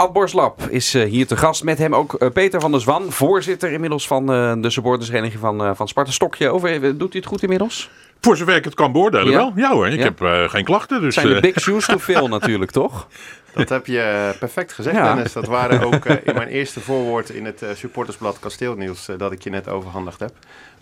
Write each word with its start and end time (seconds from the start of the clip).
Ad 0.00 0.12
Borslap 0.12 0.62
is 0.68 0.94
uh, 0.94 1.04
hier 1.04 1.26
te 1.26 1.36
gast. 1.36 1.64
Met 1.64 1.78
hem 1.78 1.94
ook 1.94 2.16
uh, 2.18 2.28
Peter 2.30 2.60
van 2.60 2.70
der 2.70 2.80
Zwan, 2.80 3.12
voorzitter 3.12 3.72
inmiddels 3.72 4.06
van 4.06 4.32
uh, 4.32 4.52
de 4.62 4.70
supportersvereniging 4.70 5.40
van, 5.40 5.76
van 5.76 5.88
Sparta 5.88 6.10
Stokje. 6.10 6.48
Over, 6.48 6.80
doet 6.80 7.12
hij 7.12 7.20
het 7.20 7.26
goed 7.26 7.42
inmiddels? 7.42 7.90
Voor 8.20 8.36
zover 8.36 8.56
ik 8.56 8.64
het 8.64 8.74
kan 8.74 8.92
beoordelen 8.92 9.30
ja. 9.30 9.36
wel. 9.36 9.52
Ja 9.56 9.72
hoor, 9.72 9.88
ik 9.88 9.98
ja. 9.98 10.04
heb 10.04 10.50
geen 10.50 10.64
klachten. 10.64 11.00
Dus, 11.00 11.14
zijn 11.14 11.26
de 11.26 11.40
big 11.40 11.60
shoes 11.64 11.86
te 11.86 11.98
veel 11.98 12.28
natuurlijk, 12.28 12.70
toch? 12.70 13.08
Dat 13.54 13.68
heb 13.68 13.86
je 13.86 14.34
perfect 14.38 14.72
gezegd, 14.72 14.96
ja. 14.96 15.14
Dennis. 15.14 15.32
Dat 15.32 15.46
waren 15.46 15.80
ook 15.80 16.04
in 16.04 16.34
mijn 16.34 16.48
eerste 16.48 16.80
voorwoord 16.80 17.30
in 17.30 17.44
het 17.44 17.64
supportersblad 17.74 18.38
Kasteelnieuws 18.38 19.08
dat 19.16 19.32
ik 19.32 19.42
je 19.42 19.50
net 19.50 19.68
overhandigd 19.68 20.20
heb. 20.20 20.32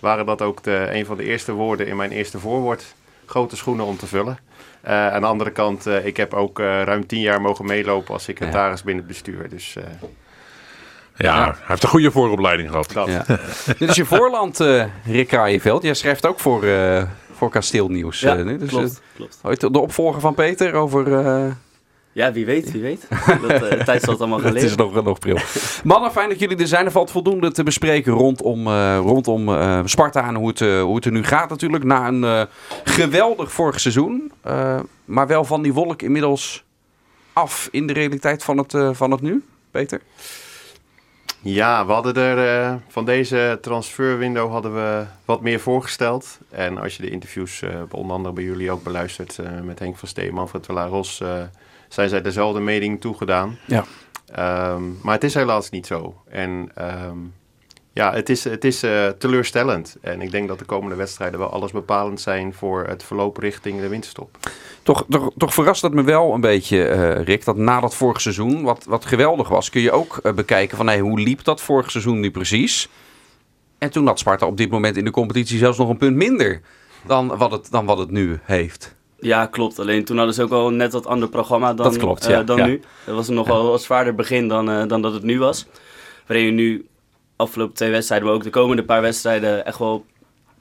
Waren 0.00 0.26
dat 0.26 0.42
ook 0.42 0.62
de, 0.62 0.88
een 0.90 1.06
van 1.06 1.16
de 1.16 1.24
eerste 1.24 1.52
woorden 1.52 1.86
in 1.86 1.96
mijn 1.96 2.10
eerste 2.10 2.38
voorwoord. 2.38 2.94
Grote 3.28 3.56
schoenen 3.56 3.84
om 3.84 3.96
te 3.96 4.06
vullen. 4.06 4.38
Uh, 4.84 5.12
aan 5.12 5.20
de 5.20 5.26
andere 5.26 5.50
kant, 5.50 5.86
uh, 5.86 6.06
ik 6.06 6.16
heb 6.16 6.34
ook 6.34 6.58
uh, 6.58 6.82
ruim 6.82 7.06
tien 7.06 7.20
jaar 7.20 7.40
mogen 7.40 7.66
meelopen 7.66 8.14
als 8.14 8.24
secretaris 8.24 8.78
ja. 8.78 8.84
binnen 8.84 9.04
het 9.04 9.12
bestuur. 9.12 9.48
Dus, 9.48 9.72
ja, 9.72 11.34
ja, 11.34 11.44
hij 11.44 11.54
heeft 11.66 11.82
een 11.82 11.88
goede 11.88 12.10
vooropleiding 12.10 12.68
gehad. 12.68 12.92
Ja. 12.92 13.24
Dit 13.78 13.88
is 13.88 13.96
je 13.96 14.04
voorland, 14.04 14.58
Rick 15.04 15.28
Kraaienveld. 15.28 15.82
Jij 15.82 15.94
schrijft 15.94 16.26
ook 16.26 16.40
voor, 16.40 16.64
voor 17.32 17.50
Kasteelnieuws. 17.50 18.20
Ja, 18.20 18.34
dus, 18.34 18.68
klopt, 18.68 19.00
klopt. 19.40 19.60
De 19.60 19.78
opvolger 19.78 20.20
van 20.20 20.34
Peter 20.34 20.74
over 20.74 21.04
ja, 22.18 22.32
wie 22.32 22.46
weet, 22.46 22.72
wie 22.72 22.82
weet. 22.82 23.06
Dat, 23.26 23.50
uh, 23.50 23.70
de 23.70 23.82
tijd 23.84 24.02
zal 24.02 24.12
het 24.12 24.20
allemaal 24.20 24.38
geleden. 24.48 24.60
het 24.60 24.70
is 24.70 24.76
nog, 24.76 25.04
nog 25.04 25.18
pril. 25.18 25.38
Mannen, 25.84 26.10
fijn 26.10 26.28
dat 26.28 26.38
jullie 26.38 26.56
er 26.56 26.66
zijn. 26.66 26.84
Er 26.84 26.90
valt 26.90 27.10
voldoende 27.10 27.52
te 27.52 27.62
bespreken 27.62 28.12
rondom, 28.12 28.66
uh, 28.66 28.98
rondom 28.98 29.48
uh, 29.48 29.80
Sparta 29.84 30.28
en 30.28 30.34
hoe 30.34 30.48
het, 30.48 30.58
hoe 30.58 30.94
het 30.94 31.04
er 31.04 31.12
nu 31.12 31.24
gaat 31.24 31.50
natuurlijk. 31.50 31.84
Na 31.84 32.08
een 32.08 32.48
geweldig 32.84 33.52
vorig 33.52 33.80
seizoen. 33.80 34.32
maar 35.04 35.26
wel 35.26 35.44
van 35.44 35.62
die 35.62 35.72
wolk 35.72 36.02
inmiddels 36.02 36.64
af 37.32 37.68
in 37.70 37.86
de 37.86 37.92
realiteit 37.92 38.44
van 38.44 38.58
het, 38.58 38.74
van 38.92 39.10
het 39.10 39.20
nu. 39.20 39.44
Peter? 39.70 40.00
Ja, 41.42 41.86
we 41.86 41.92
hadden 41.92 42.14
er 42.14 42.80
van 42.88 43.04
deze 43.04 43.58
transferwindow 43.60 44.50
hadden 44.50 44.74
we 44.74 45.04
wat 45.24 45.40
meer 45.40 45.60
voorgesteld. 45.60 46.38
En 46.50 46.78
als 46.78 46.96
je 46.96 47.02
de 47.02 47.10
interviews 47.10 47.62
onder 47.90 48.16
andere 48.16 48.34
bij 48.34 48.44
jullie 48.44 48.70
ook 48.70 48.82
beluistert 48.82 49.38
met 49.62 49.78
Henk 49.78 49.96
van 49.96 50.08
Steen, 50.08 50.34
Manfred 50.34 50.66
Ros 50.66 51.22
zijn 51.88 52.08
zij 52.08 52.22
dezelfde 52.22 52.60
mening 52.60 53.00
toegedaan. 53.00 53.58
Ja. 53.66 53.84
Um, 54.74 54.98
maar 55.02 55.14
het 55.14 55.24
is 55.24 55.34
helaas 55.34 55.70
niet 55.70 55.86
zo. 55.86 56.22
En 56.28 56.70
um, 56.78 57.34
ja, 57.92 58.12
het 58.12 58.28
is, 58.28 58.44
het 58.44 58.64
is 58.64 58.84
uh, 58.84 59.06
teleurstellend. 59.06 59.96
En 60.00 60.20
ik 60.20 60.30
denk 60.30 60.48
dat 60.48 60.58
de 60.58 60.64
komende 60.64 60.96
wedstrijden 60.96 61.38
wel 61.38 61.50
alles 61.50 61.72
bepalend 61.72 62.20
zijn 62.20 62.54
voor 62.54 62.84
het 62.86 63.02
verloop 63.02 63.36
richting 63.36 63.80
de 63.80 63.88
winterstop. 63.88 64.36
Toch, 64.82 65.04
toch, 65.08 65.30
toch 65.36 65.54
verrast 65.54 65.82
het 65.82 65.92
me 65.92 66.02
wel 66.02 66.34
een 66.34 66.40
beetje, 66.40 66.88
uh, 66.88 67.24
Rick, 67.24 67.44
dat 67.44 67.56
na 67.56 67.80
dat 67.80 67.94
vorige 67.94 68.20
seizoen, 68.20 68.62
wat, 68.62 68.84
wat 68.84 69.04
geweldig 69.04 69.48
was, 69.48 69.70
kun 69.70 69.80
je 69.80 69.92
ook 69.92 70.20
uh, 70.22 70.32
bekijken 70.32 70.76
van 70.76 70.86
hey, 70.86 71.00
hoe 71.00 71.20
liep 71.20 71.44
dat 71.44 71.60
vorig 71.60 71.90
seizoen 71.90 72.20
nu 72.20 72.30
precies? 72.30 72.88
En 73.78 73.90
toen 73.90 74.06
had 74.06 74.18
Sparta 74.18 74.46
op 74.46 74.56
dit 74.56 74.70
moment 74.70 74.96
in 74.96 75.04
de 75.04 75.10
competitie 75.10 75.58
zelfs 75.58 75.78
nog 75.78 75.88
een 75.88 75.96
punt 75.96 76.16
minder 76.16 76.60
dan 77.06 77.36
wat 77.36 77.50
het, 77.50 77.70
dan 77.70 77.86
wat 77.86 77.98
het 77.98 78.10
nu 78.10 78.38
heeft. 78.42 78.96
Ja, 79.20 79.46
klopt. 79.46 79.78
Alleen 79.78 80.04
toen 80.04 80.16
hadden 80.16 80.34
ze 80.34 80.42
ook 80.42 80.48
wel 80.48 80.70
net 80.70 80.92
wat 80.92 81.06
ander 81.06 81.28
programma 81.28 81.74
dan, 81.74 81.86
dat 81.86 81.96
klopt, 81.96 82.26
ja. 82.26 82.40
uh, 82.40 82.46
dan 82.46 82.62
nu. 82.62 82.80
Dat 83.06 83.14
was 83.14 83.28
nog 83.28 83.46
wel 83.46 83.70
wat 83.70 83.82
zwaarder 83.82 84.14
begin 84.14 84.48
dan, 84.48 84.70
uh, 84.70 84.86
dan 84.86 85.02
dat 85.02 85.12
het 85.12 85.22
nu 85.22 85.38
was. 85.38 85.66
Waarin 86.26 86.46
je 86.46 86.52
nu 86.52 86.86
afgelopen 87.36 87.74
twee 87.74 87.90
wedstrijden, 87.90 88.26
maar 88.26 88.36
ook 88.36 88.42
de 88.42 88.50
komende 88.50 88.84
paar 88.84 89.00
wedstrijden 89.02 89.64
echt 89.64 89.78
wel 89.78 90.04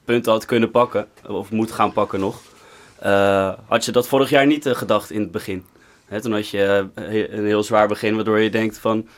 punten 0.04 0.32
had 0.32 0.44
kunnen 0.44 0.70
pakken. 0.70 1.06
Of 1.26 1.50
moet 1.50 1.72
gaan 1.72 1.92
pakken 1.92 2.20
nog. 2.20 2.40
Uh, 3.04 3.52
had 3.68 3.84
je 3.84 3.92
dat 3.92 4.08
vorig 4.08 4.30
jaar 4.30 4.46
niet 4.46 4.66
gedacht 4.66 5.10
in 5.10 5.20
het 5.20 5.30
begin. 5.30 5.64
Hè, 6.06 6.20
toen 6.20 6.32
had 6.32 6.48
je 6.48 6.88
een 7.30 7.46
heel 7.46 7.62
zwaar 7.62 7.88
begin, 7.88 8.14
waardoor 8.14 8.38
je 8.38 8.50
denkt 8.50 8.78
van... 8.78 9.08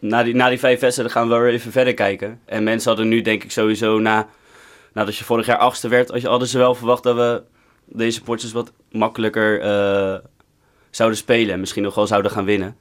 na, 0.00 0.22
die, 0.22 0.34
na 0.34 0.48
die 0.48 0.58
vijf 0.58 0.80
wedstrijden 0.80 1.14
gaan 1.14 1.28
we 1.28 1.36
weer 1.36 1.52
even 1.52 1.72
verder 1.72 1.94
kijken. 1.94 2.40
En 2.44 2.62
mensen 2.62 2.88
hadden 2.88 3.08
nu 3.08 3.22
denk 3.22 3.44
ik 3.44 3.50
sowieso 3.50 3.98
na... 3.98 4.28
Nadat 4.92 5.16
je 5.16 5.24
vorig 5.24 5.46
jaar 5.46 5.58
achtste 5.58 5.88
werd, 5.88 6.22
hadden 6.22 6.48
ze 6.48 6.58
wel 6.58 6.74
verwacht 6.74 7.02
dat 7.02 7.16
we 7.16 7.42
deze 7.84 8.22
potjes 8.22 8.52
wat 8.52 8.72
makkelijker 8.90 9.60
uh, 9.60 10.18
zouden 10.90 11.18
spelen. 11.18 11.52
En 11.54 11.60
misschien 11.60 11.82
nog 11.82 11.94
wel 11.94 12.06
zouden 12.06 12.30
gaan 12.30 12.44
winnen. 12.44 12.76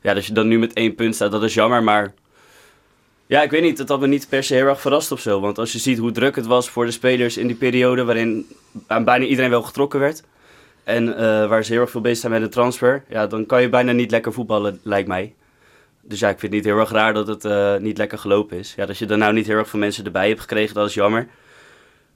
Ja, 0.00 0.14
dat 0.14 0.26
je 0.26 0.32
dan 0.32 0.48
nu 0.48 0.58
met 0.58 0.72
één 0.72 0.94
punt 0.94 1.14
staat, 1.14 1.30
dat 1.30 1.42
is 1.42 1.54
jammer. 1.54 1.82
Maar 1.82 2.14
ja, 3.26 3.42
ik 3.42 3.50
weet 3.50 3.62
niet, 3.62 3.76
dat 3.76 3.88
had 3.88 4.00
me 4.00 4.06
niet 4.06 4.28
per 4.28 4.44
se 4.44 4.54
heel 4.54 4.66
erg 4.66 4.80
verrast 4.80 5.12
of 5.12 5.20
zo. 5.20 5.40
Want 5.40 5.58
als 5.58 5.72
je 5.72 5.78
ziet 5.78 5.98
hoe 5.98 6.12
druk 6.12 6.36
het 6.36 6.46
was 6.46 6.70
voor 6.70 6.84
de 6.84 6.90
spelers 6.90 7.36
in 7.36 7.46
die 7.46 7.56
periode... 7.56 8.04
waarin 8.04 8.46
aan 8.86 9.04
bijna 9.04 9.24
iedereen 9.24 9.50
wel 9.50 9.62
getrokken 9.62 10.00
werd... 10.00 10.22
en 10.84 11.08
uh, 11.08 11.16
waar 11.48 11.64
ze 11.64 11.72
heel 11.72 11.80
erg 11.80 11.90
veel 11.90 12.00
bezig 12.00 12.18
zijn 12.18 12.32
met 12.32 12.42
een 12.42 12.50
transfer... 12.50 13.04
ja, 13.08 13.26
dan 13.26 13.46
kan 13.46 13.62
je 13.62 13.68
bijna 13.68 13.92
niet 13.92 14.10
lekker 14.10 14.32
voetballen, 14.32 14.80
lijkt 14.82 15.08
mij. 15.08 15.34
Dus 16.02 16.18
ja, 16.18 16.28
ik 16.28 16.38
vind 16.38 16.52
het 16.52 16.62
niet 16.62 16.72
heel 16.72 16.80
erg 16.80 16.90
raar 16.90 17.14
dat 17.14 17.26
het 17.26 17.44
uh, 17.44 17.76
niet 17.76 17.98
lekker 17.98 18.18
gelopen 18.18 18.58
is. 18.58 18.74
Ja, 18.76 18.86
dat 18.86 18.98
je 18.98 19.06
er 19.06 19.18
nou 19.18 19.32
niet 19.32 19.46
heel 19.46 19.56
erg 19.56 19.68
veel 19.68 19.78
mensen 19.78 20.04
erbij 20.04 20.28
hebt 20.28 20.40
gekregen, 20.40 20.74
dat 20.74 20.88
is 20.88 20.94
jammer. 20.94 21.28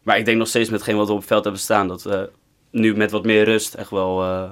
Maar 0.09 0.19
ik 0.19 0.25
denk 0.25 0.39
nog 0.39 0.49
steeds 0.49 0.71
met 0.71 0.83
geen 0.83 0.97
wat 0.97 1.07
we 1.07 1.13
op 1.13 1.19
het 1.19 1.29
veld 1.29 1.43
hebben 1.43 1.63
staan, 1.63 1.89
dat 1.89 2.03
we 2.03 2.31
nu 2.71 2.97
met 2.97 3.11
wat 3.11 3.25
meer 3.25 3.45
rust 3.45 3.75
echt 3.75 3.91
wel, 3.91 4.25
uh, 4.25 4.51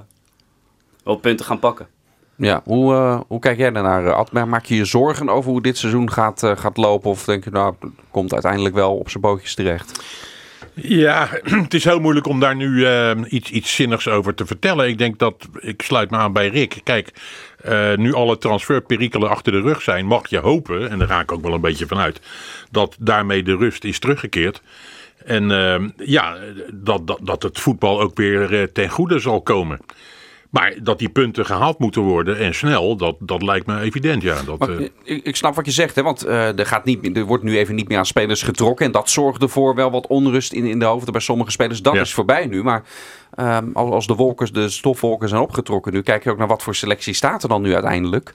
wel 1.03 1.15
punten 1.15 1.45
gaan 1.45 1.59
pakken. 1.59 1.87
Ja, 2.35 2.61
hoe, 2.63 2.93
uh, 2.93 3.19
hoe 3.27 3.39
kijk 3.39 3.57
jij 3.57 3.71
daarnaar, 3.71 4.13
Ad? 4.13 4.31
Maak 4.31 4.65
je 4.65 4.75
je 4.75 4.85
zorgen 4.85 5.29
over 5.29 5.51
hoe 5.51 5.61
dit 5.61 5.77
seizoen 5.77 6.11
gaat, 6.11 6.43
uh, 6.43 6.57
gaat 6.57 6.77
lopen? 6.77 7.09
Of 7.09 7.23
denk 7.23 7.43
je, 7.43 7.49
nou, 7.49 7.75
het 7.79 7.89
komt 8.11 8.33
uiteindelijk 8.33 8.75
wel 8.75 8.97
op 8.97 9.09
zijn 9.09 9.21
bootjes 9.21 9.55
terecht? 9.55 10.01
Ja, 10.73 11.29
het 11.63 11.73
is 11.73 11.83
heel 11.83 11.99
moeilijk 11.99 12.27
om 12.27 12.39
daar 12.39 12.55
nu 12.55 12.69
uh, 12.69 13.11
iets, 13.27 13.51
iets 13.51 13.75
zinnigs 13.75 14.07
over 14.07 14.33
te 14.33 14.45
vertellen. 14.45 14.87
Ik 14.87 14.97
denk 14.97 15.19
dat, 15.19 15.47
ik 15.59 15.81
sluit 15.81 16.09
me 16.09 16.17
aan 16.17 16.33
bij 16.33 16.47
Rick. 16.47 16.81
Kijk, 16.83 17.13
uh, 17.65 17.95
nu 17.95 18.13
alle 18.13 18.37
transferperikelen 18.37 19.29
achter 19.29 19.51
de 19.51 19.61
rug 19.61 19.81
zijn, 19.81 20.05
mag 20.05 20.29
je 20.29 20.39
hopen, 20.39 20.89
en 20.89 20.99
daar 20.99 21.07
raak 21.07 21.23
ik 21.23 21.31
ook 21.31 21.43
wel 21.43 21.53
een 21.53 21.61
beetje 21.61 21.87
vanuit, 21.87 22.19
dat 22.71 22.95
daarmee 22.99 23.43
de 23.43 23.55
rust 23.55 23.83
is 23.83 23.99
teruggekeerd. 23.99 24.61
En 25.27 25.49
uh, 25.49 25.89
ja, 25.95 26.37
dat, 26.73 27.07
dat, 27.07 27.19
dat 27.21 27.43
het 27.43 27.59
voetbal 27.59 28.01
ook 28.01 28.17
weer 28.17 28.53
uh, 28.53 28.63
ten 28.63 28.89
goede 28.89 29.19
zal 29.19 29.41
komen. 29.41 29.79
Maar 30.49 30.75
dat 30.83 30.99
die 30.99 31.09
punten 31.09 31.45
gehaald 31.45 31.79
moeten 31.79 32.01
worden 32.01 32.37
en 32.37 32.55
snel, 32.55 32.95
dat, 32.95 33.15
dat 33.19 33.41
lijkt 33.41 33.65
me 33.65 33.79
evident. 33.79 34.21
Ja, 34.21 34.41
dat, 34.45 34.59
maar, 34.59 34.69
uh... 34.69 34.89
ik, 35.03 35.23
ik, 35.23 35.35
snap 35.35 35.55
wat 35.55 35.65
je 35.65 35.71
zegt, 35.71 35.95
hè, 35.95 36.03
want 36.03 36.25
er, 36.25 36.65
gaat 36.65 36.85
niet, 36.85 37.17
er 37.17 37.25
wordt 37.25 37.43
nu 37.43 37.57
even 37.57 37.75
niet 37.75 37.87
meer 37.87 37.97
aan 37.97 38.05
spelers 38.05 38.41
getrokken. 38.41 38.85
En 38.85 38.91
dat 38.91 39.09
zorgt 39.09 39.41
ervoor 39.41 39.75
wel 39.75 39.91
wat 39.91 40.07
onrust 40.07 40.53
in, 40.53 40.65
in 40.65 40.79
de 40.79 40.85
hoofden 40.85 41.11
bij 41.11 41.21
sommige 41.21 41.51
spelers. 41.51 41.81
Dat 41.81 41.93
ja. 41.93 42.01
is 42.01 42.13
voorbij 42.13 42.45
nu. 42.45 42.63
Maar 42.63 42.83
um, 43.39 43.69
als, 43.73 43.89
als 43.89 44.07
de, 44.07 44.15
wolkers, 44.15 44.51
de 44.51 44.69
stofwolken 44.69 45.29
zijn 45.29 45.41
opgetrokken 45.41 45.93
nu, 45.93 46.01
kijk 46.01 46.23
je 46.23 46.31
ook 46.31 46.37
naar 46.37 46.47
wat 46.47 46.63
voor 46.63 46.75
selectie 46.75 47.13
staat 47.13 47.43
er 47.43 47.49
dan 47.49 47.61
nu 47.61 47.73
uiteindelijk. 47.73 48.33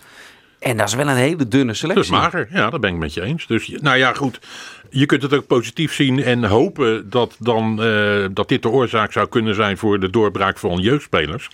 En 0.63 0.77
dat 0.77 0.89
is 0.89 0.95
wel 0.95 1.09
een 1.09 1.17
hele 1.17 1.49
dunne 1.49 1.75
selectie. 1.75 2.11
Dat 2.11 2.19
is 2.19 2.25
mager, 2.25 2.49
ja, 2.51 2.71
dat 2.71 2.81
ben 2.81 2.91
ik 2.91 2.99
met 2.99 3.15
je 3.15 3.23
eens. 3.23 3.47
Dus 3.47 3.69
nou 3.81 3.97
ja, 3.97 4.13
goed 4.13 4.41
je 4.93 5.07
kunt 5.07 5.23
het 5.23 5.35
ook 5.35 5.47
positief 5.47 5.95
zien 5.95 6.23
en 6.23 6.45
hopen 6.45 7.11
dat, 7.11 7.37
dan, 7.39 7.87
uh, 7.87 8.27
dat 8.33 8.49
dit 8.49 8.63
de 8.63 8.69
oorzaak 8.69 9.13
zou 9.13 9.29
kunnen 9.29 9.55
zijn 9.55 9.79
voor 9.79 10.01
de 10.01 10.11
doorbraak 10.11 10.59
van 10.59 10.79
jeugdspelers. 10.79 11.51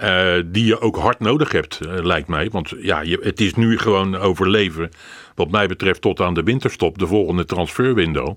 Uh, 0.00 0.34
die 0.44 0.64
je 0.64 0.80
ook 0.80 0.96
hard 0.96 1.20
nodig 1.20 1.52
hebt, 1.52 1.80
uh, 1.82 2.04
lijkt 2.04 2.28
mij. 2.28 2.48
Want 2.50 2.72
ja, 2.80 3.00
je, 3.00 3.18
het 3.22 3.40
is 3.40 3.54
nu 3.54 3.78
gewoon 3.78 4.16
overleven, 4.16 4.90
wat 5.34 5.50
mij 5.50 5.66
betreft, 5.66 6.00
tot 6.00 6.20
aan 6.20 6.34
de 6.34 6.42
winterstop, 6.42 6.98
de 6.98 7.06
volgende 7.06 7.44
transferwindow. 7.44 8.36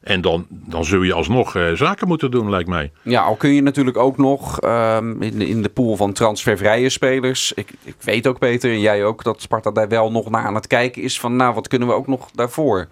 En 0.00 0.20
dan, 0.20 0.46
dan 0.48 0.84
zul 0.84 1.02
je 1.02 1.12
alsnog 1.12 1.54
uh, 1.54 1.72
zaken 1.72 2.08
moeten 2.08 2.30
doen, 2.30 2.50
lijkt 2.50 2.68
mij. 2.68 2.92
Ja, 3.02 3.22
al 3.22 3.36
kun 3.36 3.54
je 3.54 3.62
natuurlijk 3.62 3.96
ook 3.96 4.16
nog 4.16 4.62
um, 4.62 5.22
in, 5.22 5.38
de, 5.38 5.48
in 5.48 5.62
de 5.62 5.68
pool 5.68 5.96
van 5.96 6.12
transfervrije 6.12 6.88
spelers. 6.88 7.52
Ik, 7.52 7.72
ik 7.82 7.96
weet 8.00 8.26
ook, 8.26 8.38
Peter, 8.38 8.70
en 8.70 8.80
jij 8.80 9.04
ook, 9.04 9.24
dat 9.24 9.42
Sparta 9.42 9.70
daar 9.70 9.88
wel 9.88 10.10
nog 10.10 10.30
naar 10.30 10.44
aan 10.44 10.54
het 10.54 10.66
kijken 10.66 11.02
is 11.02 11.20
van, 11.20 11.36
nou, 11.36 11.54
wat 11.54 11.68
kunnen 11.68 11.88
we 11.88 11.94
ook 11.94 12.06
nog 12.06 12.30
daarvoor 12.30 12.88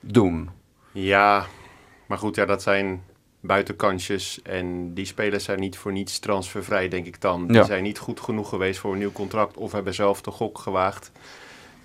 doen. 0.00 0.50
Ja, 0.92 1.46
maar 2.06 2.18
goed, 2.18 2.36
ja, 2.36 2.44
dat 2.44 2.62
zijn 2.62 3.02
buitenkansjes. 3.40 4.42
En 4.42 4.94
die 4.94 5.04
spelers 5.04 5.44
zijn 5.44 5.60
niet 5.60 5.78
voor 5.78 5.92
niets 5.92 6.18
transfervrij, 6.18 6.88
denk 6.88 7.06
ik 7.06 7.20
dan. 7.20 7.46
Die 7.46 7.64
zijn 7.64 7.82
niet 7.82 7.98
goed 7.98 8.20
genoeg 8.20 8.48
geweest 8.48 8.80
voor 8.80 8.92
een 8.92 8.98
nieuw 8.98 9.12
contract 9.12 9.56
of 9.56 9.72
hebben 9.72 9.94
zelf 9.94 10.20
de 10.20 10.30
gok 10.30 10.58
gewaagd. 10.58 11.12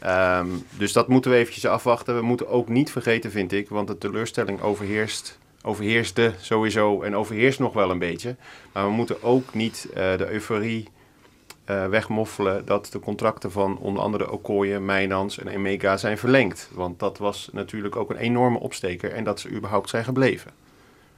Um, 0.07 0.65
dus 0.77 0.93
dat 0.93 1.07
moeten 1.07 1.31
we 1.31 1.37
eventjes 1.37 1.65
afwachten. 1.65 2.15
We 2.15 2.21
moeten 2.21 2.47
ook 2.47 2.69
niet 2.69 2.91
vergeten, 2.91 3.31
vind 3.31 3.51
ik, 3.51 3.69
want 3.69 3.87
de 3.87 3.97
teleurstelling 3.97 4.61
overheerst, 4.61 5.39
overheerste 5.61 6.33
sowieso 6.41 7.01
en 7.01 7.15
overheerst 7.15 7.59
nog 7.59 7.73
wel 7.73 7.91
een 7.91 7.99
beetje. 7.99 8.35
Maar 8.71 8.85
we 8.85 8.91
moeten 8.91 9.23
ook 9.23 9.53
niet 9.53 9.87
uh, 9.89 9.95
de 9.95 10.31
euforie 10.31 10.87
uh, 11.69 11.87
wegmoffelen 11.87 12.65
dat 12.65 12.89
de 12.91 12.99
contracten 12.99 13.51
van 13.51 13.77
onder 13.77 14.03
andere 14.03 14.31
Okoye, 14.31 14.79
Mijnans 14.79 15.39
en 15.39 15.47
Emega 15.47 15.97
zijn 15.97 16.17
verlengd. 16.17 16.69
Want 16.73 16.99
dat 16.99 17.17
was 17.17 17.49
natuurlijk 17.51 17.95
ook 17.95 18.09
een 18.09 18.17
enorme 18.17 18.59
opsteker 18.59 19.11
en 19.11 19.23
dat 19.23 19.39
ze 19.39 19.49
überhaupt 19.49 19.89
zijn 19.89 20.03
gebleven. 20.03 20.51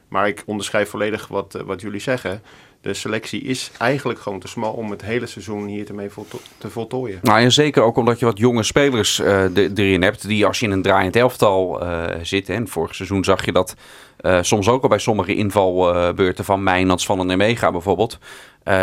Maar 0.07 0.27
ik 0.27 0.43
onderschrijf 0.45 0.89
volledig 0.89 1.27
wat, 1.27 1.55
uh, 1.55 1.61
wat 1.61 1.81
jullie 1.81 1.99
zeggen. 1.99 2.41
De 2.87 2.93
selectie 2.93 3.41
is 3.41 3.71
eigenlijk 3.77 4.19
gewoon 4.19 4.39
te 4.39 4.47
smal 4.47 4.73
om 4.73 4.91
het 4.91 5.01
hele 5.01 5.25
seizoen 5.25 5.67
hier 5.67 5.85
te 5.85 6.09
volto 6.09 6.39
te 6.57 6.69
voltooien. 6.69 7.19
Nou, 7.21 7.39
en 7.39 7.51
zeker 7.51 7.83
ook 7.83 7.97
omdat 7.97 8.19
je 8.19 8.25
wat 8.25 8.37
jonge 8.37 8.63
spelers 8.63 9.19
uh, 9.19 9.55
erin 9.55 10.01
hebt. 10.01 10.27
Die 10.27 10.45
als 10.45 10.59
je 10.59 10.65
in 10.65 10.71
een 10.71 10.81
draaiend 10.81 11.15
elftal 11.15 11.83
zit. 12.21 12.49
En 12.49 12.67
vorig 12.67 12.95
seizoen 12.95 13.23
zag 13.23 13.45
je 13.45 13.51
dat 13.51 13.75
soms 14.41 14.67
ook 14.69 14.83
al 14.83 14.89
bij 14.89 14.97
sommige 14.97 15.35
invalbeurten 15.35 16.45
van 16.45 16.63
Mijnans 16.63 17.05
van 17.05 17.19
een 17.19 17.29
Emega 17.29 17.71
bijvoorbeeld 17.71 18.17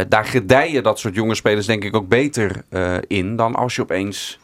daar 0.09 0.25
gedijen 0.25 0.83
dat 0.83 0.99
soort 0.99 1.15
jonge 1.15 1.35
spelers 1.35 1.67
denk 1.67 1.85
ik 1.85 1.97
ook 1.97 2.09
beter 2.09 2.62
in 3.06 3.37
dan 3.37 3.55
als 3.55 3.77
je 3.77 3.83
opeens 3.83 4.39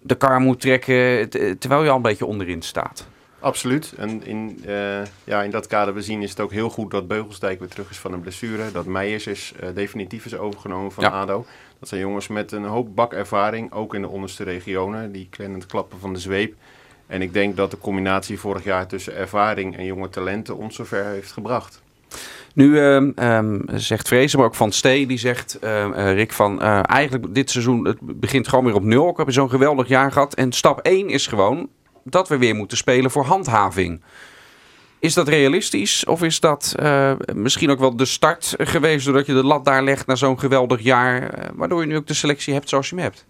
de 0.00 0.14
kar 0.14 0.40
moet 0.40 0.60
trekken 0.60 1.28
terwijl 1.58 1.82
je 1.82 1.90
al 1.90 1.96
een 1.96 2.02
beetje 2.02 2.26
onderin 2.26 2.62
staat. 2.62 3.06
Absoluut. 3.38 3.94
En 3.96 4.24
in, 4.24 4.62
uh, 4.66 4.98
ja, 5.24 5.42
in 5.42 5.50
dat 5.50 5.66
kader 5.66 5.94
bezien 5.94 6.22
is 6.22 6.30
het 6.30 6.40
ook 6.40 6.52
heel 6.52 6.70
goed 6.70 6.90
dat 6.90 7.08
Beugelsdijk 7.08 7.58
weer 7.58 7.68
terug 7.68 7.90
is 7.90 7.98
van 7.98 8.12
een 8.12 8.20
blessure. 8.20 8.72
Dat 8.72 8.86
Meijers 8.86 9.26
is, 9.26 9.52
uh, 9.62 9.68
definitief 9.74 10.24
is 10.24 10.36
overgenomen 10.36 10.92
van 10.92 11.12
ADO. 11.12 11.46
Dat 11.78 11.88
zijn 11.88 12.00
jongens 12.00 12.28
met 12.28 12.52
een 12.52 12.64
hoop 12.64 12.94
bakervaring, 12.94 13.72
ook 13.72 13.94
in 13.94 14.02
de 14.02 14.08
onderste 14.08 14.44
regionen. 14.44 15.12
Die 15.12 15.26
klennend 15.30 15.66
klappen 15.66 15.98
van 16.00 16.12
de 16.12 16.18
zweep. 16.18 16.54
En 17.06 17.22
ik 17.22 17.32
denk 17.32 17.56
dat 17.56 17.70
de 17.70 17.78
combinatie 17.78 18.38
vorig 18.38 18.64
jaar 18.64 18.86
tussen 18.86 19.16
ervaring 19.16 19.76
en 19.76 19.84
jonge 19.84 20.08
talenten 20.08 20.56
ons 20.56 20.74
zover 20.74 21.04
heeft 21.04 21.32
gebracht. 21.32 21.82
Nu 22.54 22.78
um, 22.80 23.14
zegt 23.74 24.08
Vrezen, 24.08 24.38
maar 24.38 24.48
ook 24.48 24.54
Van 24.54 24.72
Stee, 24.72 25.06
die 25.06 25.18
zegt, 25.18 25.58
uh, 25.64 26.12
Rick, 26.12 26.32
van 26.32 26.62
uh, 26.62 26.80
eigenlijk 26.82 27.34
dit 27.34 27.50
seizoen, 27.50 27.86
het 27.86 27.98
begint 28.00 28.48
gewoon 28.48 28.64
weer 28.64 28.74
op 28.74 28.82
nul. 28.82 29.08
Ik 29.08 29.16
heb 29.16 29.32
zo'n 29.32 29.50
geweldig 29.50 29.88
jaar 29.88 30.12
gehad. 30.12 30.34
En 30.34 30.52
stap 30.52 30.80
1 30.80 31.08
is 31.08 31.26
gewoon 31.26 31.68
dat 32.08 32.28
we 32.28 32.38
weer 32.38 32.54
moeten 32.54 32.76
spelen 32.76 33.10
voor 33.10 33.24
handhaving. 33.24 34.02
Is 34.98 35.14
dat 35.14 35.28
realistisch 35.28 36.04
of 36.04 36.22
is 36.22 36.40
dat 36.40 36.74
uh, 36.80 37.12
misschien 37.34 37.70
ook 37.70 37.78
wel 37.78 37.96
de 37.96 38.04
start 38.04 38.54
geweest 38.58 39.04
doordat 39.04 39.26
je 39.26 39.32
de 39.32 39.44
lat 39.44 39.64
daar 39.64 39.84
legt 39.84 40.06
na 40.06 40.14
zo'n 40.14 40.38
geweldig 40.38 40.80
jaar, 40.80 41.22
uh, 41.22 41.44
waardoor 41.54 41.80
je 41.80 41.86
nu 41.86 41.96
ook 41.96 42.06
de 42.06 42.14
selectie 42.14 42.54
hebt 42.54 42.68
zoals 42.68 42.88
je 42.88 42.94
hem 42.94 43.04
hebt? 43.04 43.24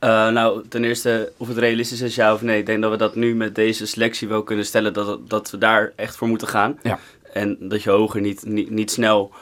Uh, 0.00 0.28
nou, 0.28 0.68
ten 0.68 0.84
eerste, 0.84 1.32
of 1.36 1.48
het 1.48 1.58
realistisch 1.58 2.00
is, 2.00 2.14
ja 2.14 2.32
of 2.32 2.42
nee. 2.42 2.58
Ik 2.58 2.66
denk 2.66 2.82
dat 2.82 2.90
we 2.90 2.96
dat 2.96 3.14
nu 3.14 3.34
met 3.34 3.54
deze 3.54 3.86
selectie 3.86 4.28
wel 4.28 4.42
kunnen 4.42 4.64
stellen 4.64 4.92
dat, 4.92 5.28
dat 5.28 5.50
we 5.50 5.58
daar 5.58 5.92
echt 5.96 6.16
voor 6.16 6.28
moeten 6.28 6.48
gaan. 6.48 6.78
Ja. 6.82 6.98
En 7.32 7.56
dat 7.60 7.82
je 7.82 7.90
hoger 7.90 8.20
niet, 8.20 8.44
niet, 8.44 8.70
niet 8.70 8.90
snel 8.90 9.32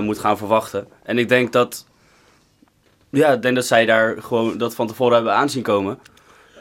moet 0.00 0.18
gaan 0.18 0.38
verwachten. 0.38 0.86
En 1.02 1.18
ik 1.18 1.28
denk 1.28 1.52
dat, 1.52 1.86
ja, 3.10 3.32
ik 3.32 3.42
denk 3.42 3.54
dat 3.54 3.66
zij 3.66 3.86
daar 3.86 4.22
gewoon 4.22 4.58
dat 4.58 4.74
van 4.74 4.86
tevoren 4.86 5.14
hebben 5.14 5.34
aanzien 5.34 5.62
komen. 5.62 5.98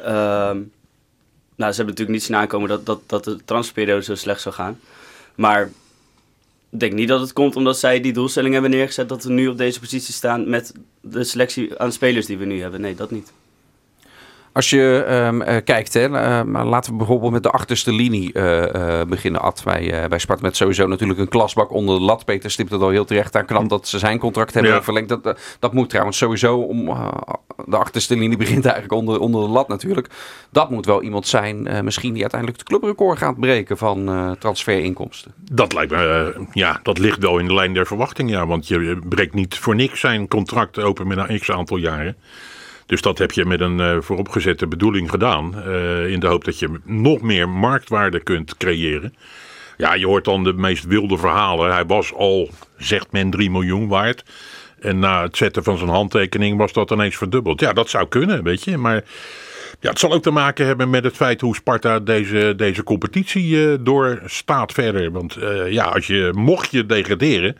Ehm, 0.04 0.58
nou, 1.62 1.74
ze 1.74 1.78
hebben 1.78 1.96
natuurlijk 1.96 2.18
niet 2.18 2.24
zien 2.24 2.36
aankomen 2.36 2.70
dat, 2.70 2.86
dat, 2.86 3.02
dat 3.06 3.24
de 3.24 3.40
transferperiode 3.46 4.04
zo 4.04 4.16
slecht 4.16 4.42
zou 4.42 4.56
gaan. 4.56 4.80
Maar 5.36 5.72
ik 6.70 6.80
denk 6.80 6.94
niet 6.94 7.08
dat 7.08 7.22
het 7.22 7.34
komt 7.34 7.56
omdat 7.56 7.80
zij 7.80 8.02
die 8.02 8.14
doelstelling 8.14 8.54
hebben 8.54 8.72
neergezet 8.72 9.10
dat 9.10 9.24
we 9.24 9.32
nu 9.32 9.48
op 9.48 9.58
deze 9.58 9.80
positie 9.80 10.14
staan 10.14 10.50
met 10.50 10.74
de 11.02 11.24
selectie 11.24 11.80
aan 11.80 11.92
spelers 11.92 12.26
die 12.26 12.38
we 12.38 12.46
nu 12.46 12.62
hebben. 12.62 12.82
Nee, 12.82 12.96
dat 12.96 13.12
niet. 13.12 13.32
Als 14.54 14.70
je 14.70 15.06
um, 15.10 15.42
uh, 15.42 15.56
kijkt, 15.64 15.94
hè, 15.94 16.10
uh, 16.10 16.64
laten 16.66 16.92
we 16.92 16.98
bijvoorbeeld 16.98 17.32
met 17.32 17.44
de 17.44 17.50
achterste 17.50 17.94
linie 17.94 18.34
uh, 18.34 19.02
beginnen, 19.08 19.42
Ad. 19.42 19.62
Bij, 19.66 20.06
bij 20.10 20.20
Sparta 20.20 20.42
met 20.42 20.56
sowieso 20.56 20.88
natuurlijk 20.88 21.20
een 21.20 21.28
klasbak 21.28 21.72
onder 21.72 21.98
de 21.98 22.02
lat. 22.02 22.26
Peter 22.26 22.52
stipt 22.52 22.72
het 22.72 22.82
al 22.82 22.90
heel 22.90 23.06
terecht 23.06 23.36
aan. 23.36 23.46
Knap 23.46 23.70
dat 23.70 23.88
ze 23.88 24.00
zijn 24.00 24.20
contract 24.20 24.54
hebben 24.54 24.72
ja. 24.72 24.84
verlengd. 24.84 25.10
Dat, 25.10 25.40
dat 25.60 25.74
moet 25.74 25.90
trouwens 25.90 26.18
sowieso 26.18 26.58
om... 26.58 26.86
de 27.66 27.78
achterste 27.78 28.18
linie 28.18 28.38
begint 28.46 28.66
eigenlijk 28.66 28.94
onder, 28.94 29.20
onder 29.20 29.42
de 29.42 29.50
lat 29.50 29.68
natuurlijk. 29.68 30.08
Dat 30.52 30.70
moet 30.70 30.86
wel 30.86 31.02
iemand 31.02 31.28
zijn, 31.28 31.86
misschien 31.86 32.14
die 32.14 32.22
uiteindelijk 32.22 32.60
het 32.60 32.70
clubrecord 32.70 33.18
gaat 33.18 33.40
breken 33.40 33.78
van 33.78 34.36
transferinkomsten. 34.40 35.34
Dat 35.52 35.74
lijkt 35.74 35.92
me, 35.92 36.34
ja, 36.54 36.80
dat 36.84 36.98
ligt 36.98 37.20
wel 37.20 37.38
in 37.38 37.48
de 37.48 37.54
lijn 37.54 37.74
der 37.74 37.88
verwachting, 37.88 38.30
ja. 38.30 38.48
Want 38.48 38.68
je 38.68 39.00
breekt 39.10 39.34
niet 39.34 39.58
voor 39.58 39.76
niks 39.76 40.00
zijn 40.00 40.28
contract 40.28 40.80
open 40.80 41.08
met 41.08 41.18
een 41.18 41.40
x 41.40 41.52
aantal 41.52 41.78
jaren. 41.78 42.16
Dus 42.92 43.02
dat 43.02 43.18
heb 43.18 43.32
je 43.32 43.46
met 43.46 43.62
een 43.62 43.80
uh, 43.80 43.98
vooropgezette 44.00 44.68
bedoeling 44.68 45.10
gedaan. 45.10 45.54
Uh, 45.68 46.08
in 46.08 46.20
de 46.20 46.28
hoop 46.28 46.44
dat 46.44 46.60
je 46.60 46.80
nog 46.84 47.22
meer 47.22 47.50
marktwaarde 47.50 48.20
kunt 48.20 48.58
creëren. 48.58 49.16
Ja, 49.78 49.94
je 49.94 50.06
hoort 50.06 50.26
dan 50.26 50.44
de 50.44 50.54
meest 50.54 50.86
wilde 50.86 51.18
verhalen. 51.18 51.74
Hij 51.74 51.86
was 51.86 52.14
al, 52.14 52.50
zegt 52.78 53.12
men, 53.12 53.30
3 53.30 53.52
miljoen 53.52 53.88
waard. 53.88 54.24
En 54.80 55.00
na 55.00 55.22
het 55.22 55.38
zetten 55.38 55.64
van 55.64 55.78
zijn 55.78 55.90
handtekening 55.90 56.58
was 56.58 56.74
dat 56.74 56.92
ineens 56.92 57.16
verdubbeld. 57.16 57.60
Ja, 57.60 57.74
dat 57.74 57.90
zou 57.90 58.08
kunnen, 58.08 58.44
weet 58.44 58.64
je. 58.64 58.78
Maar 58.78 59.04
ja, 59.80 59.90
het 59.90 60.00
zal 60.00 60.12
ook 60.12 60.24
te 60.24 60.32
maken 60.32 60.66
hebben 60.66 60.90
met 60.90 61.04
het 61.04 61.16
feit 61.16 61.42
hoe 61.42 61.56
Sparta 61.56 62.00
deze, 62.00 62.54
deze 62.58 62.84
competitie 62.84 63.50
uh, 63.50 63.74
doorstaat 63.80 64.72
verder. 64.72 65.12
Want 65.12 65.38
ja, 65.70 65.84
als 65.84 66.08
je, 66.08 66.32
mocht 66.36 66.72
je 66.72 66.86
degraderen 66.86 67.58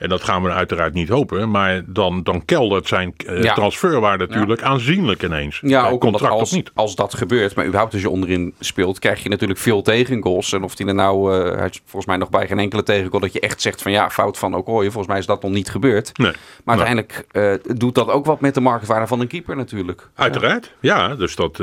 en 0.00 0.08
dat 0.08 0.22
gaan 0.22 0.42
we 0.42 0.50
uiteraard 0.50 0.94
niet 0.94 1.08
hopen. 1.08 1.50
Maar 1.50 1.82
dan, 1.86 2.22
dan 2.22 2.44
keldert 2.44 2.88
zijn 2.88 3.14
uh, 3.26 3.54
transferwaarde 3.54 4.26
natuurlijk 4.26 4.62
aanzienlijk 4.62 5.22
ineens. 5.22 5.60
Ja, 5.62 5.88
ook 5.88 6.00
contract 6.00 6.32
als, 6.32 6.50
niet. 6.50 6.70
als 6.74 6.94
dat 6.94 7.14
gebeurt. 7.14 7.54
Maar 7.54 7.64
überhaupt 7.64 7.92
als 7.92 8.02
je 8.02 8.10
onderin 8.10 8.54
speelt, 8.60 8.98
krijg 8.98 9.22
je 9.22 9.28
natuurlijk 9.28 9.60
veel 9.60 9.82
tegengoals. 9.82 10.52
En 10.52 10.62
of 10.62 10.74
die 10.74 10.86
er 10.86 10.94
nou, 10.94 11.36
uh, 11.36 11.64
volgens 11.84 12.06
mij 12.06 12.16
nog 12.16 12.30
bij 12.30 12.46
geen 12.46 12.58
enkele 12.58 12.82
tegengoal, 12.82 13.20
dat 13.20 13.32
je 13.32 13.40
echt 13.40 13.62
zegt 13.62 13.82
van 13.82 13.92
ja, 13.92 14.10
fout 14.10 14.38
van 14.38 14.54
Okoye. 14.54 14.90
Volgens 14.90 15.06
mij 15.06 15.18
is 15.18 15.26
dat 15.26 15.42
nog 15.42 15.50
niet 15.50 15.70
gebeurd. 15.70 16.18
Nee. 16.18 16.32
Maar 16.64 16.78
uiteindelijk 16.78 17.26
uh, 17.32 17.76
doet 17.76 17.94
dat 17.94 18.08
ook 18.08 18.26
wat 18.26 18.40
met 18.40 18.54
de 18.54 18.60
marktwaarde 18.60 19.06
van 19.06 19.20
een 19.20 19.26
keeper 19.26 19.56
natuurlijk. 19.56 20.08
Uiteraard, 20.14 20.74
ja. 20.80 21.14
dus 21.14 21.36
dat, 21.36 21.58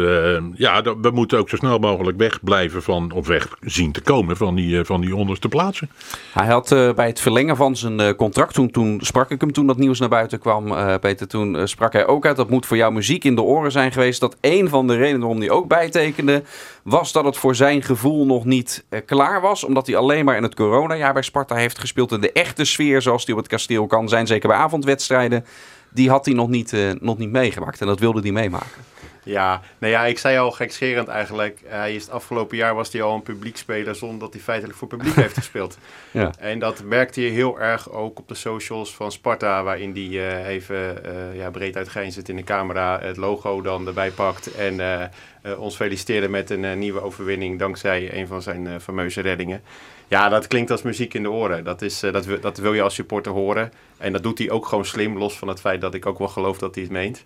ja, 0.54 0.82
dat, 0.82 0.96
we 1.02 1.10
moeten 1.10 1.38
ook 1.38 1.50
zo 1.50 1.56
snel 1.56 1.80
mogelijk 1.80 2.18
wegblijven 2.18 2.84
van, 2.84 3.12
of 3.12 3.28
weg 3.28 3.58
zien 3.62 3.92
te 3.92 4.02
komen 4.02 4.38
van 4.38 4.56
die, 4.56 4.84
van 4.84 5.02
die 5.02 5.16
onderste 5.16 5.48
plaatsen. 5.48 5.90
Hij 6.34 6.48
had 6.48 6.70
bij 6.96 7.08
het 7.08 7.20
verlengen 7.20 7.56
van 7.56 7.76
zijn 7.76 7.96
contract 7.98 8.26
Toen, 8.32 8.72
toen 8.72 9.00
sprak 9.02 9.32
ik 9.32 9.42
hem 9.42 9.52
toen 9.52 9.68
dat 9.68 9.78
nieuws 9.78 10.00
naar 10.00 10.10
buiten 10.10 10.40
kwam, 10.40 10.68
uh, 10.68 10.96
Peter. 11.00 11.28
Toen 11.28 11.56
uh, 11.56 11.66
sprak 11.66 11.94
hij 11.94 12.08
ook 12.08 12.26
uit, 12.26 12.36
dat 12.36 12.50
moet 12.50 12.66
voor 12.66 12.78
jou 12.78 12.94
muziek 12.94 13.24
in 13.24 13.36
de 13.36 13.42
oren 13.42 13.72
zijn 13.72 13.92
geweest. 13.92 14.20
Dat 14.20 14.36
een 14.42 14.70
van 14.70 14.88
de 14.88 14.96
redenen 14.96 15.20
waarom 15.20 15.40
hij 15.40 15.50
ook 15.50 15.68
bijtekende, 15.68 16.44
was 16.84 17.12
dat 17.12 17.26
het 17.26 17.38
voor 17.38 17.56
zijn 17.56 17.84
gevoel 17.84 18.26
nog 18.26 18.46
niet 18.46 18.86
uh, 18.90 19.00
klaar 19.06 19.42
was. 19.42 19.64
Omdat 19.64 19.88
hij 19.88 19.96
alleen 19.96 20.26
maar 20.26 20.38
in 20.38 20.44
het 20.44 20.56
coronajaar 20.56 21.14
bij 21.14 21.22
Sparta 21.22 21.56
heeft 21.56 21.80
gespeeld. 21.80 22.12
En 22.12 22.22
de 22.22 22.32
echte 22.32 22.66
sfeer 22.66 23.02
zoals 23.02 23.26
die 23.26 23.36
op 23.36 23.40
het 23.40 23.50
kasteel 23.50 23.88
kan 23.88 24.10
zijn, 24.10 24.28
zeker 24.28 24.50
bij 24.50 24.58
avondwedstrijden, 24.58 25.46
die 25.90 26.10
had 26.10 26.26
hij 26.26 26.34
nog 26.34 26.48
niet, 26.48 26.76
nog 27.00 27.18
niet 27.18 27.32
meegemaakt. 27.32 27.82
En 27.82 27.88
dat 27.88 28.00
wilde 28.00 28.22
hij 28.22 28.32
meemaken. 28.32 28.97
Ja, 29.28 29.62
nou 29.78 29.94
ja, 29.94 30.06
ik 30.06 30.18
zei 30.18 30.38
al 30.38 30.52
gekscherend 30.52 31.08
eigenlijk. 31.08 31.60
Hij 31.66 31.96
is 31.96 32.02
het 32.02 32.12
afgelopen 32.12 32.58
jaar 32.58 32.76
was 32.76 32.92
hij 32.92 33.02
al 33.02 33.14
een 33.14 33.22
publiekspeler 33.22 33.96
zonder 33.96 34.20
dat 34.20 34.34
hij 34.34 34.42
feitelijk 34.42 34.78
voor 34.78 34.88
publiek 34.88 35.16
heeft 35.16 35.38
gespeeld. 35.38 35.78
Ja. 36.12 36.32
En 36.40 36.60
dat 36.60 36.84
merkte 36.84 37.22
je 37.22 37.30
heel 37.30 37.60
erg 37.60 37.92
ook 37.92 38.20
op 38.20 38.28
de 38.28 38.36
socials 38.36 38.96
van 38.96 39.12
Sparta, 39.12 39.64
waarin 39.64 39.92
hij 39.92 40.02
uh, 40.02 40.48
even 40.48 41.02
uh, 41.06 41.38
ja, 41.38 41.50
breed 41.50 41.76
uitgrijnzend 41.76 42.30
in 42.30 42.36
de 42.36 42.44
camera 42.44 43.00
het 43.02 43.18
logo 43.18 43.62
dan 43.62 43.88
erbij 43.88 44.12
pakt 44.12 44.56
en 44.56 44.80
uh, 44.80 45.60
ons 45.60 45.76
feliciteerde 45.76 46.30
met 46.30 46.50
een 46.50 46.80
nieuwe 46.80 47.02
overwinning 47.02 47.60
dankzij 47.60 48.14
een 48.14 48.28
van 48.28 48.42
zijn 48.42 48.82
fameuze 48.82 49.22
reddingen. 49.22 49.62
Ja, 50.08 50.30
dat 50.30 50.48
klinkt 50.48 50.72
als 50.72 50.82
muziek 50.82 51.14
in 51.14 51.24
de 51.24 51.32
oren. 51.32 51.64
Dat, 51.64 51.82
is, 51.82 52.00
dat, 52.00 52.28
dat 52.42 52.58
wil 52.58 52.74
je 52.74 52.82
als 52.82 52.96
supporter 52.96 53.32
horen. 53.32 53.72
En 53.98 54.14
dat 54.14 54.24
doet 54.24 54.38
hij 54.38 54.50
ook 54.50 54.66
gewoon 54.66 54.86
slim, 54.86 55.18
los 55.18 55.38
van 55.38 55.48
het 55.48 55.60
feit 55.60 55.82
dat 55.82 55.94
ik 55.94 56.06
ook 56.06 56.18
wel 56.18 56.28
geloof 56.28 56.58
dat 56.58 56.76
hij 56.76 56.84
het 56.84 56.94
meent. 56.94 57.26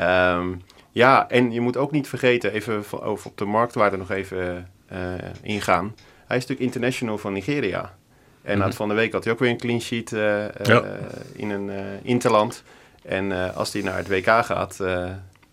Um, 0.00 0.62
ja, 0.92 1.28
en 1.28 1.52
je 1.52 1.60
moet 1.60 1.76
ook 1.76 1.90
niet 1.90 2.08
vergeten, 2.08 2.52
even 2.52 3.02
over 3.02 3.30
op 3.30 3.38
de 3.38 3.44
marktwaarde 3.44 3.96
nog 3.96 4.10
even 4.10 4.68
uh, 4.92 4.98
ingaan. 5.42 5.94
Hij 6.26 6.36
is 6.36 6.46
natuurlijk 6.46 6.60
international 6.60 7.18
van 7.18 7.32
Nigeria. 7.32 7.94
En 8.42 8.58
mm 8.58 8.72
van 8.72 8.88
de 8.88 8.94
week 8.94 9.12
had 9.12 9.24
hij 9.24 9.32
ook 9.32 9.38
weer 9.38 9.50
een 9.50 9.56
clean 9.56 9.80
sheet 9.80 10.12
uh, 10.12 10.44
in 11.32 11.50
een 11.50 11.70
interland. 12.02 12.62
En 13.02 13.54
als 13.54 13.72
hij 13.72 13.82
naar 13.82 13.96
het 13.96 14.08
WK 14.08 14.26
gaat, 14.26 14.80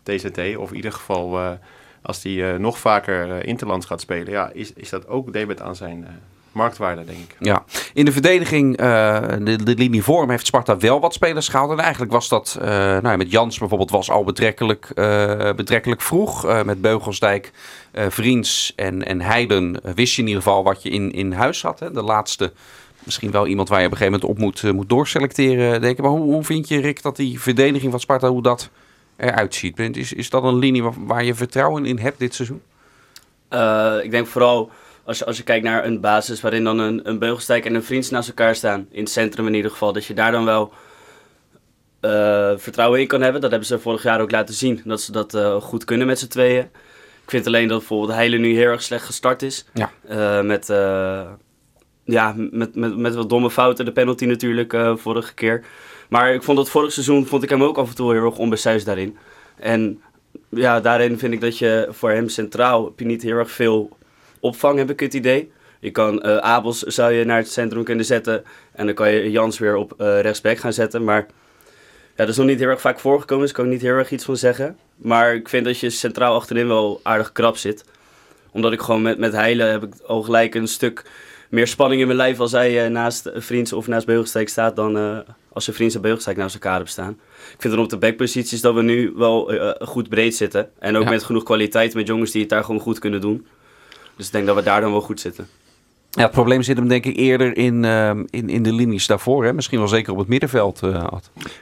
TZT, 0.03 0.57
of 0.57 0.69
in 0.69 0.75
ieder 0.75 0.91
geval 0.91 1.57
als 2.01 2.23
hij 2.23 2.57
nog 2.57 2.77
vaker 2.77 3.45
interlands 3.45 3.85
gaat 3.85 4.01
spelen, 4.01 4.31
ja, 4.31 4.49
is, 4.53 4.73
is 4.73 4.89
dat 4.89 5.07
ook 5.07 5.33
debet 5.33 5.61
aan 5.61 5.75
zijn 5.75 6.07
marktwaarde, 6.51 7.05
denk 7.05 7.17
ik. 7.17 7.35
Ja, 7.39 7.63
in 7.93 8.05
de 8.05 8.11
verdediging, 8.11 8.81
uh, 8.81 9.21
de, 9.39 9.63
de 9.63 9.75
linie 9.75 10.03
vorm, 10.03 10.29
heeft 10.29 10.45
Sparta 10.45 10.77
wel 10.77 10.99
wat 10.99 11.13
spelers 11.13 11.47
gehaald. 11.47 11.71
En 11.71 11.79
eigenlijk 11.79 12.11
was 12.11 12.29
dat, 12.29 12.57
uh, 12.61 12.67
nou, 12.97 13.17
met 13.17 13.31
Jans 13.31 13.57
bijvoorbeeld, 13.57 13.89
was 13.89 14.09
al 14.09 14.23
betrekkelijk, 14.23 14.91
uh, 14.95 15.53
betrekkelijk 15.53 16.01
vroeg. 16.01 16.63
met 16.65 16.81
Beugelsdijk, 16.81 17.51
Vriends 17.93 18.73
en, 18.75 19.05
en 19.05 19.21
Heiden 19.21 19.81
wist 19.95 20.15
je 20.15 20.21
in 20.21 20.27
ieder 20.27 20.43
geval 20.43 20.63
wat 20.63 20.83
je 20.83 20.89
in, 20.89 21.11
in 21.11 21.31
huis 21.31 21.61
had. 21.61 21.79
Hè? 21.79 21.91
De 21.91 22.01
laatste, 22.01 22.51
misschien 23.03 23.31
wel 23.31 23.47
iemand 23.47 23.69
waar 23.69 23.79
je 23.79 23.85
op 23.85 23.91
een 23.91 23.97
gegeven 23.97 24.19
moment 24.19 24.37
op 24.37 24.43
moet, 24.43 24.73
moet 24.73 24.89
doorselecteren, 24.89 25.81
denk 25.81 25.97
ik. 25.97 26.03
Maar 26.03 26.11
hoe, 26.11 26.33
hoe 26.33 26.43
vind 26.43 26.67
je, 26.67 26.81
Rick, 26.81 27.01
dat 27.01 27.15
die 27.15 27.39
verdediging 27.41 27.91
van 27.91 27.99
Sparta, 27.99 28.29
hoe 28.29 28.41
dat 28.41 28.69
eruit 29.17 29.55
ziet? 29.55 29.79
Is, 29.79 30.13
is 30.13 30.29
dat 30.29 30.43
een 30.43 30.57
linie 30.57 30.83
waar, 30.83 30.93
waar 30.97 31.23
je 31.23 31.35
vertrouwen 31.35 31.85
in 31.85 31.99
hebt 31.99 32.19
dit 32.19 32.35
seizoen? 32.35 32.61
ik 34.03 34.11
denk 34.11 34.27
vooral 34.27 34.71
als 35.03 35.17
je, 35.17 35.25
als 35.25 35.37
je 35.37 35.43
kijkt 35.43 35.65
naar 35.65 35.85
een 35.85 35.99
basis 35.99 36.41
waarin 36.41 36.63
dan 36.63 36.79
een, 36.79 37.09
een 37.09 37.19
Beugelstijk 37.19 37.65
en 37.65 37.75
een 37.75 37.83
Vriends 37.83 38.09
naast 38.09 38.27
elkaar 38.27 38.55
staan, 38.55 38.87
in 38.91 39.03
het 39.03 39.11
centrum 39.11 39.47
in 39.47 39.53
ieder 39.53 39.71
geval, 39.71 39.93
dat 39.93 40.05
je 40.05 40.13
daar 40.13 40.31
dan 40.31 40.45
wel 40.45 40.73
uh, 42.01 42.51
vertrouwen 42.55 42.99
in 42.99 43.07
kan 43.07 43.21
hebben. 43.21 43.41
Dat 43.41 43.49
hebben 43.49 43.67
ze 43.67 43.79
vorig 43.79 44.03
jaar 44.03 44.21
ook 44.21 44.31
laten 44.31 44.53
zien, 44.53 44.81
dat 44.85 45.01
ze 45.01 45.11
dat 45.11 45.33
uh, 45.33 45.55
goed 45.55 45.85
kunnen 45.85 46.07
met 46.07 46.19
z'n 46.19 46.27
tweeën. 46.27 46.69
Ik 47.23 47.29
vind 47.35 47.47
alleen 47.47 47.67
dat 47.67 47.77
bijvoorbeeld 47.77 48.11
Heile 48.11 48.37
nu 48.37 48.55
heel 48.55 48.65
erg 48.65 48.81
slecht 48.81 49.05
gestart 49.05 49.41
is. 49.41 49.65
Ja. 49.73 49.91
Uh, 50.09 50.41
met, 50.41 50.67
ja, 52.03 52.33
met, 52.37 52.75
met, 52.75 52.97
met 52.97 53.15
wat 53.15 53.29
domme 53.29 53.51
fouten, 53.51 53.85
de 53.85 53.91
penalty 53.91 54.25
natuurlijk 54.25 54.77
vorige 54.95 55.33
keer. 55.33 55.63
Maar 56.09 56.33
ik 56.33 56.43
vond 56.43 56.57
dat 56.57 56.69
vorig 56.69 56.91
seizoen, 56.91 57.25
vond 57.25 57.43
ik 57.43 57.49
hem 57.49 57.63
ook 57.63 57.77
af 57.77 57.89
en 57.89 57.95
toe 57.95 58.13
heel 58.13 58.25
erg 58.25 58.37
onbesuisd 58.37 58.85
daarin. 58.85 59.17
En 59.55 60.01
ja, 60.49 60.79
daarin 60.79 61.19
vind 61.19 61.33
ik 61.33 61.41
dat 61.41 61.57
je 61.57 61.87
voor 61.89 62.11
hem 62.11 62.29
centraal 62.29 62.85
heb 62.85 62.99
je 62.99 63.05
niet 63.05 63.21
heel 63.21 63.37
erg 63.37 63.51
veel 63.51 63.97
opvang, 64.39 64.77
heb 64.77 64.89
ik 64.89 64.99
het 64.99 65.13
idee. 65.13 65.51
Je 65.79 65.91
kan 65.91 66.25
uh, 66.25 66.37
Abels 66.37 66.79
zou 66.79 67.11
je 67.13 67.25
naar 67.25 67.37
het 67.37 67.51
centrum 67.51 67.83
kunnen 67.83 68.05
zetten. 68.05 68.43
En 68.71 68.85
dan 68.85 68.95
kan 68.95 69.11
je 69.11 69.31
Jans 69.31 69.59
weer 69.59 69.75
op 69.75 69.93
uh, 69.97 70.21
rechtsback 70.21 70.57
gaan 70.57 70.73
zetten. 70.73 71.03
Maar 71.03 71.25
ja, 72.15 72.25
dat 72.25 72.29
is 72.29 72.37
nog 72.37 72.45
niet 72.45 72.59
heel 72.59 72.69
erg 72.69 72.81
vaak 72.81 72.99
voorgekomen, 72.99 73.45
dus 73.45 73.53
kan 73.53 73.65
ik 73.65 73.71
niet 73.71 73.81
heel 73.81 73.95
erg 73.95 74.11
iets 74.11 74.25
van 74.25 74.37
zeggen. 74.37 74.77
Maar 74.95 75.35
ik 75.35 75.49
vind 75.49 75.65
dat 75.65 75.79
je 75.79 75.89
centraal 75.89 76.35
achterin 76.35 76.67
wel 76.67 76.99
aardig 77.03 77.31
krap 77.31 77.57
zit. 77.57 77.85
Omdat 78.51 78.71
ik 78.71 78.81
gewoon 78.81 79.01
met, 79.01 79.17
met 79.17 79.33
Heilen 79.33 79.71
heb 79.71 79.83
ik 79.83 79.93
al 80.05 80.21
gelijk 80.21 80.55
een 80.55 80.67
stuk 80.67 81.03
meer 81.49 81.67
spanning 81.67 82.01
in 82.01 82.07
mijn 82.07 82.19
lijf 82.19 82.39
als 82.39 82.51
hij 82.51 82.85
uh, 82.85 82.91
naast 82.91 83.29
Vriends 83.33 83.73
of 83.73 83.87
naast 83.87 84.05
Beugelstek 84.05 84.49
staat 84.49 84.75
dan 84.75 84.97
uh, 84.97 85.17
als 85.53 85.65
je 85.65 85.73
Vriends 85.73 85.95
en 85.95 86.01
Beugelstek 86.01 86.37
naast 86.37 86.53
elkaar 86.53 86.73
hebben 86.73 86.91
staan. 86.91 87.19
Ik 87.53 87.61
vind 87.61 87.73
dan 87.73 87.83
op 87.83 87.89
de 87.89 87.97
backposities 87.97 88.61
dat 88.61 88.73
we 88.73 88.81
nu 88.81 89.13
wel 89.15 89.53
uh, 89.53 89.71
goed 89.79 90.09
breed 90.09 90.35
zitten. 90.35 90.69
En 90.79 90.97
ook 90.97 91.09
met 91.09 91.23
genoeg 91.23 91.43
kwaliteit 91.43 91.93
met 91.93 92.07
jongens 92.07 92.31
die 92.31 92.41
het 92.41 92.49
daar 92.49 92.63
gewoon 92.63 92.81
goed 92.81 92.99
kunnen 92.99 93.21
doen. 93.21 93.47
Dus 94.19 94.27
ik 94.27 94.33
denk 94.33 94.45
dat 94.45 94.55
we 94.55 94.63
daar 94.63 94.81
dan 94.81 94.91
wel 94.91 95.01
goed 95.01 95.19
zitten. 95.19 95.47
Ja, 96.09 96.21
het 96.21 96.31
probleem 96.31 96.61
zit 96.61 96.77
hem 96.77 96.87
denk 96.87 97.05
ik 97.05 97.15
eerder 97.15 97.57
in, 97.57 97.83
uh, 97.83 98.09
in, 98.09 98.49
in 98.49 98.63
de 98.63 98.73
linies 98.73 99.07
daarvoor. 99.07 99.45
Hè? 99.45 99.53
Misschien 99.53 99.79
wel 99.79 99.87
zeker 99.87 100.11
op 100.11 100.17
het 100.17 100.27
middenveld. 100.27 100.81
Uh, 100.83 101.07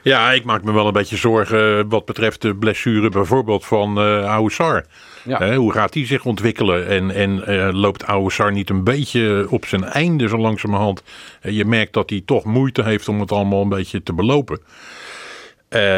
ja, 0.02 0.32
ik 0.32 0.44
maak 0.44 0.62
me 0.62 0.72
wel 0.72 0.86
een 0.86 0.92
beetje 0.92 1.16
zorgen 1.16 1.88
wat 1.88 2.04
betreft 2.04 2.42
de 2.42 2.54
blessure 2.54 3.08
bijvoorbeeld 3.08 3.66
van 3.66 3.98
uh, 3.98 4.24
Aoussar. 4.24 4.84
Ja. 5.24 5.54
hoe 5.54 5.72
gaat 5.72 5.92
die 5.92 6.06
zich 6.06 6.24
ontwikkelen? 6.24 6.86
En, 6.86 7.10
en 7.10 7.72
loopt 7.76 8.04
Aoussar 8.04 8.52
niet 8.52 8.70
een 8.70 8.84
beetje 8.84 9.46
op 9.50 9.66
zijn 9.66 9.84
einde 9.84 10.28
zo 10.28 10.38
langzamerhand? 10.38 11.02
je 11.42 11.64
merkt 11.64 11.92
dat 11.92 12.10
hij 12.10 12.22
toch 12.24 12.44
moeite 12.44 12.82
heeft 12.82 13.08
om 13.08 13.20
het 13.20 13.32
allemaal 13.32 13.62
een 13.62 13.68
beetje 13.68 14.02
te 14.02 14.12
belopen. 14.12 14.60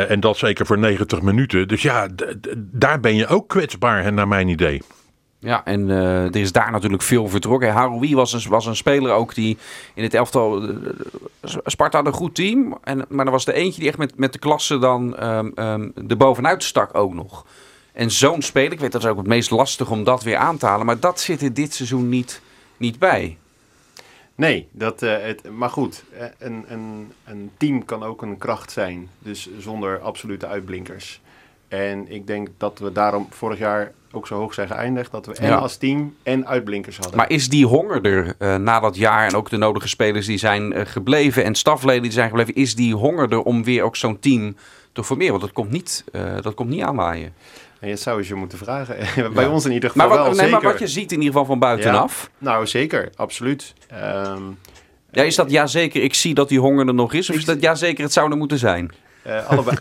en 0.08 0.20
dat 0.20 0.36
zeker 0.36 0.66
voor 0.66 0.78
90 0.78 1.22
minuten. 1.22 1.68
Dus 1.68 1.82
ja, 1.82 2.08
daar 2.56 3.00
ben 3.00 3.14
je 3.14 3.26
ook 3.26 3.48
kwetsbaar, 3.48 4.12
naar 4.12 4.28
mijn 4.28 4.48
idee. 4.48 4.82
Ja, 5.42 5.64
en 5.64 5.88
uh, 5.88 6.24
er 6.24 6.36
is 6.36 6.52
daar 6.52 6.70
natuurlijk 6.70 7.02
veel 7.02 7.28
vertrokken. 7.28 7.72
Haroui 7.72 8.14
was 8.14 8.32
een, 8.32 8.50
was 8.50 8.66
een 8.66 8.76
speler 8.76 9.12
ook 9.12 9.34
die 9.34 9.58
in 9.94 10.02
het 10.02 10.14
elftal... 10.14 10.62
Uh, 10.62 10.74
Sparta 11.64 11.96
had 11.96 12.06
een 12.06 12.12
goed 12.12 12.34
team, 12.34 12.78
en, 12.82 13.04
maar 13.08 13.26
er 13.26 13.32
was 13.32 13.46
er 13.46 13.54
eentje 13.54 13.80
die 13.80 13.88
echt 13.88 13.98
met, 13.98 14.16
met 14.16 14.32
de 14.32 14.38
klasse 14.38 14.78
dan 14.78 15.24
um, 15.24 15.52
um, 15.56 15.92
er 16.08 16.16
bovenuit 16.16 16.62
stak 16.62 16.94
ook 16.94 17.14
nog. 17.14 17.46
En 17.92 18.10
zo'n 18.10 18.42
speler, 18.42 18.72
ik 18.72 18.80
weet 18.80 18.92
dat 18.92 19.02
is 19.02 19.08
ook 19.08 19.16
het 19.16 19.26
meest 19.26 19.50
lastig 19.50 19.90
om 19.90 20.04
dat 20.04 20.22
weer 20.22 20.36
aan 20.36 20.56
te 20.56 20.66
halen, 20.66 20.86
maar 20.86 21.00
dat 21.00 21.20
zit 21.20 21.42
er 21.42 21.54
dit 21.54 21.74
seizoen 21.74 22.08
niet, 22.08 22.40
niet 22.76 22.98
bij. 22.98 23.36
Nee, 24.34 24.68
dat, 24.70 25.00
het, 25.00 25.50
maar 25.50 25.70
goed, 25.70 26.04
een, 26.38 26.64
een, 26.68 27.12
een 27.24 27.50
team 27.56 27.84
kan 27.84 28.02
ook 28.02 28.22
een 28.22 28.38
kracht 28.38 28.72
zijn, 28.72 29.08
dus 29.18 29.48
zonder 29.58 29.98
absolute 29.98 30.46
uitblinkers. 30.46 31.20
En 31.68 32.12
ik 32.12 32.26
denk 32.26 32.48
dat 32.56 32.78
we 32.78 32.92
daarom 32.92 33.26
vorig 33.30 33.58
jaar 33.58 33.92
ook 34.12 34.26
zo 34.26 34.34
hoog 34.34 34.54
zijn 34.54 34.68
geëindigd. 34.68 35.10
Dat 35.10 35.26
we 35.26 35.34
en 35.34 35.58
als 35.58 35.76
team 35.76 36.14
en 36.22 36.46
uitblinkers 36.46 36.96
hadden. 36.96 37.16
Maar 37.16 37.30
is 37.30 37.48
die 37.48 37.66
honger 37.66 38.04
er 38.04 38.34
uh, 38.38 38.56
na 38.56 38.80
dat 38.80 38.96
jaar 38.96 39.26
en 39.26 39.34
ook 39.34 39.50
de 39.50 39.56
nodige 39.56 39.88
spelers 39.88 40.26
die 40.26 40.38
zijn 40.38 40.76
uh, 40.76 40.80
gebleven 40.84 41.44
en 41.44 41.54
stafleden 41.54 42.02
die 42.02 42.12
zijn 42.12 42.28
gebleven, 42.28 42.54
is 42.54 42.74
die 42.74 42.94
honger 42.94 43.32
er 43.32 43.42
om 43.42 43.64
weer 43.64 43.82
ook 43.82 43.96
zo'n 43.96 44.18
team 44.18 44.56
te 44.92 45.04
formeren? 45.04 45.30
Want 45.30 45.42
dat 45.42 45.52
komt 45.52 45.70
niet, 45.70 46.04
uh, 46.12 46.22
dat 46.42 46.54
komt 46.54 46.70
niet 46.70 46.82
aanwaaien. 46.82 47.34
En 47.80 47.88
je 47.88 47.96
zou 47.96 48.24
je 48.26 48.34
moeten 48.34 48.58
vragen. 48.58 48.96
Bij 49.34 49.46
ons 49.46 49.64
in 49.64 49.72
ieder 49.72 49.90
geval 49.90 50.08
maar 50.08 50.16
wat, 50.16 50.26
wel, 50.26 50.34
nee, 50.34 50.44
zeker. 50.44 50.62
Maar 50.62 50.72
wat 50.72 50.80
je 50.80 50.88
ziet 50.88 51.12
in 51.12 51.18
ieder 51.18 51.32
geval 51.32 51.44
van 51.46 51.58
buitenaf. 51.58 52.30
Ja. 52.38 52.50
Nou, 52.50 52.66
zeker. 52.66 53.10
Absoluut. 53.16 53.74
Um, 53.92 54.58
ja, 55.10 55.22
is 55.22 55.34
dat 55.34 55.50
ja 55.50 55.66
zeker, 55.66 56.02
ik 56.02 56.14
zie 56.14 56.34
dat 56.34 56.48
die 56.48 56.60
honger 56.60 56.86
er 56.86 56.94
nog 56.94 57.12
is? 57.12 57.30
Of 57.30 57.36
is 57.36 57.44
dat 57.44 57.60
ja 57.60 57.74
zeker, 57.74 58.04
het 58.04 58.12
zou 58.12 58.30
er 58.30 58.36
moeten 58.36 58.58
zijn? 58.58 58.90
Allebei. 59.48 59.76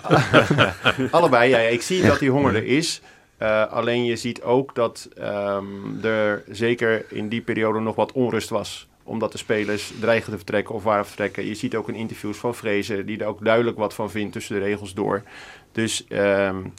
allebei, 1.11 1.49
ja, 1.49 1.57
Ik 1.57 1.81
zie 1.81 2.01
dat 2.01 2.19
die 2.19 2.29
honger 2.29 2.55
er 2.55 2.65
is. 2.65 3.01
Uh, 3.39 3.71
alleen 3.71 4.05
je 4.05 4.15
ziet 4.15 4.41
ook 4.41 4.75
dat 4.75 5.09
um, 5.17 6.03
er 6.03 6.43
zeker 6.49 7.05
in 7.09 7.29
die 7.29 7.41
periode 7.41 7.79
nog 7.79 7.95
wat 7.95 8.11
onrust 8.11 8.49
was. 8.49 8.87
Omdat 9.03 9.31
de 9.31 9.37
spelers 9.37 9.93
dreigen 9.99 10.31
te 10.31 10.37
vertrekken 10.37 10.75
of 10.75 10.83
waren 10.83 11.05
vertrekken. 11.05 11.45
Je 11.45 11.55
ziet 11.55 11.75
ook 11.75 11.87
in 11.87 11.95
interviews 11.95 12.37
van 12.37 12.55
Vrezen 12.55 13.05
die 13.05 13.17
er 13.17 13.27
ook 13.27 13.45
duidelijk 13.45 13.77
wat 13.77 13.93
van 13.93 14.11
vindt 14.11 14.33
tussen 14.33 14.55
de 14.55 14.61
regels 14.61 14.93
door. 14.93 15.23
Dus 15.71 16.05
um, 16.09 16.73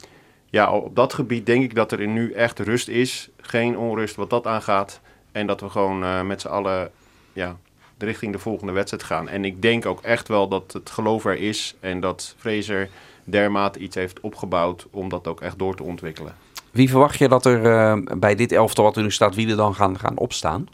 ja, 0.49 0.71
op 0.71 0.95
dat 0.95 1.13
gebied 1.13 1.45
denk 1.45 1.63
ik 1.63 1.75
dat 1.75 1.91
er 1.91 2.07
nu 2.07 2.31
echt 2.31 2.59
rust 2.59 2.87
is. 2.87 3.29
Geen 3.37 3.77
onrust 3.77 4.15
wat 4.15 4.29
dat 4.29 4.47
aangaat. 4.47 5.01
En 5.31 5.47
dat 5.47 5.61
we 5.61 5.69
gewoon 5.69 6.03
uh, 6.03 6.21
met 6.21 6.41
z'n 6.41 6.47
allen 6.47 6.91
ja, 7.33 7.57
richting 7.97 8.31
de 8.31 8.39
volgende 8.39 8.73
wedstrijd 8.73 9.03
gaan. 9.03 9.29
En 9.29 9.45
ik 9.45 9.61
denk 9.61 9.85
ook 9.85 10.01
echt 10.01 10.27
wel 10.27 10.47
dat 10.47 10.73
het 10.73 10.89
geloof 10.89 11.25
er 11.25 11.37
is. 11.37 11.75
En 11.79 11.99
dat 11.99 12.35
Fraser 12.37 12.89
dermate 13.23 13.79
iets 13.79 13.95
heeft 13.95 14.19
opgebouwd 14.19 14.87
om 14.91 15.09
dat 15.09 15.27
ook 15.27 15.41
echt 15.41 15.59
door 15.59 15.75
te 15.75 15.83
ontwikkelen. 15.83 16.35
Wie 16.71 16.89
verwacht 16.89 17.17
je 17.17 17.27
dat 17.27 17.45
er 17.45 17.65
uh, 17.65 18.17
bij 18.17 18.35
dit 18.35 18.51
elftal 18.51 18.83
wat 18.83 18.97
er 18.97 19.03
nu 19.03 19.11
staat, 19.11 19.35
wie 19.35 19.49
er 19.49 19.55
dan 19.55 19.75
gaan, 19.75 19.99
gaan 19.99 20.17
opstaan? 20.17 20.67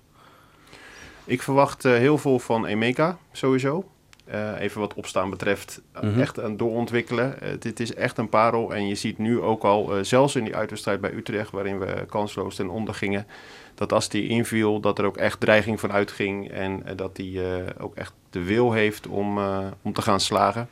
Ik 1.25 1.41
verwacht 1.41 1.85
uh, 1.85 1.93
heel 1.93 2.17
veel 2.17 2.39
van 2.39 2.65
Emeka, 2.65 3.17
sowieso. 3.31 3.85
Uh, 4.31 4.59
even 4.59 4.79
wat 4.79 4.93
opstaan 4.93 5.29
betreft, 5.29 5.81
mm 6.01 6.09
-hmm. 6.09 6.21
echt 6.21 6.39
aan 6.39 6.57
doorontwikkelen. 6.57 7.37
dit 7.59 7.79
is 7.79 7.93
echt 7.93 8.17
een 8.17 8.29
parel 8.29 8.73
en 8.73 8.87
je 8.87 8.95
ziet 8.95 9.17
nu 9.17 9.41
ook 9.41 9.63
al, 9.63 9.93
zelfs 10.01 10.35
in 10.35 10.43
die 10.43 10.55
uitwedstrijd 10.55 11.01
bij 11.01 11.13
Utrecht, 11.13 11.51
waarin 11.51 11.79
we 11.79 12.05
kansloos 12.09 12.55
ten 12.55 12.69
onder 12.69 12.93
gingen, 12.93 13.27
dat 13.75 13.93
als 13.93 14.09
die 14.09 14.27
inviel, 14.27 14.79
dat 14.79 14.99
er 14.99 15.05
ook 15.05 15.17
echt 15.17 15.39
dreiging 15.39 15.79
van 15.79 15.91
uitging 15.91 16.51
en 16.51 16.83
dat 16.95 17.17
hij 17.17 17.63
ook 17.79 17.95
echt 17.95 18.13
de 18.29 18.43
wil 18.43 18.71
heeft 18.71 19.07
om, 19.07 19.39
om 19.81 19.93
te 19.93 20.01
gaan 20.01 20.19
slagen. 20.19 20.69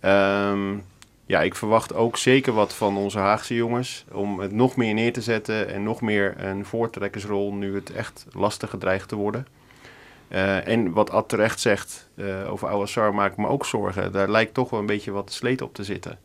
Um, 0.00 0.84
ja, 1.28 1.42
ik 1.42 1.54
verwacht 1.54 1.94
ook 1.94 2.16
zeker 2.16 2.52
wat 2.52 2.74
van 2.74 2.96
onze 2.96 3.18
Haagse 3.18 3.54
jongens. 3.54 4.04
Om 4.12 4.40
het 4.40 4.52
nog 4.52 4.76
meer 4.76 4.94
neer 4.94 5.12
te 5.12 5.22
zetten 5.22 5.68
en 5.68 5.82
nog 5.82 6.00
meer 6.00 6.44
een 6.44 6.64
voortrekkersrol 6.64 7.54
nu 7.54 7.74
het 7.74 7.92
echt 7.92 8.26
lastig 8.32 8.74
dreigt 8.78 9.08
te 9.08 9.16
worden. 9.16 9.46
Uh, 10.28 10.68
en 10.68 10.92
wat 10.92 11.10
Ad 11.10 11.28
terecht 11.28 11.60
zegt 11.60 12.08
uh, 12.14 12.52
over 12.52 12.68
Awassar 12.68 13.14
maakt 13.14 13.36
me 13.36 13.46
ook 13.46 13.66
zorgen. 13.66 14.12
Daar 14.12 14.30
lijkt 14.30 14.54
toch 14.54 14.70
wel 14.70 14.80
een 14.80 14.86
beetje 14.86 15.10
wat 15.10 15.32
sleet 15.32 15.62
op 15.62 15.74
te 15.74 15.84
zitten. 15.84 16.18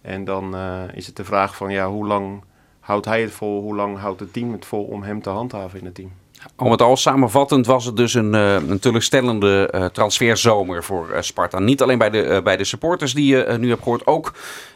En 0.00 0.24
dan 0.24 0.54
uh, 0.54 0.82
is 0.94 1.06
het 1.06 1.16
de 1.16 1.24
vraag 1.24 1.56
van 1.56 1.72
ja, 1.72 1.88
hoe 1.88 2.06
lang 2.06 2.44
houdt 2.80 3.06
hij 3.06 3.22
het 3.22 3.32
vol? 3.32 3.62
Hoe 3.62 3.74
lang 3.74 3.98
houdt 3.98 4.20
het 4.20 4.32
team 4.32 4.52
het 4.52 4.66
vol 4.66 4.84
om 4.84 5.02
hem 5.02 5.22
te 5.22 5.30
handhaven 5.30 5.78
in 5.78 5.84
het 5.84 5.94
team? 5.94 6.12
Om 6.56 6.70
het 6.70 6.82
al 6.82 6.96
samenvattend 6.96 7.66
was 7.66 7.84
het 7.84 7.96
dus 7.96 8.14
een, 8.14 8.34
uh, 8.34 8.54
een 8.54 8.78
teleurstellende 8.78 9.72
uh, 9.74 9.84
transferzomer 9.84 10.84
voor 10.84 11.08
uh, 11.10 11.20
Sparta. 11.20 11.58
Niet 11.58 11.82
alleen 11.82 11.98
bij 11.98 12.10
de, 12.10 12.40
bij 12.44 12.56
de 12.56 12.64
supporters 12.64 13.14
die 13.14 13.36
je 13.36 13.56
nu 13.58 13.68
hebt 13.68 13.82
gehoord, 13.82 14.06
ook 14.06 14.32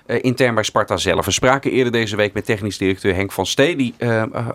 intern 0.06 0.54
bij 0.54 0.62
Sparta 0.62 0.96
zelf. 0.96 1.24
We 1.24 1.30
spraken 1.30 1.70
eerder 1.70 1.92
deze 1.92 2.16
week 2.16 2.32
met 2.32 2.44
technisch 2.44 2.78
directeur 2.78 3.14
Henk 3.14 3.32
van 3.32 3.46
Stee, 3.46 3.76
die 3.76 3.94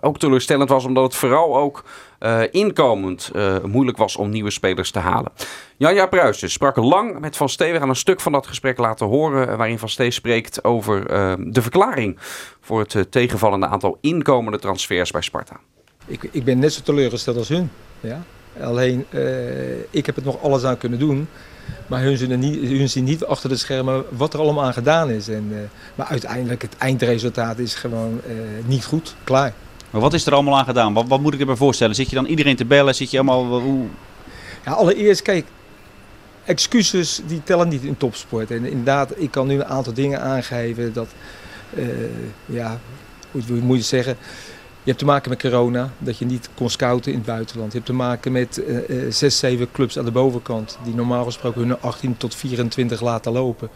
ook 0.02 0.20
teleurstellend 0.20 0.70
was 0.70 0.86
omdat 0.86 1.04
het 1.04 1.16
vooral 1.16 1.58
ook 1.58 1.84
inkomend 2.52 3.32
moeilijk 3.64 3.98
was 3.98 4.16
om 4.16 4.30
nieuwe 4.30 4.50
spelers 4.52 4.92
te 4.92 5.00
halen. 5.00 5.32
Janja 5.78 6.06
Pruijsen 6.06 6.50
sprak 6.50 6.76
lang 6.76 7.20
met 7.20 7.38
Van 7.38 7.50
Stee. 7.50 7.72
We 7.72 7.80
gaan 7.80 7.90
een 7.90 7.96
stuk 7.96 8.20
van 8.22 8.32
dat 8.32 8.48
gesprek 8.48 8.78
laten 8.78 9.08
horen 9.08 9.58
waarin 9.58 9.80
Van 9.80 9.90
Stee 9.90 10.12
spreekt 10.12 10.64
over 10.64 11.08
de 11.52 11.62
verklaring 11.62 12.18
voor 12.62 12.80
het 12.80 13.12
tegenvallende 13.12 13.68
aantal 13.68 13.98
inkomende 14.02 14.60
transfers 14.60 15.12
bij 15.12 15.22
Sparta. 15.22 15.60
Ik, 16.12 16.30
ik 16.32 16.44
ben 16.44 16.60
net 16.60 16.74
zo 16.74 16.82
teleurgesteld 16.82 17.38
als 17.38 17.48
hun. 17.48 17.70
Ja? 18.00 18.24
Alleen, 18.62 19.06
uh, 19.10 19.80
ik 19.90 20.06
heb 20.06 20.16
het 20.16 20.26
nog 20.26 20.44
alles 20.44 20.64
aan 20.64 20.78
kunnen 20.78 21.00
doen. 21.00 21.28
Maar 21.88 22.02
hun 22.02 22.18
zien, 22.18 22.40
niet, 22.40 22.70
hun 22.70 22.90
zien 22.90 23.04
niet 23.04 23.26
achter 23.26 23.50
de 23.50 23.56
schermen 23.56 24.04
wat 24.10 24.34
er 24.34 24.40
allemaal 24.40 24.64
aan 24.64 24.74
gedaan 24.74 25.10
is. 25.10 25.28
En, 25.28 25.48
uh, 25.52 25.58
maar 25.96 26.08
uiteindelijk, 26.08 26.62
het 26.62 26.78
eindresultaat 26.78 27.60
is 27.60 27.76
gewoon 27.76 28.22
uh, 28.28 28.34
niet 28.66 28.86
goed. 28.86 29.16
Klaar. 29.24 29.54
Maar 29.90 30.02
wat 30.02 30.14
is 30.14 30.26
er 30.26 30.34
allemaal 30.34 30.58
aan 30.58 30.66
gedaan? 30.66 30.94
Wat, 30.94 31.08
wat 31.08 31.22
moet 31.22 31.34
ik 31.34 31.40
erbij 31.40 31.56
voorstellen? 31.56 31.96
Zit 31.96 32.10
je 32.10 32.16
dan 32.16 32.26
iedereen 32.26 32.56
te 32.56 32.66
bellen? 32.66 32.96
Zit 32.96 33.12
je 33.12 33.18
allemaal... 33.18 33.60
Hoe... 33.60 33.86
Ja, 34.66 34.72
allereerst, 34.72 35.22
kijk, 35.22 35.46
excuses 36.46 37.22
die 37.28 37.42
tellen 37.44 37.68
niet 37.68 37.84
in 37.84 37.98
topsport. 37.98 38.52
En 38.52 38.66
inderdaad, 38.66 39.14
ik 39.16 39.32
kan 39.32 39.48
nu 39.48 39.56
een 39.56 39.66
aantal 39.66 39.94
dingen 39.94 40.22
aangeven 40.22 40.94
dat, 40.94 41.08
ja, 42.46 42.80
hoe 43.32 43.60
moet 43.62 43.78
je 43.78 43.84
zeggen... 43.84 44.18
Je 44.84 44.90
hebt 44.90 45.00
te 45.00 45.06
maken 45.06 45.30
met 45.30 45.42
corona, 45.42 45.92
dat 45.98 46.18
je 46.18 46.26
niet 46.26 46.50
kon 46.54 46.70
scouten 46.70 47.12
in 47.12 47.18
het 47.18 47.28
buitenland. 47.28 47.72
Je 47.72 47.78
hebt 47.78 47.90
te 47.90 47.96
maken 47.96 48.32
met 48.32 48.58
uh, 48.68 48.90
uh, 48.90 49.12
zes, 49.12 49.38
zeven 49.38 49.72
clubs 49.72 50.00
aan 50.00 50.06
de 50.06 50.12
bovenkant, 50.12 50.78
die 50.84 50.96
normaal 50.96 51.26
gesproken 51.26 51.62
hun 51.62 51.82
18 51.82 52.18
tot 52.18 52.36
24 52.36 53.02
laten 53.02 53.32
lopen. 53.32 53.70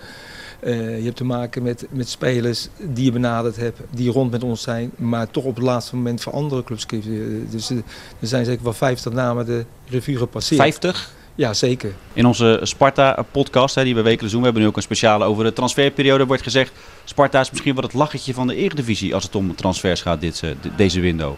Uh, 0.64 0.98
je 0.98 1.04
hebt 1.04 1.16
te 1.16 1.24
maken 1.24 1.64
met, 1.64 1.88
met 1.90 2.10
spelers 2.10 2.68
die 2.78 3.06
je 3.06 3.12
benaderd 3.12 3.56
hebt, 3.56 3.80
die 3.90 4.12
rond 4.12 4.32
met 4.32 4.44
ons 4.44 4.62
zijn, 4.62 4.92
maar 4.96 5.32
toch 5.32 5.44
op 5.44 5.56
het 5.56 5.64
laatste 5.64 5.96
moment 5.96 6.22
voor 6.22 6.34
andere 6.34 6.64
clubs 6.64 6.86
kiezen. 6.86 7.48
Dus 7.50 7.70
er 7.70 7.84
zijn 8.22 8.46
zeker 8.46 8.64
wel 8.64 8.74
50 8.74 9.14
namen 9.14 9.46
de 9.46 9.66
revue 9.90 10.18
gepasseerd. 10.18 10.62
50? 10.62 11.14
Ja, 11.36 11.54
zeker. 11.54 11.94
In 12.14 12.26
onze 12.26 12.60
Sparta-podcast, 12.64 13.76
die 13.76 13.96
we 13.96 14.02
wekelijks 14.02 14.32
doen, 14.32 14.40
we 14.40 14.46
hebben 14.46 14.64
nu 14.64 14.68
ook 14.68 14.76
een 14.76 14.82
speciale 14.82 15.26
over 15.26 15.44
de 15.44 15.54
transferperiode, 15.54 16.26
wordt 16.26 16.44
gezegd... 16.44 16.72
Sparta 17.04 17.40
is 17.40 17.52
misschien 17.52 17.76
wel 17.76 17.84
het 17.84 17.94
lachertje 17.94 18.34
van 18.34 18.48
de 18.48 18.56
Eredivisie 18.56 19.14
als 19.14 19.24
het 19.24 19.36
om 19.36 19.56
transfers 19.56 20.02
gaat, 20.02 20.22
dit, 20.22 20.44
deze 20.76 21.00
window. 21.00 21.34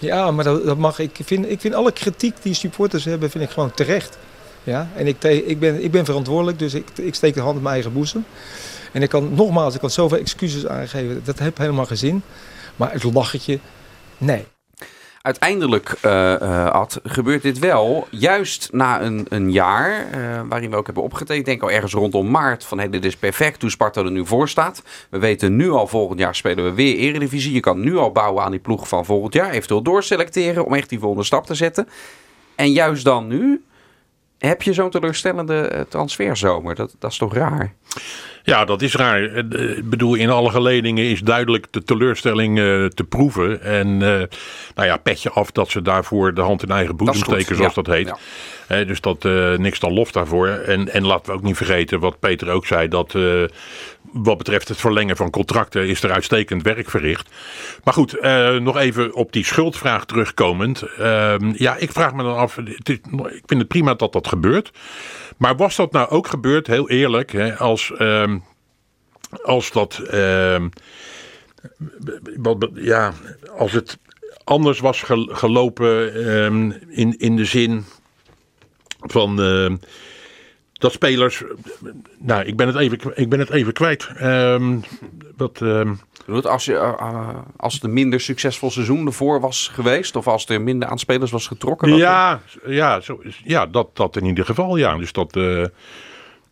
Ja, 0.00 0.30
maar 0.30 0.44
dat, 0.44 0.64
dat 0.64 0.78
mag 0.78 0.98
ik. 0.98 1.18
Vind, 1.24 1.50
ik 1.50 1.60
vind 1.60 1.74
alle 1.74 1.92
kritiek 1.92 2.34
die 2.42 2.54
supporters 2.54 3.04
hebben, 3.04 3.30
vind 3.30 3.44
ik 3.44 3.50
gewoon 3.50 3.74
terecht. 3.74 4.18
Ja? 4.64 4.88
En 4.96 5.06
ik, 5.06 5.24
ik, 5.24 5.58
ben, 5.58 5.84
ik 5.84 5.90
ben 5.90 6.04
verantwoordelijk, 6.04 6.58
dus 6.58 6.74
ik, 6.74 6.88
ik 6.94 7.14
steek 7.14 7.34
de 7.34 7.40
hand 7.40 7.56
in 7.56 7.62
mijn 7.62 7.74
eigen 7.74 7.92
boezem. 7.92 8.24
En 8.92 9.02
ik 9.02 9.08
kan 9.08 9.34
nogmaals, 9.34 9.74
ik 9.74 9.80
kan 9.80 9.90
zoveel 9.90 10.18
excuses 10.18 10.66
aangeven, 10.66 11.20
dat 11.24 11.38
heb 11.38 11.58
helemaal 11.58 11.86
geen 11.86 11.96
zin. 11.96 12.22
Maar 12.76 12.92
het 12.92 13.04
lachertje, 13.04 13.58
nee. 14.18 14.44
Uiteindelijk, 15.22 15.94
uh, 16.04 16.82
gebeurt 17.04 17.42
dit 17.42 17.58
wel 17.58 18.06
juist 18.10 18.68
na 18.72 19.02
een, 19.02 19.26
een 19.28 19.52
jaar 19.52 20.06
waarin 20.48 20.70
we 20.70 20.76
ook 20.76 20.86
hebben 20.86 21.04
opgetekend. 21.04 21.46
Denk 21.46 21.62
al 21.62 21.70
ergens 21.70 21.92
rondom 21.92 22.30
maart 22.30 22.64
van 22.64 22.78
hey, 22.78 22.88
dit 22.88 23.04
is 23.04 23.16
perfect 23.16 23.60
hoe 23.60 23.70
Sparta 23.70 24.02
er 24.02 24.10
nu 24.10 24.26
voor 24.26 24.48
staat. 24.48 24.82
We 25.10 25.18
weten 25.18 25.56
nu 25.56 25.70
al 25.70 25.86
volgend 25.86 26.18
jaar 26.18 26.34
spelen 26.34 26.64
we 26.64 26.72
weer 26.72 26.96
Eredivisie. 26.96 27.52
Je 27.52 27.60
kan 27.60 27.80
nu 27.80 27.96
al 27.96 28.12
bouwen 28.12 28.44
aan 28.44 28.50
die 28.50 28.60
ploeg 28.60 28.88
van 28.88 29.04
volgend 29.04 29.34
jaar. 29.34 29.50
Eventueel 29.50 29.82
doorselecteren 29.82 30.64
om 30.64 30.74
echt 30.74 30.88
die 30.88 30.98
volgende 30.98 31.24
stap 31.24 31.46
te 31.46 31.54
zetten. 31.54 31.88
En 32.54 32.72
juist 32.72 33.04
dan 33.04 33.26
nu 33.26 33.64
heb 34.38 34.62
je 34.62 34.72
zo'n 34.72 34.90
teleurstellende 34.90 35.86
transferzomer. 35.88 36.74
Dat, 36.74 36.94
dat 36.98 37.10
is 37.10 37.18
toch 37.18 37.34
raar? 37.34 37.74
Ja, 38.42 38.64
dat 38.64 38.82
is 38.82 38.94
raar. 38.94 39.22
Eh, 39.22 39.76
ik 39.76 39.90
bedoel, 39.90 40.14
in 40.14 40.30
alle 40.30 40.50
geledingen 40.50 41.04
is 41.04 41.20
duidelijk 41.20 41.66
de 41.70 41.82
teleurstelling 41.82 42.58
uh, 42.58 42.86
te 42.86 43.04
proeven. 43.04 43.62
En 43.62 43.88
uh, 43.88 44.22
nou 44.74 44.88
ja, 44.88 44.96
petje 44.96 45.30
af 45.30 45.50
dat 45.50 45.70
ze 45.70 45.82
daarvoor 45.82 46.34
de 46.34 46.40
hand 46.40 46.62
in 46.62 46.70
eigen 46.70 46.96
boezem 46.96 47.22
steken, 47.22 47.56
zoals 47.56 47.74
dat 47.74 47.86
heet. 47.86 48.12
Ja. 48.68 48.84
dus 48.84 49.00
dat 49.00 49.24
niks 49.58 49.78
dan 49.78 49.92
lof 49.92 50.12
daarvoor. 50.12 50.48
En, 50.48 50.92
en 50.92 51.06
laten 51.06 51.26
we 51.26 51.32
ook 51.32 51.42
niet 51.42 51.56
vergeten 51.56 52.00
wat 52.00 52.18
Peter 52.18 52.50
ook 52.50 52.66
zei, 52.66 52.88
dat 52.88 53.14
wat 54.12 54.38
betreft 54.38 54.68
het 54.68 54.80
verlengen 54.80 55.16
van 55.16 55.30
contracten 55.30 55.88
is 55.88 56.02
er 56.02 56.12
uitstekend 56.12 56.62
werk 56.62 56.90
verricht. 56.90 57.28
Maar 57.84 57.94
goed, 57.94 58.20
nog 58.60 58.76
even 58.76 59.14
op 59.14 59.32
die 59.32 59.44
schuldvraag 59.44 60.04
terugkomend. 60.04 60.82
Ehm, 60.82 61.52
ja, 61.56 61.76
ik 61.76 61.92
vraag 61.92 62.14
me 62.14 62.22
dan 62.22 62.36
af, 62.36 62.56
het 62.56 62.88
is, 62.88 62.96
ik 63.28 63.42
vind 63.46 63.60
het 63.60 63.68
prima 63.68 63.94
dat 63.94 64.12
dat 64.12 64.28
gebeurt. 64.28 64.70
Maar 65.36 65.56
was 65.56 65.76
dat 65.76 65.92
nou 65.92 66.08
ook 66.08 66.26
gebeurd, 66.26 66.66
heel 66.66 66.90
eerlijk, 66.90 67.32
hè, 67.32 67.56
als, 67.56 67.92
uh, 67.98 68.34
als 69.42 69.70
dat. 69.70 70.02
Uh, 70.12 70.64
ja, 72.74 73.12
als 73.56 73.72
het 73.72 73.98
anders 74.44 74.80
was 74.80 75.02
gelopen 75.28 76.16
uh, 76.16 76.44
in, 76.98 77.18
in 77.18 77.36
de 77.36 77.44
zin 77.44 77.84
van 79.00 79.40
ehm, 79.40 79.76
dat 80.82 80.92
spelers. 80.92 81.42
Nou, 82.18 82.44
ik 82.44 82.56
ben 82.56 82.66
het 82.66 82.76
even, 82.76 83.12
ik 83.14 83.28
ben 83.28 83.38
het 83.38 83.50
even 83.50 83.72
kwijt. 83.72 84.08
wat, 86.26 86.46
als, 86.46 86.64
je, 86.64 86.72
uh, 86.72 87.28
als 87.56 87.74
het 87.74 87.82
een 87.82 87.92
minder 87.92 88.20
succesvol 88.20 88.70
seizoen 88.70 89.06
ervoor 89.06 89.40
was 89.40 89.70
geweest, 89.72 90.16
of 90.16 90.26
als 90.26 90.48
er 90.48 90.60
minder 90.60 90.88
aan 90.88 90.98
spelers 90.98 91.30
was 91.30 91.46
getrokken? 91.46 91.96
Ja, 91.96 92.40
ja, 92.66 93.00
zo, 93.00 93.20
ja 93.44 93.66
dat, 93.66 93.96
dat 93.96 94.16
in 94.16 94.24
ieder 94.24 94.44
geval, 94.44 94.76
ja. 94.76 94.96
Dus 94.96 95.12
dat, 95.12 95.36
uh, 95.36 95.64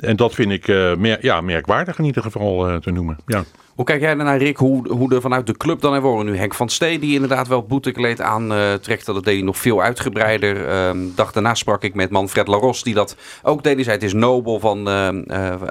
en 0.01 0.17
dat 0.17 0.35
vind 0.35 0.51
ik 0.51 0.69
uh, 0.69 0.95
mer 0.95 1.19
ja, 1.21 1.41
merkwaardig 1.41 1.99
in 1.99 2.05
ieder 2.05 2.23
geval 2.23 2.81
te 2.81 2.91
noemen. 2.91 3.19
Ja. 3.27 3.45
Hoe 3.75 3.85
kijk 3.85 4.01
jij 4.01 4.15
naar 4.15 4.39
Rick, 4.39 4.57
hoe, 4.57 4.89
hoe 4.93 5.15
er 5.15 5.21
vanuit 5.21 5.47
de 5.47 5.57
club 5.57 5.81
dan 5.81 5.93
hebben 5.93 6.25
nu 6.25 6.37
Henk 6.37 6.55
van 6.55 6.69
Stee, 6.69 6.99
die 6.99 7.15
inderdaad 7.15 7.49
wel 7.49 7.63
boetekleed 7.63 8.21
aantrekt. 8.21 9.07
dat 9.07 9.25
deed 9.25 9.35
hij 9.35 9.43
nog 9.43 9.59
veel 9.59 9.83
uitgebreider. 9.83 10.69
Ehm, 10.69 10.99
dag 11.15 11.33
daarna 11.33 11.55
sprak 11.55 11.83
ik 11.83 11.95
met 11.95 12.11
Manfred 12.11 12.49
Laros, 12.49 12.83
die 12.83 12.95
dat 12.95 13.17
ook 13.43 13.63
deed. 13.63 13.75
Hij 13.75 13.85
zei 13.85 13.97
het 13.97 14.05
is 14.05 14.13
nobel 14.13 14.61
van, 14.61 14.89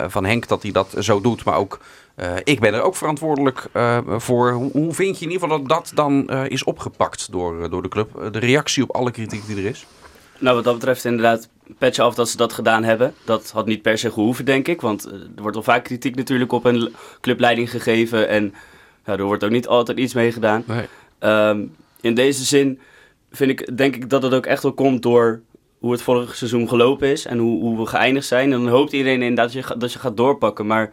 van 0.07 0.25
Henk 0.25 0.47
dat 0.47 0.61
hij 0.61 0.71
dat 0.71 0.95
zo 0.99 1.21
doet, 1.21 1.43
maar 1.43 1.57
ook 1.57 1.79
uh, 2.19 2.31
ik 2.43 2.59
ben 2.59 2.73
er 2.73 2.81
ook 2.81 2.95
verantwoordelijk 2.95 3.67
uh, 3.73 3.97
voor. 4.07 4.51
Hoe, 4.51 4.71
hoe, 4.71 4.93
vind 4.93 5.19
je 5.19 5.25
in 5.25 5.31
ieder 5.31 5.47
geval 5.47 5.63
dat 5.63 5.69
dat 5.69 5.91
dan 5.95 6.27
uh, 6.29 6.41
is 6.47 6.63
opgepakt 6.63 7.31
door, 7.31 7.69
door 7.69 7.81
de 7.81 7.87
club? 7.87 8.29
de 8.31 8.39
reactie 8.39 8.83
op 8.83 8.91
alle 8.91 9.11
kritiek 9.11 9.45
die 9.45 9.57
er 9.57 9.65
is? 9.65 9.85
Nou, 10.39 10.55
wat 10.55 10.63
dat 10.63 10.73
betreft 10.73 11.05
inderdaad, 11.05 11.49
patch 11.77 11.99
af 11.99 12.15
dat 12.15 12.29
ze 12.29 12.37
dat 12.37 12.53
gedaan 12.53 12.83
hebben. 12.83 13.13
Dat 13.25 13.51
had 13.51 13.65
niet 13.65 13.81
per 13.81 13.97
se 13.97 14.11
gehoeven, 14.11 14.45
denk 14.45 14.67
ik. 14.67 14.81
Want 14.81 15.05
er 15.05 15.41
wordt 15.41 15.57
al 15.57 15.63
vaak 15.63 15.83
kritiek 15.83 16.15
natuurlijk 16.15 16.51
op 16.51 16.65
een 16.65 16.93
clubleiding 17.21 17.69
gegeven. 17.69 18.27
En 18.27 18.53
ja, 19.05 19.17
er 19.17 19.23
wordt 19.23 19.43
ook 19.43 19.51
niet 19.51 19.67
altijd 19.67 19.97
iets 19.97 20.13
mee 20.13 20.31
gedaan. 20.31 20.63
Nee. 20.67 20.85
Um, 21.19 21.75
in 22.01 22.13
deze 22.13 22.43
zin 22.43 22.79
vind 23.31 23.51
ik, 23.51 23.77
denk 23.77 23.95
ik 23.95 24.09
dat 24.09 24.23
het 24.23 24.33
ook 24.33 24.45
echt 24.45 24.63
wel 24.63 24.73
komt 24.73 25.01
door 25.01 25.41
hoe 25.79 25.91
het 25.91 26.01
vorige 26.01 26.35
seizoen 26.35 26.67
gelopen 26.67 27.07
is. 27.07 27.25
En 27.25 27.37
hoe, 27.37 27.61
hoe 27.61 27.77
we 27.77 27.85
geëindigd 27.85 28.27
zijn. 28.27 28.53
En 28.53 28.63
dan 28.63 28.67
hoopt 28.67 28.93
iedereen 28.93 29.21
inderdaad 29.21 29.53
dat 29.53 29.67
je, 29.67 29.77
dat 29.77 29.93
je 29.93 29.99
gaat 29.99 30.17
doorpakken. 30.17 30.67
Maar 30.67 30.91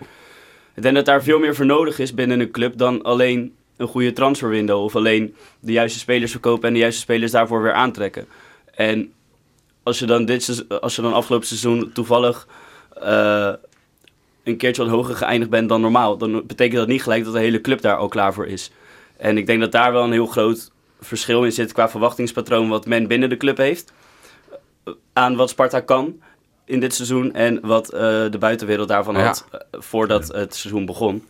ik 0.75 0.83
denk 0.83 0.95
dat 0.95 1.05
daar 1.05 1.23
veel 1.23 1.39
meer 1.39 1.55
voor 1.55 1.67
nodig 1.67 1.99
is 1.99 2.15
binnen 2.15 2.41
een 2.41 2.51
club 2.51 2.79
dan 2.79 3.03
alleen 3.03 3.55
een 3.77 3.87
goede 3.89 4.13
transferwindow. 4.13 4.83
Of 4.83 4.97
alleen 4.97 5.35
de 5.61 5.73
juiste 5.73 5.99
spelers 5.99 6.31
verkopen 6.31 6.69
en 6.69 6.75
de 6.75 6.81
juiste 6.81 7.01
spelers 7.01 7.33
daarvoor 7.33 7.63
weer 7.63 7.73
aantrekken. 7.73 8.27
En 8.75 9.13
als 9.87 9.99
je 9.99 10.07
dan, 10.07 10.25
dit, 10.25 10.65
als 10.81 10.97
je 10.97 11.03
dan 11.03 11.13
afgelopen 11.13 11.47
seizoen 11.47 11.91
toevallig 11.93 12.47
uh, 13.03 13.53
een 14.43 14.57
keertje 14.57 14.83
wat 14.83 14.93
hoger 14.93 15.17
geëindigd 15.17 15.51
bent 15.51 15.69
dan 15.69 15.81
normaal, 15.81 16.17
dan 16.17 16.47
betekent 16.47 16.79
dat 16.79 16.89
niet 16.89 17.03
gelijk 17.03 17.25
dat 17.25 17.33
de 17.33 17.39
hele 17.39 17.61
club 17.61 17.81
daar 17.81 17.97
al 17.97 18.09
klaar 18.09 18.35
voor 18.35 18.47
is. 18.47 18.71
En 19.17 19.39
ik 19.39 19.47
denk 19.47 19.61
dat 19.61 19.73
daar 19.73 19.93
wel 19.93 20.05
een 20.05 20.13
heel 20.13 20.27
groot 20.27 20.71
verschil 21.01 21.45
in 21.45 21.53
zit 21.53 21.73
qua 21.73 21.89
verwachtingspatroon 21.89 22.69
wat 22.69 22.87
men 22.87 23.07
binnen 23.07 23.29
de 23.29 23.37
club 23.37 23.57
heeft. 23.57 23.93
Aan 25.13 25.37
wat 25.37 25.51
Sparta 25.51 25.81
kan 25.81 26.21
in 26.65 26.81
dit 26.81 26.95
seizoen 26.95 27.35
en 27.35 27.61
wat 27.63 27.95
uh, 27.95 28.01
de 28.31 28.39
buitenwereld 28.39 28.89
daarvan 28.89 29.17
had 29.17 29.47
uh, 29.53 29.61
voordat 29.71 30.29
het 30.29 30.55
seizoen 30.55 30.87
begon. 30.87 31.27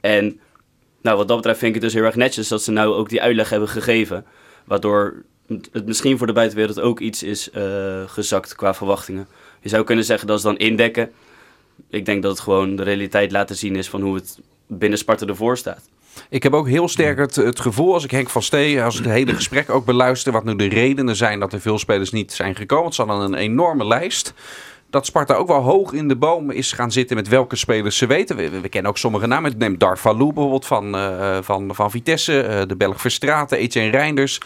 En 0.00 0.40
nou, 1.02 1.16
wat 1.16 1.28
dat 1.28 1.36
betreft 1.36 1.58
vind 1.58 1.74
ik 1.74 1.82
het 1.82 1.90
dus 1.90 2.00
heel 2.00 2.08
erg 2.08 2.16
netjes 2.16 2.48
dat 2.48 2.62
ze 2.62 2.70
nou 2.70 2.94
ook 2.94 3.08
die 3.08 3.22
uitleg 3.22 3.50
hebben 3.50 3.68
gegeven. 3.68 4.26
Waardoor 4.64 5.24
het 5.72 5.86
misschien 5.86 6.18
voor 6.18 6.26
de 6.26 6.32
buitenwereld 6.32 6.80
ook 6.80 7.00
iets 7.00 7.22
is 7.22 7.50
uh, 7.54 8.02
gezakt 8.06 8.54
qua 8.54 8.74
verwachtingen. 8.74 9.28
Je 9.60 9.68
zou 9.68 9.84
kunnen 9.84 10.04
zeggen 10.04 10.26
dat 10.26 10.36
is 10.36 10.42
dan 10.42 10.58
indekken. 10.58 11.10
Ik 11.90 12.04
denk 12.04 12.22
dat 12.22 12.30
het 12.30 12.40
gewoon 12.40 12.76
de 12.76 12.82
realiteit 12.82 13.32
laten 13.32 13.56
zien 13.56 13.76
is 13.76 13.88
van 13.88 14.00
hoe 14.00 14.14
het 14.14 14.38
binnen 14.66 14.98
Sparta 14.98 15.26
ervoor 15.26 15.56
staat. 15.56 15.88
Ik 16.28 16.42
heb 16.42 16.52
ook 16.52 16.68
heel 16.68 16.88
sterk 16.88 17.18
het, 17.18 17.34
het, 17.34 17.60
gevoel, 17.60 17.92
als 17.92 18.04
ik 18.04 18.10
Henk 18.10 18.30
van 18.30 18.42
Stee, 18.42 18.82
als 18.82 18.98
ik 18.98 19.04
het 19.04 19.12
hele 19.12 19.34
gesprek 19.34 19.70
ook 19.70 19.84
beluister, 19.84 20.32
wat 20.32 20.44
nu 20.44 20.56
de 20.56 20.68
redenen 20.68 21.16
zijn 21.16 21.40
dat 21.40 21.52
er 21.52 21.60
veel 21.60 21.78
spelers 21.78 22.10
niet 22.10 22.32
zijn 22.32 22.56
gekomen. 22.56 22.92
Ze 22.92 23.02
hadden 23.02 23.32
een 23.32 23.38
enorme 23.38 23.86
lijst. 23.86 24.34
Dat 24.90 25.06
Sparta 25.06 25.34
ook 25.34 25.48
wel 25.48 25.62
hoog 25.62 25.92
in 25.92 26.08
de 26.08 26.16
bomen 26.16 26.54
is 26.54 26.72
gaan 26.72 26.92
zitten 26.92 27.16
met 27.16 27.28
welke 27.28 27.56
spelers 27.56 27.96
ze 27.96 28.06
weten. 28.06 28.36
We, 28.36 28.68
kennen 28.68 28.90
ook 28.90 28.98
sommige 28.98 29.26
namen. 29.26 29.58
Neem 29.58 29.78
Darfalou 29.78 30.32
bijvoorbeeld 30.32 30.66
van, 30.66 30.96
uh, 30.96 31.38
van, 31.42 31.74
van 31.74 31.90
Vitesse, 31.90 32.48
uh, 32.48 32.62
de 32.66 32.76
Belg 32.76 33.00
Verstraten, 33.00 33.58
Etienne 33.58 33.90
Reinders. 33.90 34.40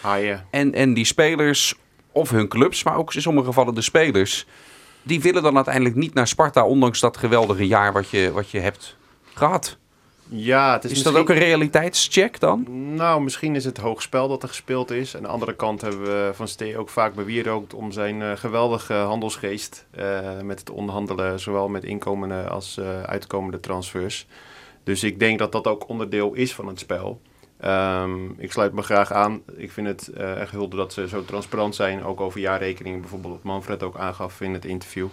En, 0.50 0.74
en 0.74 0.94
die 0.94 1.04
spelers, 1.04 1.74
of 2.12 2.30
hun 2.30 2.48
clubs, 2.48 2.85
maar 2.85 2.96
ook 2.96 3.14
in 3.14 3.22
sommige 3.22 3.46
gevallen 3.46 3.74
de 3.74 3.83
spelers, 3.83 4.46
die 5.02 5.20
willen 5.20 5.42
dan 5.42 5.57
uiteindelijk 5.57 5.94
niet 5.94 6.14
naar 6.14 6.28
Sparta, 6.28 6.64
ondanks 6.64 7.00
dat 7.00 7.16
geweldige 7.16 7.66
jaar 7.66 7.92
wat 7.92 8.11
je, 8.11 8.33
wat 8.33 8.50
je 8.50 8.61
hebt 8.61 8.96
gehad. 9.35 9.76
Ja, 10.28 10.72
het 10.72 10.84
is, 10.84 10.90
is 10.90 11.02
dat 11.02 11.14
ook 11.16 11.28
een 11.28 11.38
realiteitscheck 11.38 12.40
dan? 12.40 12.64
Nou, 12.94 13.22
misschien 13.22 13.54
is 13.54 13.64
het 13.64 13.78
hoogspel 13.78 14.28
dat 14.28 14.42
er 14.42 14.48
gespeeld 14.48 14.90
is. 14.90 15.16
Aan 15.16 15.22
de 15.22 15.28
andere 15.28 15.54
kant 15.54 15.80
hebben 15.80 16.02
we 16.02 16.30
Van 16.34 16.48
Stee 16.48 16.78
ook 16.78 16.88
vaak 16.88 17.14
bewierookt 17.14 17.74
om 17.74 17.92
zijn 17.92 18.20
uh, 18.20 18.32
geweldige 18.37 18.94
handelsgeest 18.94 19.87
uh, 19.98 20.40
met 20.40 20.58
het 20.58 20.70
onderhandelen, 20.70 21.40
zowel 21.40 21.68
met 21.68 21.84
inkomende 21.84 22.48
als 22.48 22.76
uh, 22.78 23.02
uitkomende 23.02 23.60
transfers. 23.60 24.26
Dus 24.84 25.02
ik 25.02 25.18
denk 25.18 25.38
dat 25.38 25.52
dat 25.52 25.66
ook 25.66 25.88
onderdeel 25.88 26.34
is 26.34 26.54
van 26.54 26.66
het 26.66 26.78
spel. 26.78 27.20
Um, 27.64 28.34
ik 28.38 28.52
sluit 28.52 28.72
me 28.72 28.82
graag 28.82 29.12
aan. 29.12 29.42
Ik 29.56 29.72
vind 29.72 29.87
het 29.87 30.08
echt 30.12 30.50
hulde 30.50 30.76
dat 30.76 30.92
ze 30.92 31.08
zo 31.08 31.24
transparant 31.24 31.74
zijn, 31.74 32.04
ook 32.04 32.20
over 32.20 32.40
jaarrekeningen, 32.40 33.00
bijvoorbeeld 33.00 33.32
wat 33.32 33.42
Manfred 33.42 33.82
ook 33.82 33.96
aangaf 33.96 34.40
in 34.40 34.52
het 34.52 34.64
interview. 34.64 35.08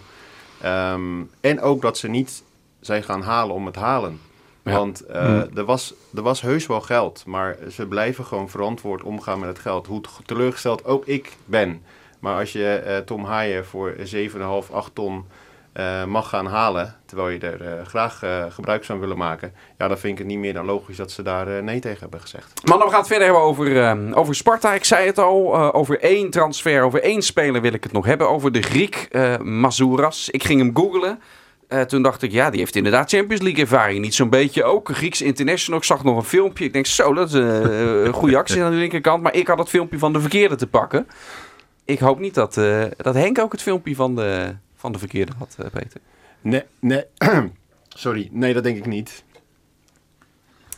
Um, 0.64 1.30
en 1.40 1.60
ook 1.60 1.82
dat 1.82 1.98
ze 1.98 2.08
niet 2.08 2.42
zijn 2.80 3.02
gaan 3.02 3.22
halen 3.22 3.54
om 3.54 3.66
het 3.66 3.76
halen. 3.76 4.20
Want 4.62 5.02
uh, 5.10 5.56
er, 5.56 5.64
was, 5.64 5.94
er 6.14 6.22
was 6.22 6.40
heus 6.40 6.66
wel 6.66 6.80
geld, 6.80 7.22
maar 7.26 7.56
ze 7.70 7.86
blijven 7.86 8.24
gewoon 8.24 8.48
verantwoord 8.48 9.02
omgaan 9.02 9.38
met 9.38 9.48
het 9.48 9.58
geld. 9.58 9.86
Hoe 9.86 10.00
teleurgesteld 10.24 10.84
ook 10.84 11.06
ik 11.06 11.36
ben. 11.44 11.82
Maar 12.18 12.38
als 12.38 12.52
je 12.52 12.82
uh, 12.86 12.96
Tom 12.96 13.24
Haaien 13.24 13.66
voor 13.66 13.94
7,5, 14.14 14.72
8 14.72 14.94
ton 14.94 15.24
uh, 15.76 16.04
mag 16.04 16.28
gaan 16.28 16.46
halen, 16.46 16.96
terwijl 17.06 17.28
je 17.28 17.38
er 17.38 17.86
graag 17.86 18.22
gebruik 18.48 18.84
van 18.84 19.00
willen 19.00 19.16
maken, 19.16 19.52
ja, 19.78 19.88
dan 19.88 19.98
vind 19.98 20.12
ik 20.12 20.18
het 20.18 20.26
niet 20.26 20.38
meer 20.38 20.52
dan 20.52 20.64
logisch 20.64 20.96
dat 20.96 21.10
ze 21.10 21.22
daar 21.22 21.62
nee 21.62 21.80
tegen 21.80 22.00
hebben 22.00 22.20
gezegd. 22.20 22.66
Maar 22.68 22.78
dan 22.78 22.90
gaan 22.90 22.90
we 22.90 22.96
het 22.96 23.06
verder 23.06 23.26
hebben 23.26 23.42
over, 23.44 24.16
over 24.16 24.34
Sparta. 24.34 24.74
Ik 24.74 24.84
zei 24.84 25.06
het 25.06 25.18
al, 25.18 25.72
over 25.74 26.00
één 26.00 26.30
transfer, 26.30 26.82
over 26.82 27.02
één 27.02 27.22
speler 27.22 27.60
wil 27.60 27.72
ik 27.72 27.82
het 27.82 27.92
nog 27.92 28.06
hebben. 28.06 28.28
Over 28.28 28.52
de 28.52 28.62
Griek 28.62 29.08
Mazouras. 29.42 30.30
Ik 30.30 30.44
ging 30.44 30.60
hem 30.60 30.76
googlen. 30.76 31.18
Uh, 31.72 31.80
toen 31.80 32.02
dacht 32.02 32.22
ik, 32.22 32.32
ja, 32.32 32.50
die 32.50 32.58
heeft 32.58 32.76
inderdaad 32.76 33.10
Champions 33.10 33.42
League 33.42 33.62
ervaring. 33.62 34.00
Niet 34.00 34.14
zo'n 34.14 34.30
beetje 34.30 34.64
ook. 34.64 34.88
Grieks 34.92 35.22
International. 35.22 35.78
Ik 35.78 35.86
zag 35.86 36.04
nog 36.04 36.16
een 36.16 36.24
filmpje. 36.24 36.64
Ik 36.64 36.72
denk, 36.72 36.86
zo, 36.86 37.14
dat 37.14 37.28
is 37.28 37.34
uh, 37.34 38.04
een 38.04 38.12
goede 38.12 38.36
actie 38.36 38.62
aan 38.62 38.70
de 38.70 38.76
linkerkant. 38.76 39.22
Maar 39.22 39.34
ik 39.34 39.46
had 39.46 39.58
het 39.58 39.68
filmpje 39.68 39.98
van 39.98 40.12
de 40.12 40.20
verkeerde 40.20 40.56
te 40.56 40.66
pakken. 40.66 41.06
Ik 41.84 41.98
hoop 41.98 42.18
niet 42.18 42.34
dat, 42.34 42.56
uh, 42.56 42.84
dat 42.96 43.14
Henk 43.14 43.38
ook 43.38 43.52
het 43.52 43.62
filmpje 43.62 43.94
van 43.94 44.16
de, 44.16 44.54
van 44.76 44.92
de 44.92 44.98
verkeerde 44.98 45.32
had, 45.38 45.56
Peter. 45.72 46.00
Nee, 46.40 46.62
nee. 46.78 47.04
Sorry. 47.88 48.28
Nee, 48.30 48.54
dat 48.54 48.62
denk 48.62 48.76
ik 48.76 48.86
niet. 48.86 49.24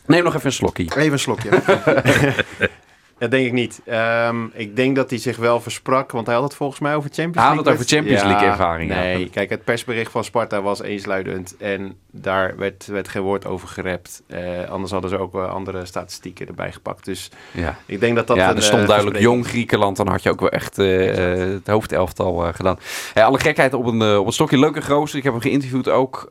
Neem 0.05 0.23
nog 0.23 0.33
even 0.33 0.45
een 0.45 0.51
slokje. 0.51 0.83
Even 0.83 1.11
een 1.11 1.19
slokje. 1.19 1.49
Dat 3.25 3.33
denk 3.33 3.45
ik 3.45 3.53
niet. 3.53 3.81
Um, 4.27 4.51
ik 4.53 4.75
denk 4.75 4.95
dat 4.95 5.09
hij 5.09 5.19
zich 5.19 5.37
wel 5.37 5.61
versprak, 5.61 6.11
want 6.11 6.25
hij 6.25 6.35
had 6.35 6.43
het 6.43 6.55
volgens 6.55 6.79
mij 6.79 6.95
over 6.95 7.09
Champions 7.13 7.35
League. 7.35 7.53
Hij 7.53 7.55
had 7.55 7.65
het 7.65 7.73
over 7.73 7.95
Champions 7.95 8.23
League 8.23 8.47
ervaring. 8.47 8.89
Nee, 8.89 9.29
kijk, 9.29 9.49
het 9.49 9.63
persbericht 9.63 10.11
van 10.11 10.23
Sparta 10.23 10.61
was 10.61 10.81
eensluidend 10.81 11.57
en 11.57 11.97
daar 12.11 12.57
werd, 12.57 12.85
werd 12.85 13.07
geen 13.07 13.21
woord 13.21 13.45
over 13.45 13.67
gerept. 13.67 14.23
Uh, 14.27 14.69
anders 14.69 14.91
hadden 14.91 15.09
ze 15.09 15.17
ook 15.17 15.35
andere 15.35 15.85
statistieken 15.85 16.47
erbij 16.47 16.71
gepakt. 16.71 17.05
Dus 17.05 17.31
ja. 17.51 17.77
ik 17.85 17.99
denk 17.99 18.15
dat 18.15 18.27
dat. 18.27 18.37
Ja, 18.37 18.55
er 18.55 18.61
stond 18.61 18.81
uh, 18.81 18.87
duidelijk 18.87 19.19
jong 19.19 19.47
Griekenland, 19.47 19.97
dan 19.97 20.07
had 20.07 20.23
je 20.23 20.29
ook 20.29 20.39
wel 20.39 20.49
echt 20.49 20.77
uh, 20.77 21.15
het 21.53 21.67
hoofdelftal 21.67 22.53
gedaan. 22.53 22.79
Hey, 23.13 23.23
alle 23.23 23.39
gekheid 23.39 23.73
op 23.73 23.85
een, 23.85 24.17
op 24.17 24.25
een 24.25 24.33
stokje. 24.33 24.59
Leuke 24.59 24.81
gozer, 24.81 25.17
ik 25.17 25.23
heb 25.23 25.33
hem 25.33 25.41
geïnterviewd 25.41 25.89
ook. 25.89 26.27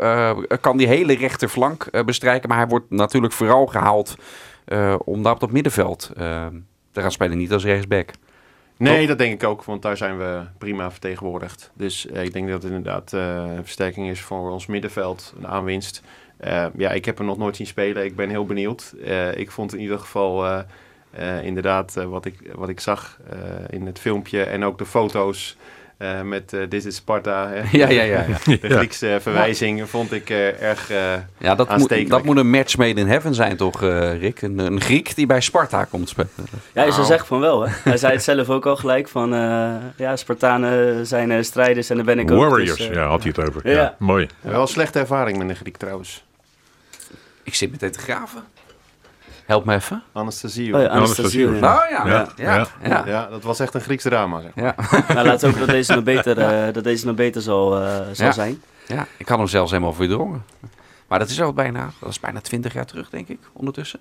kan 0.60 0.76
die 0.76 0.86
hele 0.86 1.16
rechterflank 1.16 2.04
bestrijken, 2.04 2.48
maar 2.48 2.58
hij 2.58 2.68
wordt 2.68 2.90
natuurlijk 2.90 3.32
vooral 3.32 3.66
gehaald 3.66 4.14
om 5.04 5.22
daar 5.22 5.32
op 5.32 5.40
dat 5.40 5.52
middenveld 5.52 6.10
daar 6.94 7.02
gaan 7.02 7.12
spelen, 7.12 7.38
niet 7.38 7.52
als 7.52 7.64
rechtsback. 7.64 8.10
Nee, 8.76 9.06
dat 9.06 9.18
denk 9.18 9.32
ik 9.42 9.48
ook, 9.48 9.64
want 9.64 9.82
daar 9.82 9.96
zijn 9.96 10.18
we 10.18 10.42
prima 10.58 10.90
vertegenwoordigd. 10.90 11.70
Dus 11.74 12.06
uh, 12.06 12.22
ik 12.22 12.32
denk 12.32 12.48
dat 12.48 12.62
het 12.62 12.72
inderdaad 12.72 13.12
uh, 13.12 13.36
een 13.56 13.64
versterking 13.64 14.10
is 14.10 14.20
voor 14.20 14.50
ons 14.50 14.66
middenveld, 14.66 15.34
een 15.38 15.46
aanwinst. 15.46 16.02
Uh, 16.44 16.66
ja, 16.76 16.90
ik 16.90 17.04
heb 17.04 17.18
hem 17.18 17.26
nog 17.26 17.38
nooit 17.38 17.56
zien 17.56 17.66
spelen. 17.66 18.04
Ik 18.04 18.16
ben 18.16 18.28
heel 18.28 18.46
benieuwd. 18.46 18.94
ik 19.34 19.50
vond 19.50 19.74
in 19.74 19.80
ieder 19.80 19.98
geval 19.98 20.64
inderdaad 21.42 21.94
wat, 21.94 22.24
ik, 22.24 22.50
wat 22.54 22.68
ik 22.68 22.80
zag 22.80 23.18
in 23.70 23.86
het 23.86 23.98
filmpje 23.98 24.42
en 24.42 24.64
ook 24.64 24.78
de 24.78 24.86
foto's 24.86 25.56
uh, 25.98 26.20
met 26.22 26.52
uh, 26.52 26.62
This 26.62 26.84
is 26.84 26.94
Sparta. 26.94 27.48
Hè? 27.48 27.62
Ja, 27.78 27.88
ja, 27.88 28.02
ja. 28.02 28.24
ja. 28.28 28.56
De 28.60 28.70
Griekse 28.70 29.18
verwijzing 29.20 29.88
vond 29.88 30.12
ik 30.12 30.30
uh, 30.30 30.62
erg 30.62 30.88
Ja, 31.38 31.54
dat 31.54 31.76
moet, 31.76 32.08
dat 32.08 32.24
moet 32.24 32.36
een 32.36 32.50
match 32.50 32.76
made 32.76 33.00
in 33.00 33.06
heaven 33.06 33.34
zijn 33.34 33.56
toch, 33.56 33.80
Rick? 33.80 34.42
Een, 34.42 34.58
een, 34.58 34.80
Griek 34.80 35.14
die 35.14 35.26
bij 35.26 35.40
Sparta 35.40 35.84
komt 35.84 36.08
spelen. 36.08 36.30
Ja, 36.72 36.90
ze 36.90 37.04
zegt 37.04 37.26
van 37.26 37.40
wel. 37.40 37.62
Hè? 37.62 37.72
Hij 37.82 37.96
zei 37.96 38.12
het 38.12 38.22
zelf 38.22 38.50
ook 38.50 38.66
al 38.66 38.76
gelijk 38.76 39.08
van... 39.08 39.30
ja, 39.96 40.16
Spartanen 40.16 41.06
zijn 41.06 41.44
strijders 41.44 41.90
en 41.90 41.96
daar 41.96 42.04
ben 42.04 42.18
ik 42.18 42.28
Warriors, 42.28 42.50
ook. 42.50 42.56
Warriors, 42.56 42.78
dus, 42.78 42.88
ja, 42.88 43.06
had 43.06 43.22
hij 43.22 43.32
het 43.36 43.48
over. 43.48 43.70
Ja, 43.70 43.74
ja. 43.74 43.96
mooi. 43.98 44.28
Wel 44.40 44.60
een 44.60 44.68
slechte 44.68 44.98
ervaring 44.98 45.38
met 45.38 45.48
een 45.48 45.56
Griek 45.56 45.76
trouwens. 45.76 46.24
Ik 47.42 47.54
zit 47.54 47.70
meteen 47.70 47.92
te 47.92 47.98
graven. 47.98 48.44
Help 49.46 49.64
me 49.64 49.74
even. 49.74 50.02
Anesthesie. 50.12 50.74
Oh 50.74 50.80
ja, 50.80 50.88
anesthesie. 50.88 51.46
Oh 51.46 51.60
ja. 51.60 51.86
Ja. 51.90 52.28
Ja. 52.36 52.66
Ja. 52.82 53.06
ja. 53.06 53.26
dat 53.26 53.42
was 53.42 53.60
echt 53.60 53.74
een 53.74 53.80
Grieks 53.80 54.02
drama. 54.02 54.40
Zeg 54.40 54.50
ja. 54.54 54.74
nou, 55.14 55.26
laat 55.26 55.44
ook 55.44 55.58
dat 55.58 55.68
deze 55.68 55.94
nog 55.94 56.04
beter, 56.14 56.38
uh, 56.38 56.72
dat 56.72 56.84
deze 56.84 57.06
nog 57.06 57.14
beter 57.14 57.42
zal, 57.42 57.82
uh, 57.82 58.00
zal 58.12 58.32
zijn. 58.32 58.62
Ja, 58.86 59.06
ik 59.16 59.28
had 59.28 59.38
hem 59.38 59.46
zelfs 59.46 59.70
helemaal 59.70 59.92
verdrongen. 59.92 60.44
Maar 61.08 61.18
dat 61.18 61.28
is 61.28 61.42
al 61.42 61.52
bijna, 61.52 61.90
dat 62.00 62.08
is 62.08 62.20
bijna 62.20 62.40
20 62.40 62.72
jaar 62.72 62.86
terug, 62.86 63.10
denk 63.10 63.28
ik, 63.28 63.38
ondertussen. 63.52 64.00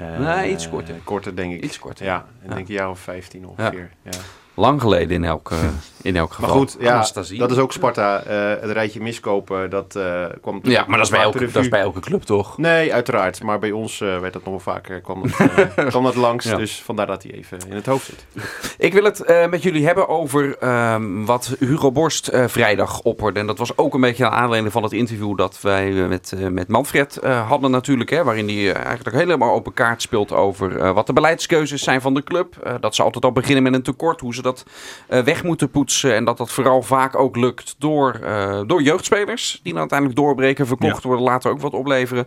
Uh, 0.00 0.18
nee, 0.18 0.50
iets 0.50 0.68
korter. 0.68 0.94
Korter, 1.04 1.36
denk 1.36 1.52
ik. 1.52 1.64
Iets 1.64 1.78
korter. 1.78 2.06
Ja, 2.06 2.26
ik 2.42 2.54
denk 2.54 2.68
een 2.68 2.74
jaar 2.74 2.90
of 2.90 3.00
15 3.00 3.46
ongeveer. 3.46 3.90
Ja. 4.02 4.10
Lang 4.58 4.80
geleden 4.80 5.16
in 5.16 5.24
elk, 5.24 5.50
uh, 5.50 5.58
in 6.02 6.16
elk 6.16 6.32
geval. 6.32 6.48
Maar 6.48 6.58
goed, 6.58 6.76
ja, 6.80 7.06
dat 7.38 7.50
is 7.50 7.58
ook 7.58 7.72
Sparta. 7.72 8.22
Uh, 8.26 8.60
het 8.60 8.70
rijtje 8.70 9.00
miskopen, 9.00 9.70
dat 9.70 9.94
uh, 9.96 10.24
kwam 10.40 10.60
Ja, 10.62 10.84
maar 10.86 10.96
dat 10.96 11.06
is, 11.06 11.12
bij 11.12 11.22
elke, 11.22 11.50
dat 11.50 11.62
is 11.62 11.68
bij 11.68 11.80
elke 11.80 12.00
club, 12.00 12.22
toch? 12.22 12.58
Nee, 12.58 12.92
uiteraard. 12.92 13.42
Maar 13.42 13.58
bij 13.58 13.70
ons 13.70 13.98
werd 13.98 14.32
dat 14.32 14.44
nog 14.44 14.64
wel 14.64 14.74
vaker, 14.74 15.00
kwam 15.00 15.22
dat, 15.22 15.86
kwam 15.92 16.04
dat 16.04 16.14
langs. 16.14 16.44
Ja. 16.44 16.56
Dus 16.56 16.82
vandaar 16.82 17.06
dat 17.06 17.22
hij 17.22 17.32
even 17.32 17.58
in 17.68 17.74
het 17.74 17.86
hoofd 17.86 18.04
zit. 18.04 18.26
Ik 18.88 18.92
wil 18.92 19.04
het 19.04 19.48
met 19.50 19.62
jullie 19.62 19.86
hebben 19.86 20.08
over 20.08 20.68
um, 20.92 21.26
wat 21.26 21.56
Hugo 21.58 21.92
Borst 21.92 22.30
vrijdag 22.32 23.00
opperde. 23.00 23.40
En 23.40 23.46
dat 23.46 23.58
was 23.58 23.76
ook 23.78 23.94
een 23.94 24.00
beetje 24.00 24.26
aan 24.26 24.32
aanleiding 24.42 24.72
van 24.72 24.82
het 24.82 24.92
interview 24.92 25.36
dat 25.36 25.60
wij 25.60 25.90
met, 25.90 26.34
met 26.50 26.68
Manfred 26.68 27.20
hadden 27.22 27.70
natuurlijk. 27.70 28.10
Hè, 28.10 28.24
waarin 28.24 28.48
hij 28.48 28.72
eigenlijk 28.72 29.16
helemaal 29.16 29.54
open 29.54 29.72
kaart 29.72 30.02
speelt 30.02 30.32
over 30.32 30.92
wat 30.94 31.06
de 31.06 31.12
beleidskeuzes 31.12 31.82
zijn 31.82 32.00
van 32.00 32.14
de 32.14 32.24
club. 32.24 32.78
dat 32.80 32.94
ze 32.94 33.02
altijd 33.02 33.24
al 33.24 33.32
beginnen 33.32 33.62
met 33.62 33.74
een 33.74 33.82
tekort, 33.82 34.20
hoe 34.20 34.34
ze 34.34 34.42
dat 34.42 34.47
uh, 34.56 35.20
weg 35.20 35.44
moeten 35.44 35.70
poetsen. 35.70 36.14
En 36.14 36.24
dat 36.24 36.36
dat 36.36 36.50
vooral 36.50 36.82
vaak 36.82 37.16
ook 37.16 37.36
lukt 37.36 37.74
door, 37.78 38.20
uh, 38.22 38.60
door 38.66 38.82
jeugdspelers. 38.82 39.60
Die 39.62 39.72
dan 39.72 39.80
uiteindelijk 39.80 40.18
doorbreken, 40.18 40.66
verkocht 40.66 41.02
worden, 41.02 41.24
later 41.24 41.50
ook 41.50 41.60
wat 41.60 41.72
opleveren. 41.72 42.26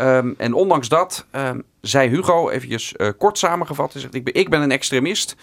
Um, 0.00 0.34
en 0.38 0.52
ondanks 0.52 0.88
dat 0.88 1.26
um, 1.32 1.62
zei 1.80 2.08
Hugo, 2.08 2.48
eventjes 2.48 2.94
uh, 2.96 3.08
kort 3.18 3.38
samengevat, 3.38 3.92
hij 3.92 4.00
zegt, 4.00 4.14
ik, 4.14 4.24
ben, 4.24 4.34
ik 4.34 4.48
ben 4.50 4.62
een 4.62 4.70
extremist. 4.70 5.36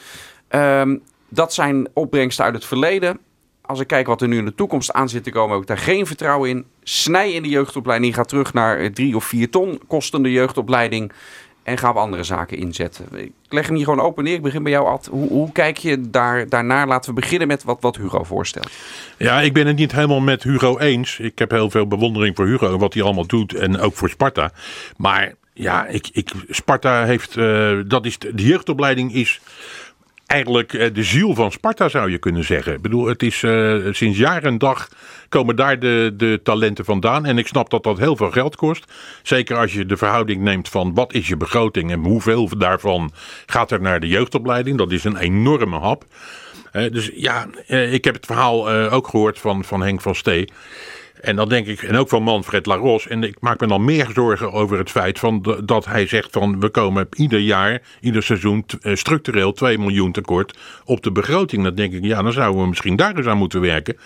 Um, 0.49 1.01
dat 1.29 1.53
zijn 1.53 1.87
opbrengsten 1.93 2.45
uit 2.45 2.53
het 2.53 2.65
verleden. 2.65 3.19
Als 3.61 3.79
ik 3.79 3.87
kijk 3.87 4.07
wat 4.07 4.21
er 4.21 4.27
nu 4.27 4.37
in 4.37 4.45
de 4.45 4.55
toekomst 4.55 4.93
aan 4.93 5.09
zit 5.09 5.23
te 5.23 5.31
komen, 5.31 5.51
heb 5.51 5.61
ik 5.61 5.67
daar 5.67 5.77
geen 5.77 6.05
vertrouwen 6.05 6.49
in. 6.49 6.65
Snij 6.83 7.31
in 7.31 7.43
de 7.43 7.49
jeugdopleiding, 7.49 8.15
ga 8.15 8.23
terug 8.23 8.53
naar 8.53 8.91
drie 8.91 9.15
of 9.15 9.23
vier 9.23 9.49
ton 9.49 9.81
kostende 9.87 10.31
jeugdopleiding. 10.31 11.11
En 11.63 11.77
gaan 11.77 11.93
we 11.93 11.99
andere 11.99 12.23
zaken 12.23 12.57
inzetten. 12.57 13.05
Ik 13.13 13.31
leg 13.49 13.65
hem 13.65 13.75
hier 13.75 13.85
gewoon 13.85 13.99
open 13.99 14.23
neer. 14.23 14.33
Ik 14.33 14.41
begin 14.41 14.63
bij 14.63 14.71
jou, 14.71 14.87
Ad. 14.87 15.05
Hoe, 15.11 15.29
hoe 15.29 15.51
kijk 15.51 15.77
je 15.77 16.09
daar, 16.09 16.49
daarnaar? 16.49 16.87
Laten 16.87 17.13
we 17.13 17.21
beginnen 17.21 17.47
met 17.47 17.63
wat, 17.63 17.77
wat 17.81 17.97
Hugo 17.97 18.23
voorstelt. 18.23 18.71
Ja, 19.17 19.41
ik 19.41 19.53
ben 19.53 19.67
het 19.67 19.75
niet 19.75 19.91
helemaal 19.91 20.19
met 20.19 20.43
Hugo 20.43 20.77
eens. 20.77 21.19
Ik 21.19 21.39
heb 21.39 21.51
heel 21.51 21.69
veel 21.69 21.87
bewondering 21.87 22.35
voor 22.35 22.45
Hugo 22.45 22.71
en 22.73 22.79
wat 22.79 22.93
hij 22.93 23.03
allemaal 23.03 23.27
doet. 23.27 23.53
En 23.53 23.79
ook 23.79 23.93
voor 23.93 24.09
Sparta. 24.09 24.51
Maar 24.97 25.33
ja, 25.53 25.87
ik, 25.87 26.09
ik, 26.11 26.31
Sparta 26.49 27.05
heeft... 27.05 27.35
Uh, 27.35 27.79
dat 27.87 28.05
is, 28.05 28.17
de 28.19 28.31
jeugdopleiding 28.35 29.13
is 29.13 29.41
eigenlijk 30.31 30.73
eh, 30.73 30.93
de 30.93 31.03
ziel 31.03 31.35
van 31.35 31.51
Sparta 31.51 31.89
zou 31.89 32.11
je 32.11 32.17
kunnen 32.17 32.43
zeggen. 32.43 32.73
Ik 32.73 32.81
bedoel, 32.81 33.05
het 33.05 33.23
is 33.23 33.41
uh, 33.41 33.87
sinds 33.91 34.17
jaar 34.17 34.43
en 34.43 34.57
dag 34.57 34.87
komen 35.29 35.55
daar 35.55 35.79
de, 35.79 36.13
de 36.17 36.39
talenten 36.43 36.85
vandaan. 36.85 37.25
En 37.25 37.37
ik 37.37 37.47
snap 37.47 37.69
dat 37.69 37.83
dat 37.83 37.97
heel 37.97 38.15
veel 38.15 38.31
geld 38.31 38.55
kost. 38.55 38.91
Zeker 39.23 39.57
als 39.57 39.73
je 39.73 39.85
de 39.85 39.97
verhouding 39.97 40.41
neemt 40.41 40.69
van 40.69 40.93
wat 40.93 41.13
is 41.13 41.27
je 41.27 41.37
begroting 41.37 41.91
en 41.91 42.03
hoeveel 42.03 42.57
daarvan 42.57 43.11
gaat 43.45 43.71
er 43.71 43.81
naar 43.81 43.99
de 43.99 44.07
jeugdopleiding. 44.07 44.77
Dat 44.77 44.91
is 44.91 45.03
een 45.03 45.17
enorme 45.17 45.77
hap. 45.77 46.05
Uh, 46.73 46.91
dus 46.91 47.11
ja, 47.15 47.47
ik 47.67 48.03
heb 48.03 48.13
het 48.13 48.25
verhaal 48.25 48.69
ook 48.69 49.07
gehoord 49.07 49.39
van, 49.39 49.63
van 49.63 49.81
Henk 49.81 50.01
van 50.01 50.15
Stee. 50.15 50.49
En 51.21 51.35
dan 51.35 51.49
denk 51.49 51.67
ik, 51.67 51.81
en 51.81 51.95
ook 51.95 52.09
van 52.09 52.23
Manfred 52.23 52.65
Laros. 52.65 53.07
En 53.07 53.23
ik 53.23 53.35
maak 53.39 53.59
me 53.59 53.67
dan 53.67 53.85
meer 53.85 54.09
zorgen 54.13 54.51
over 54.51 54.77
het 54.77 54.91
feit 54.91 55.19
van 55.19 55.61
dat 55.65 55.85
hij 55.85 56.07
zegt 56.07 56.31
van 56.31 56.59
we 56.59 56.69
komen 56.69 57.07
ieder 57.11 57.39
jaar, 57.39 57.81
ieder 57.99 58.23
seizoen 58.23 58.65
eh, 58.81 58.95
structureel 58.95 59.53
2 59.53 59.77
miljoen 59.77 60.11
tekort 60.11 60.57
op 60.85 61.03
de 61.03 61.11
begroting. 61.11 61.63
Dan 61.63 61.75
denk 61.75 61.93
ik, 61.93 62.03
ja, 62.03 62.21
dan 62.21 62.33
zouden 62.33 62.61
we 62.61 62.67
misschien 62.67 62.95
daar 62.95 63.15
eens 63.15 63.25
aan 63.25 63.37
moeten 63.37 63.61
werken. 63.61 63.97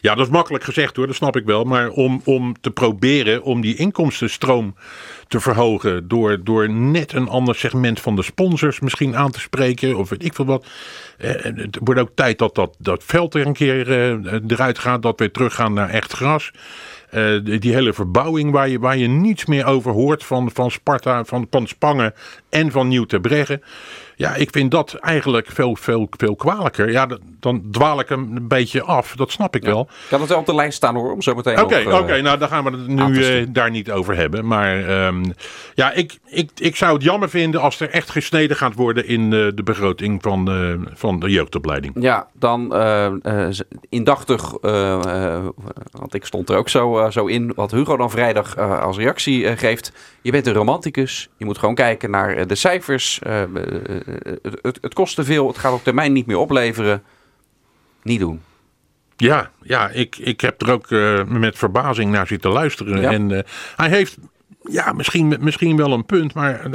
Ja, 0.00 0.14
dat 0.14 0.26
is 0.26 0.32
makkelijk 0.32 0.64
gezegd 0.64 0.96
hoor, 0.96 1.06
dat 1.06 1.16
snap 1.16 1.36
ik 1.36 1.44
wel. 1.44 1.64
Maar 1.64 1.90
om, 1.90 2.20
om 2.24 2.54
te 2.60 2.70
proberen 2.70 3.42
om 3.42 3.60
die 3.60 3.76
inkomstenstroom 3.76 4.74
te 5.30 5.40
verhogen 5.40 6.08
door, 6.08 6.44
door 6.44 6.70
net 6.70 7.12
een 7.12 7.28
ander 7.28 7.54
segment 7.54 8.00
van 8.00 8.16
de 8.16 8.22
sponsors 8.22 8.80
misschien 8.80 9.16
aan 9.16 9.30
te 9.30 9.40
spreken 9.40 9.96
of 9.96 10.08
weet 10.08 10.24
ik 10.24 10.34
veel 10.34 10.44
wat. 10.44 10.66
Eh, 11.18 11.30
het 11.42 11.78
wordt 11.84 12.00
ook 12.00 12.10
tijd 12.14 12.38
dat 12.38 12.54
dat, 12.54 12.76
dat 12.78 13.04
veld 13.04 13.34
er 13.34 13.46
een 13.46 13.52
keer 13.52 13.88
uh, 13.88 14.40
eruit 14.46 14.78
gaat, 14.78 15.02
dat 15.02 15.18
we 15.18 15.30
teruggaan 15.30 15.72
naar 15.72 15.88
echt 15.88 16.12
gras. 16.12 16.50
Uh, 17.14 17.60
die 17.60 17.72
hele 17.74 17.92
verbouwing 17.92 18.50
waar 18.50 18.68
je, 18.68 18.78
waar 18.78 18.96
je 18.96 19.06
niets 19.06 19.46
meer 19.46 19.66
over 19.66 19.92
hoort 19.92 20.24
van, 20.24 20.50
van 20.54 20.70
Sparta, 20.70 21.24
van, 21.24 21.46
van 21.50 21.66
Spangen 21.66 22.14
en 22.48 22.70
van 22.70 22.88
Nieuw 22.88 23.04
Terbregge. 23.04 23.60
Ja, 24.20 24.34
ik 24.34 24.48
vind 24.50 24.70
dat 24.70 24.94
eigenlijk 24.94 25.46
veel, 25.50 25.76
veel, 25.76 26.06
veel 26.10 26.36
kwalijker. 26.36 26.90
Ja, 26.90 27.06
dan 27.38 27.62
dwaal 27.70 28.00
ik 28.00 28.08
hem 28.08 28.36
een 28.36 28.48
beetje 28.48 28.82
af. 28.82 29.16
Dat 29.16 29.30
snap 29.30 29.56
ik 29.56 29.64
wel. 29.64 29.88
Kan 30.08 30.20
het 30.20 30.28
wel 30.28 30.38
op 30.38 30.46
de 30.46 30.54
lijst 30.54 30.76
staan 30.76 30.94
hoor, 30.94 31.12
om 31.12 31.22
zo 31.22 31.34
meteen 31.34 31.60
Oké, 31.60 31.80
okay, 31.80 32.00
oké. 32.00 32.20
nou, 32.20 32.38
dan 32.38 32.48
gaan 32.48 32.64
we 32.64 32.70
het 32.70 32.86
nu 32.86 33.40
uh, 33.40 33.46
daar 33.48 33.70
niet 33.70 33.90
over 33.90 34.16
hebben. 34.16 34.46
Maar 34.46 35.04
um, 35.06 35.34
ja, 35.74 35.92
ik, 35.92 36.18
ik, 36.26 36.50
ik 36.54 36.76
zou 36.76 36.94
het 36.94 37.02
jammer 37.02 37.30
vinden 37.30 37.60
als 37.60 37.80
er 37.80 37.90
echt 37.90 38.10
gesneden 38.10 38.56
gaat 38.56 38.74
worden 38.74 39.06
in 39.06 39.22
uh, 39.22 39.48
de 39.54 39.62
begroting 39.64 40.22
van, 40.22 40.50
uh, 40.50 40.74
van 40.94 41.20
de 41.20 41.30
jeugdopleiding. 41.30 41.94
Ja, 42.00 42.26
dan 42.32 42.74
indachtig, 43.88 44.50
want 45.90 46.14
ik 46.14 46.24
stond 46.24 46.48
er 46.48 46.56
ook 46.56 46.68
zo, 46.68 47.08
zo 47.10 47.26
in, 47.26 47.52
wat 47.54 47.70
Hugo 47.70 47.96
dan 47.96 48.10
vrijdag 48.10 48.58
als 48.58 48.96
reactie 48.96 49.56
geeft. 49.56 49.92
Je 50.22 50.30
bent 50.30 50.46
een 50.46 50.52
romanticus. 50.52 51.28
Je 51.36 51.44
moet 51.44 51.58
gewoon 51.58 51.74
kijken 51.74 52.10
naar 52.10 52.46
de 52.46 52.54
cijfers 52.54 53.20
het, 53.24 54.58
het, 54.62 54.78
het 54.80 54.94
kost 54.94 55.14
te 55.14 55.24
veel, 55.24 55.46
het 55.46 55.58
gaat 55.58 55.72
op 55.72 55.84
termijn 55.84 56.12
niet 56.12 56.26
meer 56.26 56.38
opleveren. 56.38 57.02
Niet 58.02 58.20
doen. 58.20 58.40
Ja, 59.16 59.50
ja 59.62 59.88
ik, 59.88 60.16
ik 60.16 60.40
heb 60.40 60.62
er 60.62 60.70
ook 60.70 60.90
uh, 60.90 61.24
met 61.24 61.58
verbazing 61.58 62.12
naar 62.12 62.26
zitten 62.26 62.50
luisteren. 62.50 63.00
Ja. 63.00 63.10
En 63.10 63.30
uh, 63.30 63.38
hij 63.76 63.88
heeft 63.88 64.18
ja, 64.62 64.92
misschien, 64.92 65.36
misschien 65.40 65.76
wel 65.76 65.92
een 65.92 66.06
punt, 66.06 66.34
maar 66.34 66.70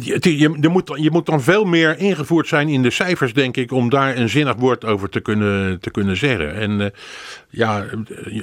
je, 0.00 0.68
moet, 0.70 0.92
je 0.94 1.10
moet 1.10 1.26
dan 1.26 1.42
veel 1.42 1.64
meer 1.64 1.98
ingevoerd 1.98 2.48
zijn 2.48 2.68
in 2.68 2.82
de 2.82 2.90
cijfers, 2.90 3.32
denk 3.32 3.56
ik, 3.56 3.72
om 3.72 3.90
daar 3.90 4.16
een 4.16 4.28
zinnig 4.28 4.54
woord 4.56 4.84
over 4.84 5.08
te 5.08 5.20
kunnen, 5.20 5.80
te 5.80 5.90
kunnen 5.90 6.16
zeggen. 6.16 6.54
En 6.54 6.80
uh, 6.80 6.86
ja, 7.48 7.84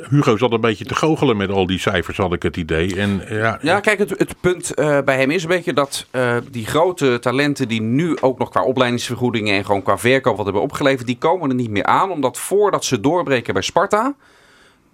Hugo 0.10 0.38
zat 0.38 0.52
een 0.52 0.62
beetje 0.62 0.86
te 0.86 0.96
goochelen 0.96 1.38
met 1.38 1.50
al 1.50 1.66
die 1.66 1.80
cijfers, 1.80 2.18
had 2.18 2.34
ik 2.34 2.44
het 2.44 2.58
idee. 2.58 2.96
En, 2.96 3.22
ja, 3.30 3.60
ja, 3.62 3.80
kijk, 3.80 4.00
het, 4.00 4.10
het 4.10 4.36
punt 4.42 4.80
uh, 4.80 5.00
bij 5.06 5.18
hem 5.18 5.32
is 5.32 5.44
een 5.44 5.50
beetje 5.50 5.74
dat 5.74 6.08
die 6.52 6.66
grote 6.66 7.20
talenten 7.20 7.68
die 7.68 7.82
nu 7.82 8.18
ook 8.20 8.40
nog 8.40 8.50
qua 8.50 8.64
opleidingsvergoedingen 8.64 9.56
en 9.56 9.66
gewoon 9.66 9.84
qua 9.84 9.98
verkoop 9.98 10.36
wat 10.36 10.46
hebben 10.46 10.64
opgeleverd, 10.64 11.08
die 11.08 11.18
komen 11.18 11.50
er 11.50 11.56
niet 11.56 11.70
meer 11.70 11.86
aan, 11.86 12.12
omdat 12.12 12.38
voordat 12.38 12.86
ze 12.86 13.00
doorbreken 13.00 13.54
bij 13.54 13.64
Sparta 13.64 14.16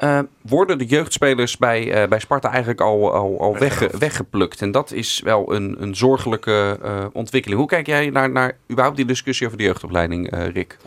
Uh, 0.03 0.19
worden 0.41 0.77
de 0.77 0.85
jeugdspelers 0.85 1.57
bij, 1.57 2.01
uh, 2.01 2.09
bij 2.09 2.19
Sparta 2.19 2.49
eigenlijk 2.49 2.81
al, 2.81 3.13
al, 3.13 3.39
al 3.39 3.57
wegge, 3.57 3.89
weggeplukt? 3.99 4.61
En 4.61 4.71
dat 4.71 4.91
is 4.91 5.21
wel 5.23 5.53
een, 5.53 5.75
een 5.79 5.95
zorgelijke 5.95 6.79
uh, 6.83 7.05
ontwikkeling. 7.13 7.59
Hoe 7.59 7.69
kijk 7.69 7.87
jij 7.87 8.09
naar, 8.09 8.29
naar 8.29 8.57
überhaupt 8.69 8.97
die 8.97 9.05
discussie 9.05 9.45
over 9.45 9.57
de 9.57 9.63
jeugdopleiding, 9.63 10.35
Rick? 10.53 10.77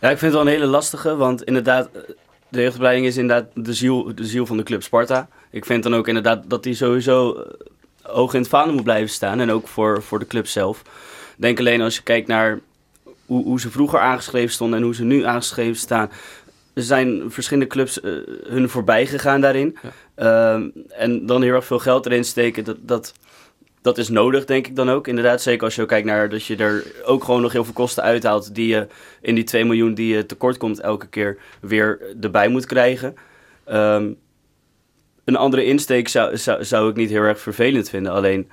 Ja, 0.00 0.10
ik 0.10 0.18
vind 0.18 0.20
het 0.20 0.32
wel 0.32 0.40
een 0.40 0.46
hele 0.46 0.66
lastige, 0.66 1.16
want 1.16 1.42
inderdaad, 1.42 1.88
de 2.48 2.60
jeugdopleiding 2.60 3.06
is 3.06 3.16
inderdaad 3.16 3.50
de 3.54 3.74
ziel, 3.74 4.14
de 4.14 4.26
ziel 4.26 4.46
van 4.46 4.56
de 4.56 4.62
club 4.62 4.82
Sparta. 4.82 5.28
Ik 5.50 5.64
vind 5.64 5.82
dan 5.82 5.94
ook 5.94 6.08
inderdaad 6.08 6.42
dat 6.46 6.62
die 6.62 6.74
sowieso 6.74 7.44
hoog 8.02 8.34
in 8.34 8.40
het 8.40 8.48
vaandel 8.48 8.74
moet 8.74 8.84
blijven 8.84 9.10
staan 9.10 9.40
en 9.40 9.50
ook 9.50 9.68
voor, 9.68 10.02
voor 10.02 10.18
de 10.18 10.26
club 10.26 10.46
zelf. 10.46 10.82
Denk 11.36 11.58
alleen 11.58 11.80
als 11.80 11.96
je 11.96 12.02
kijkt 12.02 12.28
naar 12.28 12.60
hoe, 13.26 13.44
hoe 13.44 13.60
ze 13.60 13.70
vroeger 13.70 13.98
aangeschreven 13.98 14.52
stonden 14.52 14.78
en 14.78 14.84
hoe 14.84 14.94
ze 14.94 15.04
nu 15.04 15.24
aangeschreven 15.24 15.76
staan 15.76 16.10
zijn 16.74 17.22
verschillende 17.30 17.68
clubs 17.68 18.00
uh, 18.02 18.12
hun 18.42 18.68
voorbij 18.68 19.06
gegaan 19.06 19.40
daarin. 19.40 19.76
Ehm, 20.14 20.68
en 20.88 21.26
dan 21.26 21.42
heel 21.42 21.54
erg 21.54 21.64
veel 21.64 21.78
geld 21.78 22.06
erin 22.06 22.24
steken, 22.24 22.64
dat, 22.64 22.76
dat, 22.80 23.14
dat 23.82 23.98
is 23.98 24.08
nodig, 24.08 24.44
denk 24.44 24.66
ik 24.66 24.76
dan 24.76 24.90
ook. 24.90 25.08
Inderdaad, 25.08 25.42
zeker 25.42 25.64
als 25.64 25.74
je 25.74 25.86
kijkt 25.86 26.06
naar 26.06 26.28
dat 26.28 26.44
je 26.44 26.56
er 26.56 26.84
ook 27.04 27.24
gewoon 27.24 27.42
nog 27.42 27.52
heel 27.52 27.64
veel 27.64 27.72
kosten 27.72 28.02
uithaalt... 28.02 28.54
die 28.54 28.66
je 28.66 28.86
in 29.20 29.34
die 29.34 29.44
2 29.44 29.64
miljoen 29.64 29.94
die 29.94 30.14
je 30.14 30.26
tekort 30.26 30.56
komt 30.56 30.80
elke 30.80 31.06
keer 31.06 31.38
weer 31.60 32.00
erbij 32.20 32.48
moet 32.48 32.66
krijgen. 32.66 33.14
Ehm, 33.64 34.12
een 35.24 35.36
andere 35.36 35.64
insteek 35.64 36.08
zou, 36.08 36.36
zou, 36.36 36.64
zou 36.64 36.90
ik 36.90 36.96
niet 36.96 37.10
heel 37.10 37.22
erg 37.22 37.40
vervelend 37.40 37.88
vinden. 37.88 38.12
Alleen 38.12 38.50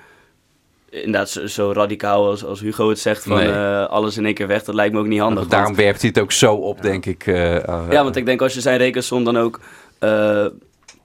inderdaad 1.03 1.29
zo, 1.29 1.47
zo, 1.47 1.71
radicaal 1.71 2.27
als, 2.27 2.45
als 2.45 2.59
Hugo 2.59 2.89
het 2.89 2.99
zegt 2.99 3.23
van 3.23 3.39
eh, 3.39 3.85
alles 3.85 4.17
in 4.17 4.25
één 4.25 4.33
keer 4.33 4.47
weg, 4.47 4.63
dat 4.63 4.75
lijkt 4.75 4.93
me 4.93 4.99
ook 4.99 5.07
niet 5.07 5.19
handig. 5.19 5.47
Daarom 5.47 5.75
werpt 5.75 6.01
hij 6.01 6.09
het 6.09 6.19
ook 6.19 6.31
zo 6.31 6.55
op, 6.55 6.81
denk 6.81 7.05
ik. 7.05 7.25
Uh, 7.25 7.55
ja, 7.89 8.03
want 8.03 8.15
ik 8.15 8.25
denk 8.25 8.41
als 8.41 8.53
je 8.53 8.61
zijn 8.61 8.77
rekensom 8.77 9.23
dan 9.23 9.37
ook 9.37 9.59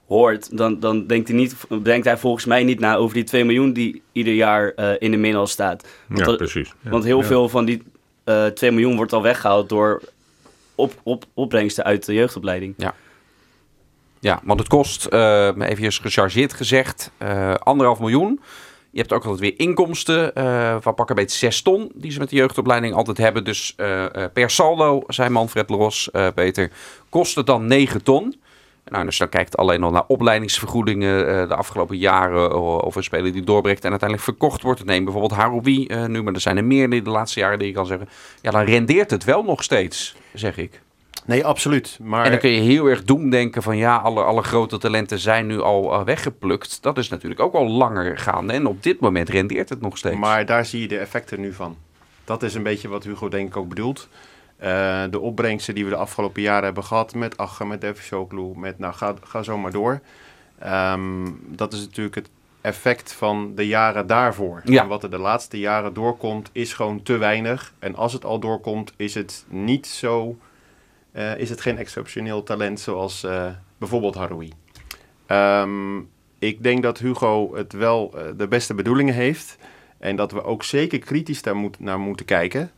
hoort, 0.07 0.57
dan, 0.57 0.79
dan 0.79 1.07
denkt, 1.07 1.27
hij 1.27 1.37
niet, 1.37 1.55
denkt 1.83 2.05
hij 2.05 2.17
volgens 2.17 2.45
mij 2.45 2.63
niet 2.63 2.79
na 2.79 2.95
over 2.95 3.15
die 3.15 3.23
2 3.23 3.45
miljoen 3.45 3.73
die 3.73 4.01
ieder 4.11 4.33
jaar 4.33 4.73
in 4.99 5.11
de 5.11 5.17
min 5.17 5.35
al 5.35 5.47
staat. 5.47 5.87
Want 6.07 6.29
ja, 6.29 6.35
precies. 6.35 6.73
Want 6.81 7.03
heel 7.03 7.21
veel 7.21 7.49
van 7.49 7.65
die 7.65 7.83
2 8.53 8.71
miljoen 8.71 8.95
wordt 8.95 9.13
al 9.13 9.21
weggehaald 9.21 9.69
door 9.69 10.01
op, 10.75 10.93
op, 11.03 11.25
opbrengsten 11.33 11.83
uit 11.83 12.05
de 12.05 12.13
jeugdopleiding. 12.13 12.73
Ja. 12.77 12.93
Ja, 14.19 14.41
want 14.43 14.59
het 14.59 14.69
kost, 14.69 15.05
even 15.05 15.91
gechargeerd 15.91 16.53
gezegd, 16.53 17.11
anderhalf 17.63 17.99
miljoen. 17.99 18.39
Je 18.93 18.99
hebt 18.99 19.13
ook 19.13 19.23
altijd 19.23 19.39
weer 19.39 19.67
inkomsten 19.67 20.31
uh, 20.37 20.75
van 20.79 20.93
pakken 20.93 21.15
beetje 21.15 21.37
6 21.37 21.61
ton 21.61 21.91
die 21.95 22.11
ze 22.11 22.19
met 22.19 22.29
de 22.29 22.35
jeugdopleiding 22.35 22.93
altijd 22.93 23.17
hebben. 23.17 23.43
Dus 23.43 23.73
uh, 23.77 24.05
per 24.33 24.49
saldo, 24.49 25.03
zei 25.07 25.29
Manfred 25.29 25.69
Los, 25.69 26.09
Peter, 26.35 26.71
kost 27.09 27.35
het 27.35 27.45
dan 27.45 27.65
9 27.65 28.03
ton. 28.03 28.41
Nou, 28.85 29.05
dus 29.05 29.17
dan 29.17 29.29
kijkt 29.29 29.57
alleen 29.57 29.83
al 29.83 29.91
naar 29.91 30.03
opleidingsvergoedingen 30.07 31.47
de 31.47 31.55
afgelopen 31.55 31.97
jaren 31.97 32.83
of 32.83 32.95
een 32.95 33.03
speler 33.03 33.31
die 33.31 33.43
doorbreekt 33.43 33.83
en 33.83 33.89
uiteindelijk 33.89 34.29
verkocht 34.29 34.61
wordt. 34.61 34.85
Neem 34.85 35.03
bijvoorbeeld 35.03 35.39
Haroui 35.39 35.87
nu, 36.07 36.23
maar 36.23 36.33
er 36.33 36.41
zijn 36.41 36.57
er 36.57 36.65
meer 36.65 36.93
in 36.93 37.03
de 37.03 37.09
laatste 37.09 37.39
jaren 37.39 37.59
die 37.59 37.67
je 37.67 37.73
kan 37.73 37.85
zeggen. 37.85 38.09
Ja, 38.41 38.51
dan 38.51 38.63
rendeert 38.63 39.11
het 39.11 39.23
wel 39.23 39.43
nog 39.43 39.63
steeds, 39.63 40.15
zeg 40.33 40.57
ik. 40.57 40.81
Nee, 41.25 41.45
absoluut. 41.45 41.99
Maar... 42.01 42.25
En 42.25 42.31
dan 42.31 42.39
kun 42.39 42.49
je 42.49 42.61
heel 42.61 42.85
erg 42.85 43.03
doemdenken 43.03 43.63
van 43.63 43.77
ja, 43.77 43.95
alle, 43.95 44.23
alle 44.23 44.43
grote 44.43 44.77
talenten 44.77 45.19
zijn 45.19 45.47
nu 45.47 45.61
al 45.61 45.93
uh, 45.93 46.03
weggeplukt. 46.03 46.81
Dat 46.81 46.97
is 46.97 47.09
natuurlijk 47.09 47.41
ook 47.41 47.53
al 47.53 47.67
langer 47.67 48.17
gaande. 48.17 48.53
En 48.53 48.65
op 48.65 48.83
dit 48.83 48.99
moment 48.99 49.29
rendeert 49.29 49.69
het 49.69 49.81
nog 49.81 49.97
steeds. 49.97 50.15
Maar 50.15 50.45
daar 50.45 50.65
zie 50.65 50.81
je 50.81 50.87
de 50.87 50.97
effecten 50.97 51.39
nu 51.39 51.53
van. 51.53 51.77
Dat 52.23 52.43
is 52.43 52.53
een 52.53 52.63
beetje 52.63 52.87
wat 52.87 53.03
Hugo 53.03 53.29
denk 53.29 53.47
ik 53.47 53.57
ook 53.57 53.69
bedoelt. 53.69 54.07
Uh, 54.63 55.03
de 55.09 55.19
opbrengsten 55.19 55.75
die 55.75 55.83
we 55.83 55.89
de 55.89 55.95
afgelopen 55.95 56.41
jaren 56.41 56.63
hebben 56.63 56.83
gehad 56.83 57.13
met 57.13 57.37
Ache, 57.37 57.65
met 57.65 57.81
Devishoglu, 57.81 58.51
met 58.55 58.79
nou 58.79 58.93
ga, 58.93 59.13
ga 59.23 59.43
zo 59.43 59.57
maar 59.57 59.71
door. 59.71 60.01
Um, 60.65 61.39
dat 61.47 61.73
is 61.73 61.79
natuurlijk 61.79 62.15
het 62.15 62.29
effect 62.61 63.13
van 63.13 63.51
de 63.55 63.67
jaren 63.67 64.07
daarvoor. 64.07 64.61
Ja. 64.63 64.81
En 64.81 64.87
wat 64.87 65.03
er 65.03 65.09
de 65.09 65.17
laatste 65.17 65.59
jaren 65.59 65.93
doorkomt 65.93 66.49
is 66.51 66.73
gewoon 66.73 67.03
te 67.03 67.17
weinig. 67.17 67.73
En 67.79 67.95
als 67.95 68.13
het 68.13 68.25
al 68.25 68.39
doorkomt 68.39 68.93
is 68.95 69.13
het 69.13 69.45
niet 69.47 69.87
zo 69.87 70.37
uh, 71.15 71.37
is 71.37 71.49
het 71.49 71.61
geen 71.61 71.77
exceptioneel 71.77 72.43
talent 72.43 72.79
zoals 72.79 73.23
uh, 73.23 73.45
bijvoorbeeld 73.77 74.15
Haroui. 74.15 74.51
Um, 75.27 76.09
ik 76.39 76.63
denk 76.63 76.83
dat 76.83 76.97
Hugo 76.97 77.55
het 77.55 77.73
wel 77.73 78.13
uh, 78.15 78.21
de 78.37 78.47
beste 78.47 78.73
bedoelingen 78.73 79.13
heeft. 79.13 79.57
En 79.99 80.15
dat 80.15 80.31
we 80.31 80.43
ook 80.43 80.63
zeker 80.63 80.99
kritisch 80.99 81.41
daar 81.41 81.55
moet, 81.55 81.79
naar 81.79 81.99
moeten 81.99 82.25
kijken. 82.25 82.71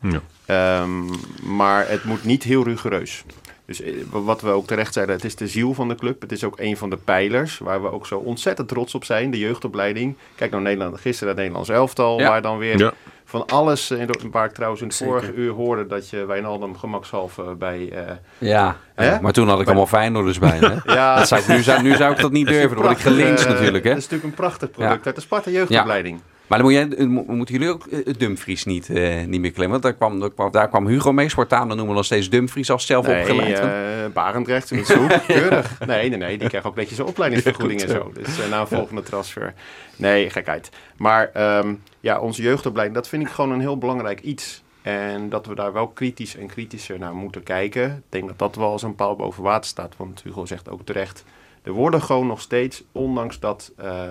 Ja. 0.46 0.82
Um, 0.82 1.10
maar 1.42 1.88
het 1.88 2.04
moet 2.04 2.24
niet 2.24 2.42
heel 2.42 2.64
rigoureus. 2.64 3.24
Dus 3.64 3.82
wat 4.10 4.40
we 4.40 4.48
ook 4.48 4.66
terecht 4.66 4.92
zeiden, 4.92 5.14
het 5.14 5.24
is 5.24 5.36
de 5.36 5.48
ziel 5.48 5.74
van 5.74 5.88
de 5.88 5.94
club. 5.94 6.20
Het 6.20 6.32
is 6.32 6.44
ook 6.44 6.58
een 6.58 6.76
van 6.76 6.90
de 6.90 6.96
pijlers 6.96 7.58
waar 7.58 7.82
we 7.82 7.92
ook 7.92 8.06
zo 8.06 8.18
ontzettend 8.18 8.68
trots 8.68 8.94
op 8.94 9.04
zijn. 9.04 9.30
De 9.30 9.38
jeugdopleiding. 9.38 10.16
Kijk 10.34 10.50
nou 10.50 10.62
Nederland, 10.62 11.00
gisteren 11.00 11.28
het 11.28 11.36
Nederlands 11.36 11.68
elftal. 11.68 12.20
Ja. 12.20 12.28
Waar 12.28 12.42
dan 12.42 12.58
weer 12.58 12.78
ja 12.78 12.94
van 13.28 13.46
alles. 13.46 13.90
Eh, 13.90 14.06
waar 14.30 14.44
ik 14.44 14.52
trouwens 14.52 14.82
in 14.82 14.88
het 14.88 14.96
vorige 14.96 15.34
uur 15.34 15.52
hoorde 15.52 15.86
dat 15.86 16.10
je 16.10 16.24
Wijnaldum 16.24 16.76
gemakshalve 16.76 17.42
bij... 17.42 17.78
Uh, 17.78 18.00
ja, 18.38 18.76
hè? 18.94 19.20
maar 19.20 19.32
toen 19.32 19.48
had 19.48 19.60
ik 19.60 19.66
allemaal 19.66 19.86
Feyenoorders 19.86 20.38
bij. 20.38 20.58
Hè? 20.58 20.74
ja. 20.94 21.16
Dat 21.16 21.28
zou 21.28 21.40
ik, 21.40 21.48
nu, 21.48 21.62
zou, 21.62 21.82
nu 21.82 21.94
zou 21.94 22.12
ik 22.12 22.20
dat 22.20 22.32
niet 22.32 22.46
durven, 22.46 22.76
dan 22.76 22.84
word 22.84 22.96
ik 22.96 23.02
gelinkt 23.02 23.48
natuurlijk. 23.48 23.84
Hè? 23.84 23.90
Dat 23.90 23.98
is 23.98 24.08
natuurlijk 24.08 24.24
een 24.24 24.44
prachtig 24.44 24.70
product 24.70 25.06
uit 25.06 25.14
de 25.14 25.20
Sparta 25.20 25.50
jeugdopleiding. 25.50 26.20
Maar 26.46 26.58
dan 26.58 26.66
moet 26.66 26.76
jij, 26.76 27.06
moeten 27.06 27.54
jullie 27.54 27.68
ook 27.68 27.86
uh, 27.86 28.14
Dumfries 28.18 28.64
niet, 28.64 28.88
uh, 28.88 29.24
niet 29.24 29.40
meer 29.40 29.50
klemmen? 29.50 29.80
Want 29.80 29.82
daar 29.82 29.94
kwam, 29.94 30.20
daar 30.20 30.30
kwam, 30.30 30.50
daar 30.50 30.68
kwam 30.68 30.86
Hugo 30.86 31.12
mee. 31.12 31.28
Spartanen 31.28 31.68
noemen 31.68 31.86
we 31.86 31.94
nog 31.94 32.04
steeds 32.04 32.30
Dumfries 32.30 32.70
als 32.70 32.86
zelf 32.86 33.06
nee, 33.06 33.20
opgeleid. 33.20 33.60
Uh, 33.60 34.12
Barendrecht, 34.12 34.70
niet 34.70 34.86
zo 34.86 35.06
keurig. 35.26 35.78
Nee, 35.86 36.08
nee, 36.08 36.18
nee. 36.18 36.38
Die 36.38 36.48
krijgen 36.48 36.70
ook 36.70 36.76
netjes 36.76 36.98
een 36.98 37.04
opleidingsvergoeding 37.14 37.82
en 37.82 37.88
zo. 37.88 38.10
Dus 38.14 38.48
na 38.50 38.60
een 38.60 38.66
volgende 38.66 39.02
transfer. 39.02 39.54
Nee, 39.96 40.30
gekheid. 40.30 40.70
Maar 40.96 41.30
um, 41.58 41.82
ja, 42.06 42.20
onze 42.20 42.42
jeugdopleiding, 42.42 42.98
dat 42.98 43.08
vind 43.08 43.22
ik 43.22 43.28
gewoon 43.28 43.50
een 43.50 43.60
heel 43.60 43.78
belangrijk 43.78 44.20
iets. 44.20 44.62
En 44.82 45.28
dat 45.28 45.46
we 45.46 45.54
daar 45.54 45.72
wel 45.72 45.88
kritisch 45.88 46.36
en 46.36 46.46
kritischer 46.46 46.98
naar 46.98 47.14
moeten 47.14 47.42
kijken. 47.42 47.90
Ik 47.90 48.02
denk 48.08 48.28
dat 48.28 48.38
dat 48.38 48.56
wel 48.56 48.70
als 48.70 48.82
een 48.82 48.94
paal 48.94 49.16
boven 49.16 49.42
water 49.42 49.68
staat. 49.68 49.94
Want 49.96 50.22
Hugo 50.22 50.44
zegt 50.46 50.68
ook 50.70 50.80
terecht. 50.84 51.24
Er 51.62 51.72
worden 51.72 52.02
gewoon 52.02 52.26
nog 52.26 52.40
steeds, 52.40 52.82
ondanks 52.92 53.40
dat 53.40 53.72
uh, 53.80 54.10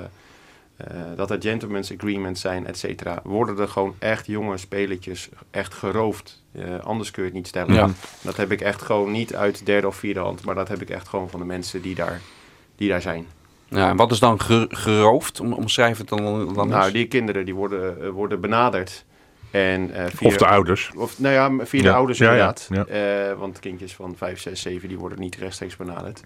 dat 1.16 1.32
er 1.32 1.42
gentleman's 1.42 1.92
agreements 1.92 2.42
zijn, 2.42 2.68
et 2.68 2.78
cetera, 2.78 3.20
worden 3.24 3.60
er 3.60 3.68
gewoon 3.68 3.96
echt 4.00 4.26
jonge 4.26 4.58
spelertjes 4.58 5.30
echt 5.52 5.74
geroofd. 5.74 6.44
Uh, 6.52 6.80
anders 6.80 7.12
kun 7.12 7.24
je 7.24 7.30
het 7.30 7.38
niet 7.38 7.48
stellen. 7.48 7.74
Ja. 7.74 7.90
Dat 8.22 8.38
heb 8.38 8.52
ik 8.52 8.62
echt 8.62 8.82
gewoon 8.82 9.12
niet 9.12 9.36
uit 9.36 9.66
derde 9.66 9.88
of 9.88 9.96
vierde 9.96 10.20
hand, 10.20 10.44
maar 10.44 10.56
dat 10.56 10.68
heb 10.68 10.82
ik 10.82 10.90
echt 10.90 11.08
gewoon 11.08 11.30
van 11.30 11.40
de 11.40 11.46
mensen 11.46 11.82
die 11.82 11.96
daar, 11.96 12.22
die 12.76 12.90
daar 12.90 13.02
zijn. 13.02 13.26
Ja, 13.68 13.90
en 13.90 13.96
wat 13.96 14.12
is 14.12 14.20
dan 14.20 14.40
geroofd? 14.70 15.40
Om, 15.40 15.54
omschrijf 15.54 15.98
het 15.98 16.10
dan, 16.10 16.54
dan 16.54 16.68
Nou, 16.68 16.92
die 16.92 17.08
kinderen 17.08 17.46
die 17.46 17.56
worden, 17.56 17.98
uh, 18.02 18.10
worden 18.10 18.42
benaderd. 18.42 19.06
En, 19.52 19.92
via, 20.16 20.28
of 20.28 20.38
de 20.38 20.48
ouders. 20.48 20.92
Of, 20.96 21.20
nou 21.20 21.34
ja, 21.34 21.66
via 21.66 21.82
de 21.82 21.94
ouders 21.94 22.20
inderdaad. 22.20 22.68
Ja, 22.70 22.86
ja. 22.90 23.36
want 23.36 23.60
kindjes 23.60 23.94
van 23.94 24.14
5, 24.18 24.40
6, 24.40 24.62
7 24.62 24.88
die 24.88 24.98
worden 24.98 25.20
niet 25.20 25.36
rechtstreeks 25.36 25.76
benaderd. 25.76 26.22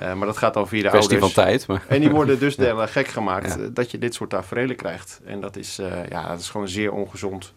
Uh, 0.00 0.14
maar 0.14 0.26
dat 0.26 0.36
gaat 0.36 0.54
dan 0.54 0.68
via 0.68 0.82
de 0.82 0.88
Kwestie 0.88 1.10
ouders. 1.10 1.34
van 1.34 1.44
tijd. 1.44 1.66
Maar. 1.66 1.82
En 1.88 2.00
die 2.00 2.10
worden 2.10 2.38
dus 2.38 2.54
ja. 2.60 2.86
gek 2.86 3.06
gemaakt 3.06 3.54
ja. 3.58 3.68
dat 3.72 3.90
je 3.90 3.98
dit 3.98 4.14
soort 4.14 4.30
tafereelen 4.30 4.76
krijgt. 4.76 5.20
En 5.24 5.40
dat 5.40 5.56
is, 5.56 5.78
uh, 5.80 5.86
ja, 6.08 6.28
dat 6.28 6.40
is 6.40 6.50
gewoon 6.50 6.68
zeer 6.68 6.92
ongezond. 6.92 7.52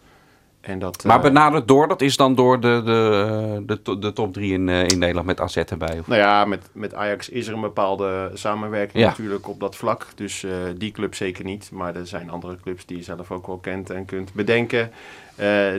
En 0.60 0.78
dat, 0.78 1.04
maar 1.04 1.16
uh, 1.16 1.22
benaderd 1.22 1.68
door, 1.68 1.88
dat 1.88 2.00
is 2.00 2.16
dan 2.16 2.34
door 2.34 2.60
de, 2.60 2.82
de, 2.84 3.78
de, 3.82 3.98
de 3.98 4.12
top 4.12 4.32
3 4.32 4.52
in, 4.52 4.68
in 4.68 4.98
Nederland 4.98 5.26
met 5.26 5.40
AZ 5.40 5.56
erbij? 5.56 5.98
Of? 5.98 6.06
Nou 6.06 6.20
ja, 6.20 6.44
met, 6.44 6.68
met 6.72 6.94
Ajax 6.94 7.28
is 7.28 7.46
er 7.46 7.54
een 7.54 7.60
bepaalde 7.60 8.30
samenwerking 8.34 9.02
ja. 9.02 9.08
natuurlijk 9.08 9.48
op 9.48 9.60
dat 9.60 9.76
vlak. 9.76 10.06
Dus 10.14 10.46
die 10.76 10.90
club 10.90 11.14
zeker 11.14 11.44
niet. 11.44 11.70
Maar 11.72 11.96
er 11.96 12.06
zijn 12.06 12.30
andere 12.30 12.56
clubs 12.62 12.86
die 12.86 12.96
je 12.96 13.02
zelf 13.02 13.30
ook 13.30 13.46
wel 13.46 13.58
kent 13.58 13.90
en 13.90 14.04
kunt 14.04 14.32
bedenken. 14.32 14.92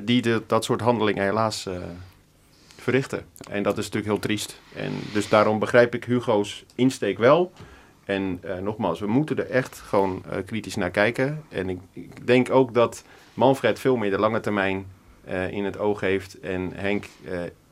die 0.03 0.21
de, 0.21 0.41
dat 0.47 0.63
soort 0.63 0.81
handelingen 0.81 1.23
helaas 1.23 1.67
verrichten. 2.77 3.25
En 3.49 3.63
dat 3.63 3.77
is 3.77 3.83
natuurlijk 3.83 4.11
heel 4.11 4.21
triest. 4.21 4.61
En 4.75 4.91
dus 5.13 5.29
daarom 5.29 5.59
begrijp 5.59 5.95
ik 5.95 6.03
Hugo's 6.03 6.65
insteek 6.75 7.17
wel. 7.17 7.51
En 8.05 8.41
nogmaals, 8.61 8.99
we 8.99 9.07
moeten 9.07 9.37
er 9.37 9.49
echt 9.49 9.79
gewoon 9.79 10.23
kritisch 10.45 10.75
naar 10.75 10.91
kijken. 10.91 11.43
En 11.49 11.69
ik, 11.69 11.79
ik, 11.93 12.27
denk 12.27 12.49
ook 12.49 12.73
dat 12.73 13.03
Manfred 13.33 13.79
veel 13.79 13.95
meer 13.95 14.11
de 14.11 14.19
lange 14.19 14.39
termijn 14.39 14.85
uh, 15.29 15.51
in 15.51 15.65
het 15.65 15.77
oog 15.77 15.99
heeft. 15.99 16.39
En 16.39 16.71
Henk 16.75 17.05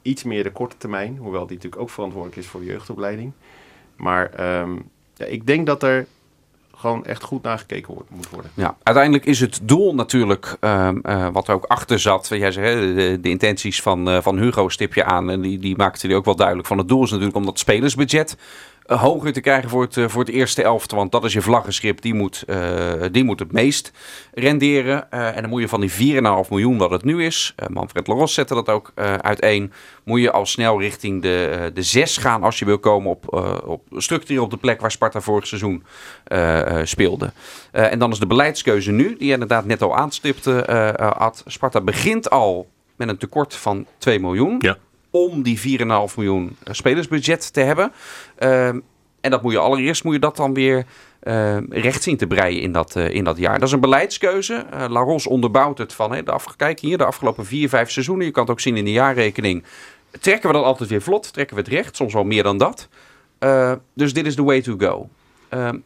iets 0.07 0.23
meer 0.23 0.43
de 0.43 0.51
korte 0.51 0.77
termijn. 0.77 1.17
Hoewel 1.17 1.47
die 1.47 1.55
natuurlijk 1.55 1.81
ook 1.81 1.89
verantwoordelijk 1.89 2.39
is 2.39 2.47
voor 2.47 2.59
de 2.59 2.65
jeugdopleiding. 2.65 3.31
Maar 3.95 4.59
um, 4.61 4.89
ja, 5.15 5.25
ik 5.25 5.47
denk 5.47 5.65
dat 5.65 5.83
er 5.83 6.07
gewoon 6.75 7.05
echt 7.05 7.23
goed 7.23 7.43
nagekeken 7.43 7.93
wordt, 7.93 8.09
moet 8.09 8.29
worden. 8.29 8.51
Ja, 8.53 8.77
uiteindelijk 8.83 9.25
is 9.25 9.39
het 9.39 9.59
doel 9.63 9.95
natuurlijk 9.95 10.57
um, 10.61 11.01
uh, 11.03 11.27
wat 11.31 11.47
er 11.47 11.53
ook 11.53 11.65
achter 11.65 11.99
zat. 11.99 12.27
Jij 12.27 12.51
zei, 12.51 12.93
de, 13.21 13.29
intenties 13.29 13.81
van, 13.81 14.21
van 14.23 14.37
Hugo 14.37 14.69
stip 14.69 14.93
je 14.93 15.03
aan. 15.03 15.29
En 15.29 15.41
die, 15.41 15.59
die 15.59 15.77
maakte 15.77 16.07
hij 16.07 16.15
ook 16.15 16.25
wel 16.25 16.35
duidelijk. 16.35 16.67
Van 16.67 16.77
het 16.77 16.87
doel 16.87 17.03
is 17.03 17.09
natuurlijk 17.09 17.37
om 17.37 17.45
dat 17.45 17.59
spelersbudget 17.59 18.37
hoger 18.87 19.33
te 19.33 19.41
krijgen 19.41 19.69
voor 19.69 19.81
het, 19.81 20.11
voor 20.11 20.21
het 20.21 20.33
eerste 20.33 20.63
elfte. 20.63 20.95
Want 20.95 21.11
dat 21.11 21.23
is 21.23 21.33
je 21.33 21.41
vlaggenschip, 21.41 22.01
die 22.01 22.13
moet, 22.13 22.45
die 23.11 23.23
moet 23.23 23.39
het 23.39 23.51
meest 23.51 23.91
renderen. 24.33 25.11
en 25.11 25.41
dan 25.41 25.49
moet 25.49 25.61
je 25.61 25.67
van 25.67 25.81
die 25.81 25.91
4,5 25.91 26.49
miljoen 26.49 26.77
wat 26.77 26.91
het 26.91 27.03
nu 27.03 27.25
is, 27.25 27.55
Manfred 27.67 28.07
Laros 28.07 28.33
zette 28.33 28.53
dat 28.53 28.69
ook 28.69 28.91
uiteen, 29.21 29.71
moet 30.03 30.21
je 30.21 30.31
al 30.31 30.45
snel 30.45 30.79
richting 30.79 31.21
de, 31.21 31.71
de 31.73 31.83
6 31.83 32.17
gaan 32.17 32.43
als 32.43 32.59
je 32.59 32.65
wil 32.65 32.79
komen 32.79 33.11
op, 33.11 33.33
op 33.65 33.81
structuur 33.91 34.41
op 34.41 34.49
de 34.49 34.57
plek 34.57 34.81
waar 34.81 34.91
Sparta 34.91 35.21
vorig 35.21 35.47
seizoen 35.47 35.83
speelde. 36.83 37.31
en 37.71 37.99
dan 37.99 38.11
is 38.11 38.19
de 38.19 38.27
beleidskeuze 38.27 38.91
nu, 38.91 39.15
die 39.17 39.27
je 39.27 39.33
inderdaad 39.33 39.65
net 39.65 39.81
al 39.81 39.95
aanstipte, 39.95 40.67
Ad. 40.97 41.43
Sparta 41.45 41.81
begint 41.81 42.29
al 42.29 42.67
met 42.95 43.07
een 43.07 43.17
tekort 43.17 43.55
van 43.55 43.85
2 43.97 44.19
miljoen. 44.19 44.55
Ja. 44.59 44.77
Om 45.17 45.41
die 45.41 45.79
4,5 45.79 46.15
miljoen 46.15 46.55
eh, 46.63 46.73
spelersbudget 46.73 47.53
te 47.53 47.59
hebben. 47.59 47.91
Ehm, 48.35 48.79
en 49.21 49.31
dat 49.31 49.41
moet 49.41 49.51
je 49.51 49.59
allereerst 49.59 50.03
moet 50.03 50.13
je 50.13 50.19
dat 50.19 50.35
dan 50.35 50.53
weer 50.53 50.85
uh, 51.23 51.57
recht 51.69 52.03
zien 52.03 52.17
te 52.17 52.27
breien 52.27 52.61
in 52.61 52.71
dat, 52.71 52.95
uh, 52.95 53.09
in 53.09 53.23
dat 53.23 53.37
jaar. 53.37 53.59
Dat 53.59 53.67
is 53.67 53.73
een 53.73 53.79
beleidskeuze. 53.79 54.65
Laros 54.89 55.27
onderbouwt 55.27 55.77
het 55.77 55.93
van, 55.93 56.11
hè, 56.11 56.23
de 56.23 56.35
kijk 56.55 56.79
hier, 56.79 56.97
de 56.97 57.05
afgelopen 57.05 57.45
vier, 57.45 57.69
vijf 57.69 57.91
seizoenen. 57.91 58.25
Je 58.25 58.31
kan 58.31 58.41
het 58.41 58.51
ook 58.51 58.59
zien 58.59 58.77
in 58.77 58.85
de 58.85 58.91
jaarrekening. 58.91 59.63
Trekken 60.19 60.49
we 60.49 60.55
dat 60.55 60.65
altijd 60.65 60.89
weer 60.89 61.01
vlot? 61.01 61.33
Trekken 61.33 61.55
we 61.55 61.61
het 61.61 61.71
recht? 61.71 61.95
Soms 61.95 62.13
wel 62.13 62.23
meer 62.23 62.43
dan 62.43 62.57
dat. 62.57 62.87
dus 63.93 64.13
dit 64.13 64.25
is 64.25 64.35
the 64.35 64.43
way 64.43 64.61
to 64.61 64.75
go. 64.77 65.09
Ehm, 65.49 65.77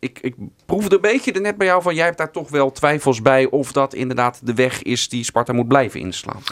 ik, 0.00 0.18
ik 0.20 0.34
proefde 0.66 0.94
een 0.94 1.00
beetje 1.00 1.32
er 1.32 1.40
net 1.40 1.56
bij 1.56 1.66
jou 1.66 1.82
van, 1.82 1.94
jij 1.94 2.04
hebt 2.04 2.18
daar 2.18 2.30
toch 2.30 2.50
wel 2.50 2.72
twijfels 2.72 3.22
bij 3.22 3.46
of 3.46 3.72
dat 3.72 3.94
inderdaad 3.94 4.40
de 4.46 4.54
weg 4.54 4.82
is 4.82 5.08
die 5.08 5.24
Sparta 5.24 5.52
moet 5.52 5.68
blijven 5.68 6.00
inslaan. 6.00 6.42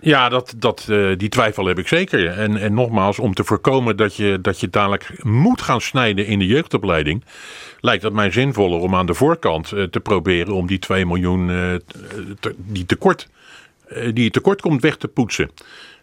Ja, 0.00 0.28
dat, 0.28 0.54
dat, 0.56 0.86
uh, 0.90 1.16
die 1.16 1.28
twijfel 1.28 1.66
heb 1.66 1.78
ik 1.78 1.88
zeker. 1.88 2.26
En, 2.26 2.56
en 2.56 2.74
nogmaals, 2.74 3.18
om 3.18 3.34
te 3.34 3.44
voorkomen 3.44 3.96
dat 3.96 4.16
je, 4.16 4.38
dat 4.40 4.60
je 4.60 4.70
dadelijk 4.70 5.24
moet 5.24 5.62
gaan 5.62 5.80
snijden 5.80 6.26
in 6.26 6.38
de 6.38 6.46
jeugdopleiding, 6.46 7.24
lijkt 7.80 8.02
het 8.02 8.12
mij 8.12 8.30
zinvoller 8.30 8.80
om 8.80 8.94
aan 8.94 9.06
de 9.06 9.14
voorkant 9.14 9.72
uh, 9.72 9.82
te 9.82 10.00
proberen 10.00 10.54
om 10.54 10.66
die 10.66 10.78
2 10.78 11.06
miljoen 11.06 11.46
te, 12.40 12.54
die 12.56 12.86
tekort, 12.86 13.28
die 14.12 14.30
tekort 14.30 14.60
komt 14.60 14.82
weg 14.82 14.96
te 14.96 15.08
poetsen. 15.08 15.50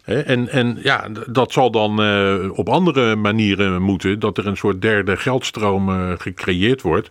En, 0.04 0.48
en 0.48 0.78
ja, 0.82 1.08
dat 1.26 1.52
zal 1.52 1.70
dan 1.70 1.90
op 2.50 2.68
andere 2.68 3.16
manieren 3.16 3.82
moeten, 3.82 4.18
dat 4.18 4.38
er 4.38 4.46
een 4.46 4.56
soort 4.56 4.82
derde 4.82 5.16
geldstroom 5.16 6.16
gecreëerd 6.18 6.82
wordt. 6.82 7.08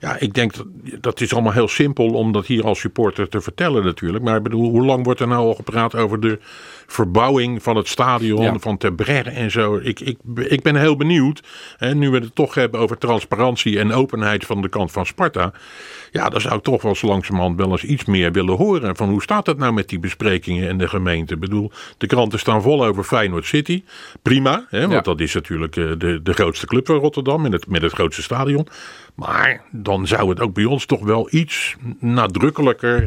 Ja, 0.00 0.16
ik 0.18 0.34
denk 0.34 0.54
dat 0.54 0.66
dat 1.00 1.20
is 1.20 1.32
allemaal 1.32 1.52
heel 1.52 1.68
simpel 1.68 2.06
om 2.06 2.32
dat 2.32 2.46
hier 2.46 2.64
als 2.64 2.80
supporter 2.80 3.28
te 3.28 3.40
vertellen 3.40 3.84
natuurlijk. 3.84 4.24
Maar 4.24 4.36
ik 4.36 4.42
bedoel, 4.42 4.70
hoe 4.70 4.84
lang 4.84 5.04
wordt 5.04 5.20
er 5.20 5.28
nou 5.28 5.46
al 5.46 5.54
gepraat 5.54 5.94
over 5.94 6.20
de 6.20 6.38
verbouwing 6.86 7.62
van 7.62 7.76
het 7.76 7.88
stadion, 7.88 8.60
van 8.60 8.76
Tebrère 8.78 9.30
en 9.30 9.50
zo. 9.50 9.76
Ik, 9.76 10.00
ik, 10.00 10.18
ik 10.36 10.62
ben 10.62 10.76
heel 10.76 10.96
benieuwd, 10.96 11.42
hè, 11.76 11.94
nu 11.94 12.10
we 12.10 12.18
het 12.18 12.34
toch 12.34 12.54
hebben 12.54 12.80
over 12.80 12.98
transparantie 12.98 13.78
en 13.78 13.92
openheid 13.92 14.46
van 14.46 14.62
de 14.62 14.68
kant 14.68 14.92
van 14.92 15.06
Sparta. 15.06 15.52
Ja, 16.10 16.28
dan 16.28 16.40
zou 16.40 16.54
ik 16.54 16.62
toch 16.62 16.82
wel 16.82 16.94
zo 16.94 17.06
langzamerhand 17.06 17.56
wel 17.56 17.70
eens 17.70 17.84
iets 17.84 18.04
meer 18.04 18.32
willen 18.32 18.56
horen. 18.56 18.96
Van 18.96 19.08
hoe 19.08 19.22
staat 19.22 19.46
het 19.46 19.58
nou 19.58 19.72
met 19.72 19.88
die 19.88 19.98
besprekingen 19.98 20.68
in 20.68 20.78
de 20.78 20.88
gemeente? 20.88 21.34
Ik 21.34 21.40
bedoel, 21.40 21.72
de 21.98 22.06
kranten 22.06 22.38
staan 22.38 22.62
vol 22.62 22.84
over 22.84 23.04
Feyenoord 23.04 23.46
City. 23.46 23.82
Prima, 24.22 24.66
hè, 24.68 24.88
want 24.88 25.04
dat 25.04 25.20
is 25.20 25.34
natuurlijk 25.34 25.76
eh, 25.76 25.84
de, 25.98 26.20
de 26.22 26.32
grootste 26.32 26.66
club 26.66 26.86
van 26.86 26.96
Rotterdam 26.96 27.42
met 27.42 27.52
het, 27.52 27.66
met 27.66 27.82
het 27.82 27.92
grootste 27.92 28.22
stadion. 28.22 28.66
Maar 29.14 29.62
dan 29.70 30.06
zou 30.06 30.28
het 30.28 30.40
ook 30.40 30.54
bij 30.54 30.64
ons 30.64 30.86
toch 30.86 31.04
wel 31.04 31.28
iets 31.30 31.76
nadrukkelijker 31.98 33.04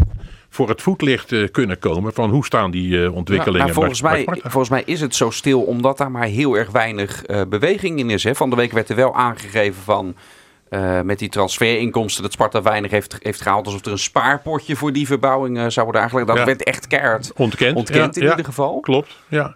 voor 0.50 0.70
het 0.70 0.82
voetlicht 0.82 1.32
uh, 1.32 1.48
kunnen 1.52 1.80
komen 1.80 2.14
van 2.14 2.30
hoe 2.30 2.46
staan 2.46 2.72
die 2.72 2.90
uh, 2.90 3.16
ontwikkelingen 3.16 3.68
ja, 3.68 3.74
volgens, 3.74 4.02
mij, 4.02 4.28
volgens 4.42 4.70
mij 4.70 4.84
is 4.86 5.02
het 5.02 5.16
zo 5.16 5.30
stil 5.30 5.62
omdat 5.62 5.98
daar 5.98 6.12
maar 6.12 6.26
heel 6.26 6.58
erg 6.58 6.72
weinig 6.72 7.28
uh, 7.28 7.42
beweging 7.50 8.00
in 8.00 8.10
is. 8.10 8.24
Hè? 8.24 8.36
Van 8.36 8.50
de 8.50 8.56
week 8.56 8.72
werd 8.72 8.90
er 8.90 8.96
wel 8.96 9.16
aangegeven 9.16 9.84
van 9.84 10.16
met 11.04 11.20
die 11.20 11.30
transferinkomsten 11.30 12.24
dat 12.24 12.32
Sparta 12.32 12.62
weinig 12.62 12.92
heeft, 12.92 13.18
heeft 13.20 13.42
gehaald. 13.42 13.66
Alsof 13.66 13.86
er 13.86 13.92
een 13.92 13.98
spaarpotje 13.98 14.76
voor 14.76 14.94
die 14.94 15.08
verbouwing 15.08 15.72
zou 15.72 15.84
worden 15.84 16.02
eigenlijk. 16.02 16.36
Dat 16.36 16.46
werd 16.46 16.64
echt 16.64 16.88
keihard 16.88 17.32
ontkend, 17.36 17.76
ontkend 17.76 18.18
in 18.18 18.30
ieder 18.30 18.46
geval. 18.46 18.80
Klopt, 18.80 19.20
ja. 19.28 19.56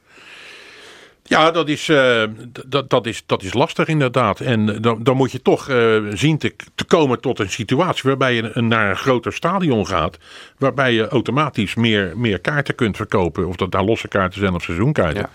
Ja, 1.27 1.51
dat 1.51 1.69
is, 1.69 1.87
uh, 1.87 2.23
dat, 2.65 2.89
dat, 2.89 3.05
is, 3.05 3.23
dat 3.25 3.43
is 3.43 3.53
lastig 3.53 3.87
inderdaad. 3.87 4.39
En 4.39 4.81
dan, 4.81 5.03
dan 5.03 5.15
moet 5.15 5.31
je 5.31 5.41
toch 5.41 5.69
uh, 5.69 5.97
zien 6.13 6.37
te, 6.37 6.55
te 6.75 6.83
komen 6.83 7.19
tot 7.19 7.39
een 7.39 7.49
situatie 7.49 8.03
waarbij 8.03 8.35
je 8.35 8.51
naar 8.53 8.89
een 8.89 8.97
groter 8.97 9.33
stadion 9.33 9.87
gaat. 9.87 10.17
Waarbij 10.57 10.93
je 10.93 11.07
automatisch 11.07 11.75
meer, 11.75 12.13
meer 12.15 12.39
kaarten 12.39 12.75
kunt 12.75 12.95
verkopen. 12.95 13.47
Of 13.47 13.55
dat 13.55 13.71
daar 13.71 13.83
losse 13.83 14.07
kaarten 14.07 14.39
zijn 14.39 14.53
of 14.53 14.63
seizoenkaarten. 14.63 15.21
Ja. 15.21 15.29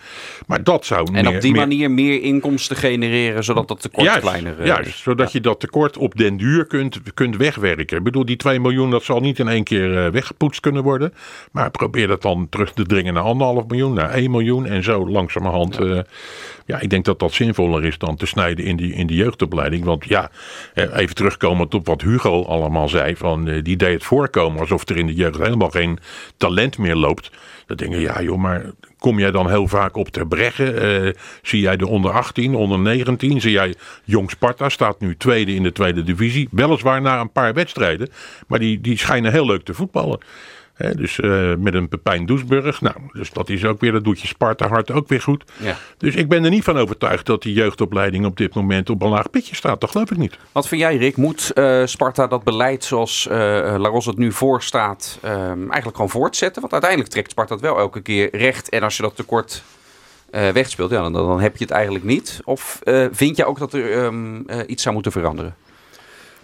Maar 0.47 0.63
dat 0.63 0.87
zou 0.87 1.15
En 1.15 1.29
op 1.29 1.41
die 1.41 1.55
manier 1.55 1.91
meer 1.91 2.23
inkomsten 2.23 2.77
genereren, 2.77 3.45
zodat 3.45 3.69
dat 3.69 3.83
tekort 3.83 4.07
juist, 4.07 4.21
kleiner 4.21 4.61
uh, 4.61 4.67
Juist, 4.67 4.99
zodat 4.99 5.33
je 5.33 5.41
dat 5.41 5.61
tekort 5.61 5.97
op 5.97 6.17
den 6.17 6.37
duur 6.37 6.67
kunt, 6.67 7.01
kunt 7.15 7.37
wegwerken. 7.37 7.97
Ik 7.97 8.05
bedoel, 8.05 8.25
die 8.25 8.37
2 8.37 8.61
miljoen, 8.61 8.91
dat 8.91 9.03
zal 9.03 9.21
niet 9.21 9.39
in 9.39 9.49
één 9.49 9.65
keer 9.65 10.13
weggepoetst 10.13 10.61
kunnen 10.61 10.83
worden. 10.83 11.15
Maar 11.53 11.71
probeer 11.71 12.07
dat 12.07 12.23
dan 12.23 12.47
terug 12.51 12.73
te 12.73 12.87
dringen 12.87 13.15
naar 13.15 13.23
anderhalf 13.23 13.67
miljoen, 13.67 13.95
naar 13.95 14.11
1 14.11 14.31
miljoen. 14.31 14.67
En 14.67 14.83
zo 14.83 15.09
langzamerhand... 15.09 15.75
Ja 15.75 15.82
ja, 16.67 16.81
ik 16.81 16.91
denk 16.91 17.05
dat 17.05 17.19
dat 17.19 17.33
zinvoller 17.33 17.85
is 17.85 17.99
dan 17.99 18.17
te 18.17 18.27
snijden 18.27 18.65
in 18.65 18.77
die, 18.77 18.93
in 18.93 19.07
die 19.07 19.17
jeugdopleiding. 19.17 19.85
Want 19.85 20.05
ja, 20.05 20.31
eh, 20.75 20.97
even 20.97 21.15
terugkomend 21.15 21.75
op 21.75 21.87
wat 21.87 22.03
Hugo 22.03 22.45
allemaal 22.45 22.89
zei. 22.89 23.17
Van, 23.17 23.49
uh, 23.49 23.63
die 23.63 23.77
deed 23.77 23.93
het 23.93 24.05
voorkomen 24.05 24.61
alsof 24.61 24.89
er 24.89 24.97
in 24.97 25.07
de 25.07 25.15
jeugd 25.15 25.39
helemaal 25.39 25.71
geen 25.71 25.99
talent 26.37 26.79
meer 26.79 26.97
loopt. 26.97 27.31
Dan 27.67 27.77
denk 27.77 27.93
je, 27.95 28.01
ja 28.01 28.23
joh, 28.23 28.39
maar 28.39 28.65
kom 28.99 29.19
jij 29.19 29.31
dan 29.31 29.49
heel 29.49 29.69
vaak 29.69 29.97
op 29.97 30.09
te 30.09 30.27
breggen? 30.27 31.15
Zie 31.43 31.61
jij 31.61 31.77
de 31.77 31.87
onder 31.87 32.11
18, 32.11 32.55
onder 32.55 32.79
19? 32.79 33.41
Zie 33.41 33.53
jij 33.53 33.75
Jong 34.05 34.31
Sparta, 34.31 34.69
staat 34.69 35.01
nu 35.01 35.17
tweede 35.17 35.55
in 35.55 35.63
de 35.63 35.73
tweede 35.73 36.03
divisie. 36.03 36.49
Weliswaar 36.51 37.01
na 37.01 37.21
een 37.21 37.33
paar 37.33 37.55
wedstrijden, 37.55 38.09
maar 38.47 38.59
die, 38.59 38.81
die 38.81 38.99
schijnen 38.99 39.33
heel 39.33 39.47
leuk 39.47 39.65
te 39.65 39.75
voetballen 39.75 40.21
dus 40.91 41.19
uh, 41.19 41.55
met 41.59 41.75
een 41.75 41.89
Pepijn 41.89 42.27
Doesburg. 42.27 42.81
Nou, 42.81 42.97
dus 43.13 43.31
dat 43.31 43.49
is 43.49 43.65
ook 43.65 43.81
weer, 43.81 43.93
dat 43.93 44.05
doet 44.05 44.21
je 44.21 44.27
Sparta 44.27 44.69
hart 44.69 44.91
ook 44.91 45.09
weer 45.09 45.21
goed. 45.21 45.45
Ja. 45.57 45.77
Dus 45.99 46.15
ik 46.15 46.29
ben 46.29 46.45
er 46.45 46.51
niet 46.51 46.65
van 46.65 46.79
overtuigd 46.79 47.27
dat 47.27 47.43
die 47.43 47.53
jeugdopleiding 47.53 48.25
op 48.25 48.37
dit 48.37 48.55
moment 48.55 48.91
op 48.91 49.03
een 49.03 49.09
laag 49.09 49.31
pitje 49.31 49.55
staat. 49.55 49.81
Dat 49.81 49.91
geloof 49.91 50.11
ik 50.11 50.17
niet. 50.17 50.39
Wat 50.53 50.69
vind 50.69 50.81
jij, 50.81 50.97
Rick? 50.97 51.17
Moet 51.17 51.51
uh, 51.55 51.87
Sparta 51.87 52.27
dat 52.27 52.45
beleid 52.45 52.85
zoals 52.85 53.27
uh, 53.31 53.35
Laros 53.79 54.07
het 54.07 54.19
nu 54.19 54.33
voorstaat 54.33 55.19
ehm, 55.23 55.61
eigenlijk 55.61 55.95
gewoon 55.95 56.11
voortzetten? 56.11 56.61
Want 56.61 56.73
uiteindelijk 56.73 57.11
trekt 57.11 57.31
Sparta 57.31 57.55
het 57.55 57.63
wel 57.63 57.79
elke 57.79 58.01
keer 58.01 58.37
recht. 58.37 58.69
En 58.69 58.83
als 58.83 58.97
je 58.97 59.03
dat 59.03 59.17
tekort 59.17 59.63
wegspeelt, 60.31 60.91
ja, 60.91 61.03
dan, 61.03 61.13
dan, 61.13 61.41
heb 61.41 61.57
je 61.57 61.65
het 61.65 61.73
eigenlijk 61.73 62.05
niet. 62.05 62.41
Of 62.45 62.79
vind 63.13 63.37
je 63.37 63.45
ook 63.45 63.59
dat 63.59 63.73
er 63.73 64.05
um, 64.05 64.47
iets 64.67 64.83
zou 64.83 64.95
moeten 64.95 65.13
veranderen? 65.13 65.55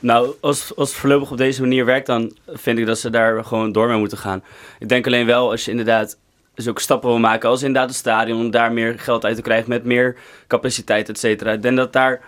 Nou, 0.01 0.35
als, 0.41 0.77
als 0.77 0.89
het 0.89 0.99
voorlopig 0.99 1.31
op 1.31 1.37
deze 1.37 1.61
manier 1.61 1.85
werkt, 1.85 2.07
dan 2.07 2.37
vind 2.47 2.79
ik 2.79 2.87
dat 2.87 2.99
ze 2.99 3.11
daar 3.11 3.45
gewoon 3.45 3.73
door 3.73 3.89
mee 3.89 3.99
moeten 3.99 4.19
gaan. 4.19 4.43
Ik 4.79 4.89
denk 4.89 5.07
alleen 5.07 5.27
wel, 5.27 5.51
als 5.51 5.65
je 5.65 5.71
inderdaad 5.71 6.19
zulke 6.55 6.81
stappen 6.81 7.09
wil 7.09 7.19
maken 7.19 7.49
als 7.49 7.63
inderdaad 7.63 7.89
het 7.89 7.99
stadion, 7.99 8.41
om 8.41 8.51
daar 8.51 8.73
meer 8.73 8.99
geld 8.99 9.25
uit 9.25 9.37
te 9.37 9.43
krijgen 9.43 9.69
met 9.69 9.85
meer 9.85 10.17
capaciteit, 10.47 11.09
et 11.09 11.19
cetera. 11.19 11.53
Ik 11.53 11.63
denk 11.63 11.77
dat 11.77 11.93
daar 11.93 12.21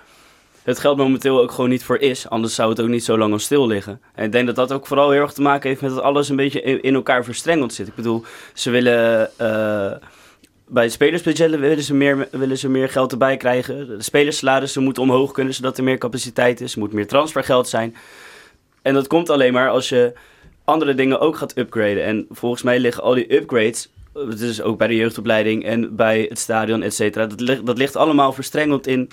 het 0.63 0.79
geld 0.79 0.97
momenteel 0.97 1.41
ook 1.41 1.51
gewoon 1.53 1.71
niet 1.71 1.85
voor 1.85 1.99
is. 1.99 2.29
Anders 2.29 2.55
zou 2.55 2.71
het 2.71 2.81
ook 2.81 2.89
niet 2.89 3.05
zo 3.05 3.19
lang 3.19 3.33
al 3.33 3.39
stil 3.39 3.67
liggen. 3.67 4.01
En 4.15 4.25
ik 4.25 4.33
denk 4.33 4.47
dat 4.47 4.57
dat 4.57 4.73
ook 4.73 4.87
vooral 4.87 5.11
heel 5.11 5.21
erg 5.21 5.33
te 5.33 5.43
maken 5.43 5.69
heeft 5.69 5.81
met 5.81 5.91
dat 5.91 6.03
alles 6.03 6.29
een 6.29 6.37
beetje 6.37 6.61
in 6.81 6.95
elkaar 6.95 7.25
verstrengeld 7.25 7.75
zit. 7.75 7.87
Ik 7.89 7.95
bedoel, 7.95 8.25
ze 8.55 8.71
willen... 8.71 9.31
Uh, 9.41 9.93
bij 10.71 10.83
het 10.83 10.93
spelersbudget 10.93 11.51
willen 11.51 11.83
ze, 11.83 11.95
meer, 11.95 12.29
willen 12.31 12.59
ze 12.59 12.69
meer 12.69 12.89
geld 12.89 13.13
erbij 13.13 13.37
krijgen. 13.37 13.87
De 13.87 14.03
spelersalarissen 14.03 14.83
moeten 14.83 15.03
omhoog 15.03 15.33
kunnen, 15.33 15.55
zodat 15.55 15.79
er 15.79 15.85
meer 15.85 15.99
capaciteit 15.99 16.61
is. 16.61 16.73
Er 16.73 16.79
moet 16.79 16.93
meer 16.93 17.07
transfergeld 17.07 17.69
zijn. 17.69 17.97
En 18.83 18.95
dat 18.95 19.07
komt 19.07 19.31
alleen 19.31 19.53
maar 19.53 19.71
als 19.71 19.89
je 19.89 20.13
andere 20.65 20.95
dingen 20.95 21.21
ook 21.21 21.37
gaat 21.37 21.59
upgraden. 21.59 22.05
En 22.05 22.27
volgens 22.31 22.63
mij 22.63 22.79
liggen 22.79 23.03
al 23.03 23.15
die 23.15 23.35
upgrades, 23.37 23.91
dus 24.13 24.63
ook 24.63 24.79
bij 24.79 24.87
de 24.87 24.97
jeugdopleiding 24.97 25.65
en 25.65 25.97
bij 25.97 26.27
het 26.29 26.39
stadion, 26.39 26.83
et 26.83 26.95
cetera, 26.95 27.27
dat, 27.27 27.41
ligt, 27.41 27.67
dat 27.67 27.79
ligt 27.79 27.97
allemaal 27.97 28.33
verstrengeld 28.33 28.87
in 28.87 29.11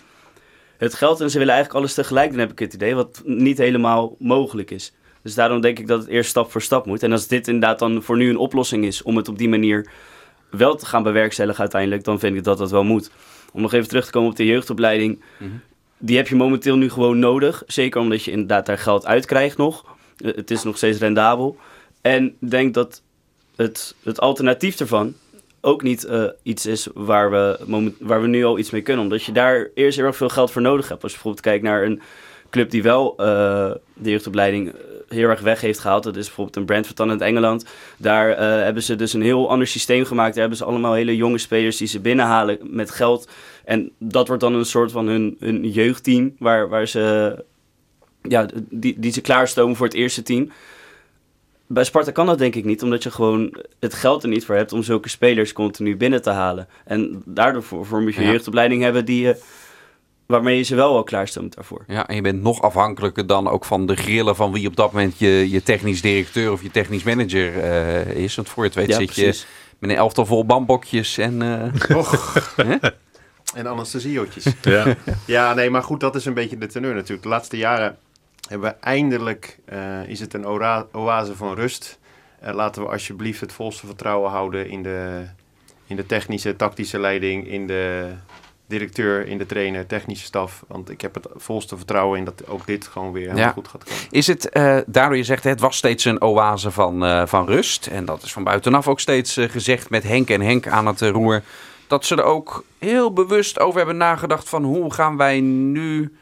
het 0.78 0.94
geld. 0.94 1.22
En 1.22 1.30
ze 1.30 1.38
willen 1.38 1.54
eigenlijk 1.54 1.84
alles 1.84 1.94
tegelijk 1.96 2.30
doen, 2.30 2.40
heb 2.40 2.52
ik 2.52 2.60
het 2.60 2.74
idee, 2.74 2.96
wat 2.96 3.22
niet 3.26 3.58
helemaal 3.58 4.16
mogelijk 4.20 4.72
is. 4.72 4.94
Dus 5.22 5.36
daarom 5.36 5.62
denk 5.62 5.80
ik 5.80 5.88
dat 5.88 6.00
het 6.00 6.10
eerst 6.10 6.30
stap 6.30 6.52
voor 6.52 6.62
stap 6.62 6.86
moet. 6.86 7.04
En 7.04 7.12
als 7.12 7.28
dit 7.28 7.48
inderdaad 7.48 7.80
dan 7.80 8.04
voor 8.04 8.18
nu 8.18 8.30
een 8.30 8.38
oplossing 8.38 8.86
is 8.86 9.02
om 9.02 9.18
het 9.18 9.28
op 9.28 9.38
die 9.38 9.50
manier 9.50 9.90
wel 10.50 10.76
te 10.76 10.86
gaan 10.86 11.04
bewerkstelligen 11.04 11.60
uiteindelijk, 11.60 12.04
dan 12.04 12.20
vind 12.20 12.36
ik 12.36 12.44
dat 12.44 12.58
dat 12.58 12.72
wel 12.72 12.84
moet. 12.84 13.12
Om 13.54 13.62
nog 13.62 13.74
even 13.74 13.88
terug 13.88 14.06
te 14.06 14.12
komen 14.12 14.30
op 14.30 14.36
de 14.36 14.46
jeugdopleiding. 14.46 15.22
Mhm. 15.38 15.50
Die 15.98 16.18
heb 16.18 16.28
je 16.28 16.36
momenteel 16.36 16.76
nu 16.76 16.90
gewoon 16.90 17.20
nodig. 17.20 17.64
Zeker 17.68 18.02
omdat 18.02 18.24
je 18.24 18.32
inderdaad 18.32 18.66
daar 18.66 18.78
geld 18.78 19.06
uit 19.06 19.26
krijgt 19.26 19.58
nog. 19.58 19.86
Eh, 20.18 20.36
het 20.36 20.52
is 20.52 20.64
nog 20.64 20.78
steeds 20.78 21.00
rendabel. 21.00 21.58
En 22.02 22.26
ik 22.40 22.50
denk 22.50 22.74
dat 22.74 23.02
het, 23.56 23.96
het 24.04 24.20
alternatief 24.20 24.80
ervan 24.80 25.14
ook 25.62 25.82
niet 25.82 26.06
uh, 26.06 26.24
iets 26.44 26.66
is 26.66 26.88
waar 26.94 27.32
we, 27.32 27.60
moment, 27.66 27.96
waar 28.00 28.22
we 28.22 28.28
nu 28.28 28.46
al 28.46 28.58
iets 28.58 28.70
mee 28.70 28.82
kunnen. 28.82 29.04
Omdat 29.04 29.24
je 29.24 29.32
daar 29.32 29.70
eerst 29.74 29.98
heel 29.98 30.06
erg 30.06 30.16
veel 30.16 30.30
geld 30.30 30.52
voor 30.52 30.62
nodig 30.62 30.88
hebt. 30.90 31.04
Als 31.04 31.12
je 31.12 31.18
bijvoorbeeld 31.18 31.46
kijkt 31.46 31.64
naar 31.64 31.84
een 31.84 32.02
club 32.50 32.70
die 32.70 32.84
wel 32.84 33.12
uh, 33.12 33.26
de 33.94 34.10
jeugdopleiding 34.10 34.74
heel 35.08 35.30
erg 35.30 35.42
weg 35.42 35.62
heeft 35.62 35.80
gehaald. 35.80 36.04
Dat 36.04 36.16
is 36.16 36.26
bijvoorbeeld 36.26 36.56
een 36.56 36.66
Brentford 36.66 36.98
dan 36.98 37.12
in 37.12 37.22
Engeland. 37.22 37.66
Daar 37.98 38.30
uh, 38.30 38.38
hebben 38.38 38.84
ze 38.84 38.96
dus 38.96 39.14
een 39.14 39.22
heel 39.22 39.50
ander 39.50 39.68
systeem 39.68 40.06
gemaakt. 40.06 40.32
Daar 40.32 40.40
hebben 40.40 40.58
ze 40.58 40.66
allemaal 40.66 40.94
hele 40.94 41.16
jonge 41.16 41.38
spelers 41.38 41.78
die 41.78 41.88
ze 41.88 42.00
binnenhalen 42.00 42.58
met 42.62 42.92
geld. 42.92 43.30
En 43.66 43.92
dat 43.98 44.28
wordt 44.28 44.42
dan 44.42 44.54
een 44.54 44.66
soort 44.66 44.92
van 44.92 45.08
hun, 45.08 45.36
hun 45.40 45.70
jeugdteam. 45.70 46.36
Waar, 46.40 46.70
waar 46.70 46.88
ze, 46.88 47.36
ja, 48.22 48.46
die, 48.70 49.00
die 49.00 49.12
ze 49.12 49.22
klaarstomen 49.22 49.76
voor 49.76 49.86
het 49.86 49.96
eerste 49.96 50.24
team. 50.24 50.52
Bij 51.68 51.84
Sparta 51.84 52.12
kan 52.12 52.26
dat 52.26 52.38
denk 52.38 52.56
ik 52.56 52.66
niet, 52.66 52.84
omdat 52.84 53.04
je 53.04 53.12
gewoon 53.12 53.58
het 53.80 53.94
geld 53.94 54.24
er 54.24 54.30
niet 54.30 54.46
voor 54.46 54.56
hebt 54.56 54.74
om 54.74 54.84
zulke 54.84 55.10
spelers 55.10 55.54
continu 55.54 55.98
binnen 55.98 56.22
te 56.22 56.30
halen. 56.30 56.68
En 56.86 57.22
daardoor 57.26 57.64
voor, 57.64 57.86
voor 57.86 58.02
moet 58.02 58.16
je 58.16 58.22
ja. 58.22 58.30
jeugdopleiding 58.32 58.82
hebben 58.82 59.06
die 59.06 59.22
je 59.22 59.42
waarmee 60.28 60.58
je 60.58 60.64
ze 60.64 60.76
wel 60.76 60.96
al 60.96 61.04
klaarstoomt 61.04 61.56
daarvoor. 61.56 61.84
Ja, 61.88 62.08
en 62.08 62.16
je 62.16 62.22
bent 62.22 62.42
nog 62.42 62.62
afhankelijker 62.62 63.28
dan 63.28 63.48
ook 63.48 63.66
van 63.66 63.86
de 63.86 63.96
grillen 63.96 64.36
van 64.36 64.52
wie 64.52 64.68
op 64.68 64.76
dat 64.76 64.92
moment 64.92 65.20
je, 65.20 65.50
je 65.50 65.64
technisch 65.64 66.02
directeur 66.02 66.52
of 66.52 66.62
je 66.62 66.72
technisch 66.72 67.04
manager 67.04 67.56
uh, 67.56 68.06
is. 68.06 68.36
Want 68.36 68.50
voor 68.50 68.64
je 68.64 68.70
het 68.70 68.88
weet 68.88 68.96
zit 68.96 69.16
je 69.16 69.44
met 69.80 69.90
een 69.90 69.96
elftal 69.96 70.26
vol 70.26 70.46
bambokjes 70.46 71.18
en... 71.18 71.42
Uh, 71.42 71.98
Och. 71.98 72.36
en 73.56 73.68
anesthesieotjes. 73.68 74.46
Ja. 74.62 74.96
ja, 75.26 75.54
nee, 75.54 75.70
maar 75.70 75.84
goed, 75.84 76.00
dat 76.00 76.16
is 76.16 76.26
een 76.26 76.34
beetje 76.34 76.58
de 76.58 76.68
teneur 76.68 76.94
natuurlijk. 76.94 77.24
De 77.24 77.30
laatste 77.30 77.58
jaren 77.58 77.98
hebben 78.50 78.70
we 78.70 78.76
eindelijk, 78.80 79.60
uh, 79.74 80.10
is 80.10 80.20
het 80.20 80.34
een 80.34 80.46
oase 80.92 81.36
van 81.36 81.56
rust. 81.56 82.00
Uh, 82.44 82.54
laten 82.54 82.82
we 82.82 82.90
alsjeblieft 82.90 83.40
het 83.40 83.54
volste 83.54 83.86
vertrouwen 83.86 84.32
houden 84.32 84.70
in 84.70 84.84
de, 84.84 85.26
in 85.86 85.96
de 85.96 86.06
technische, 86.06 86.56
tactische 86.56 87.00
leiding, 87.00 87.48
in 87.48 87.68
de 87.68 88.12
directeur, 88.68 89.28
in 89.28 89.38
de 89.38 89.46
trainer, 89.46 89.86
technische 89.86 90.26
staf. 90.26 90.64
Want 90.68 90.90
ik 90.90 91.02
heb 91.02 91.14
het 91.14 91.28
volste 91.36 91.78
vertrouwen 91.78 92.20
in 92.20 92.26
dat 92.26 92.48
ook 92.48 92.66
dit 92.66 92.88
gewoon 92.88 93.12
weer 93.12 93.30
helemaal 93.30 93.54
goed 93.54 93.68
gaat 93.68 93.84
komen. 93.84 94.04
Is 94.10 94.28
het, 94.28 94.50
uh, 94.54 94.78
daardoor 94.86 95.18
je 95.18 95.24
zegt, 95.24 95.44
het 95.44 95.60
was 95.60 95.78
steeds 95.78 96.06
een 96.06 96.22
oase 96.22 96.72
van, 96.72 97.04
uh, 97.04 97.26
van 97.26 97.46
rust. 97.46 97.88
En 97.88 98.06
dat 98.06 98.24
is 98.24 98.34
van 98.34 98.44
buitenaf 98.44 98.88
ook 98.88 99.00
steeds 99.00 99.38
uh, 99.38 99.50
gezegd 99.50 99.90
met 99.90 100.04
Henk 100.04 100.30
en 100.30 100.42
Henk 100.42 100.68
aan 100.68 100.86
het 100.86 101.02
roer. 101.02 101.44
Dat 101.88 102.06
ze 102.06 102.16
er 102.16 102.24
ook 102.24 102.64
heel 102.78 103.14
bewust 103.14 103.60
over 103.60 103.78
hebben 103.78 103.98
nagedacht 103.98 104.50
van 104.50 104.64
hoe 104.64 104.94
gaan 104.94 105.18
wij 105.18 105.40
nu 105.40 106.14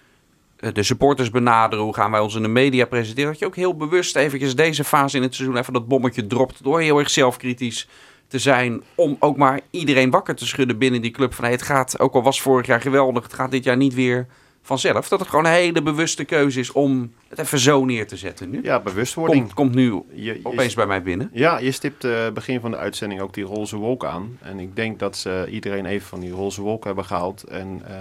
de 0.73 0.83
supporters 0.83 1.29
benaderen. 1.29 1.83
Hoe 1.83 1.93
gaan 1.93 2.11
wij 2.11 2.19
ons 2.19 2.35
in 2.35 2.41
de 2.41 2.47
media 2.47 2.85
presenteren. 2.85 3.31
Dat 3.31 3.39
je 3.39 3.45
ook 3.45 3.55
heel 3.55 3.75
bewust 3.75 4.15
eventjes 4.15 4.55
deze 4.55 4.83
fase 4.83 5.17
in 5.17 5.23
het 5.23 5.35
seizoen 5.35 5.57
even 5.57 5.73
dat 5.73 5.87
bommetje 5.87 6.27
dropt. 6.27 6.63
Door 6.63 6.81
heel 6.81 6.99
erg 6.99 7.09
zelfkritisch 7.09 7.87
te 8.35 8.41
zijn 8.41 8.83
om 8.95 9.15
ook 9.19 9.37
maar 9.37 9.59
iedereen 9.69 10.09
wakker 10.09 10.35
te 10.35 10.45
schudden 10.45 10.77
binnen 10.77 11.01
die 11.01 11.11
club. 11.11 11.33
Van 11.33 11.43
hey, 11.43 11.53
het 11.53 11.61
gaat, 11.61 11.99
ook 11.99 12.13
al 12.13 12.23
was 12.23 12.41
vorig 12.41 12.65
jaar 12.67 12.81
geweldig, 12.81 13.23
het 13.23 13.33
gaat 13.33 13.51
dit 13.51 13.63
jaar 13.63 13.77
niet 13.77 13.93
weer 13.93 14.27
vanzelf. 14.61 15.07
Dat 15.07 15.19
het 15.19 15.29
gewoon 15.29 15.45
een 15.45 15.51
hele 15.51 15.81
bewuste 15.81 16.23
keuze 16.23 16.59
is 16.59 16.71
om 16.71 17.13
het 17.27 17.39
even 17.39 17.59
zo 17.59 17.85
neer 17.85 18.07
te 18.07 18.17
zetten 18.17 18.49
nu. 18.49 18.59
Ja, 18.63 18.79
bewustwording. 18.79 19.41
Komt, 19.41 19.53
komt 19.53 19.75
nu 19.75 20.01
je, 20.13 20.39
opeens 20.43 20.73
bij 20.73 20.85
mij 20.85 21.01
binnen. 21.01 21.29
Ja, 21.33 21.57
je 21.57 21.71
stipt 21.71 22.03
uh, 22.03 22.29
begin 22.33 22.59
van 22.59 22.71
de 22.71 22.77
uitzending 22.77 23.21
ook 23.21 23.33
die 23.33 23.43
roze 23.43 23.75
wolk 23.77 24.05
aan. 24.05 24.37
En 24.41 24.59
ik 24.59 24.75
denk 24.75 24.99
dat 24.99 25.17
ze 25.17 25.47
iedereen 25.49 25.85
even 25.85 26.07
van 26.07 26.19
die 26.19 26.31
roze 26.31 26.61
wolk 26.61 26.83
hebben 26.83 27.05
gehaald. 27.05 27.43
En 27.43 27.81
uh, 27.89 27.95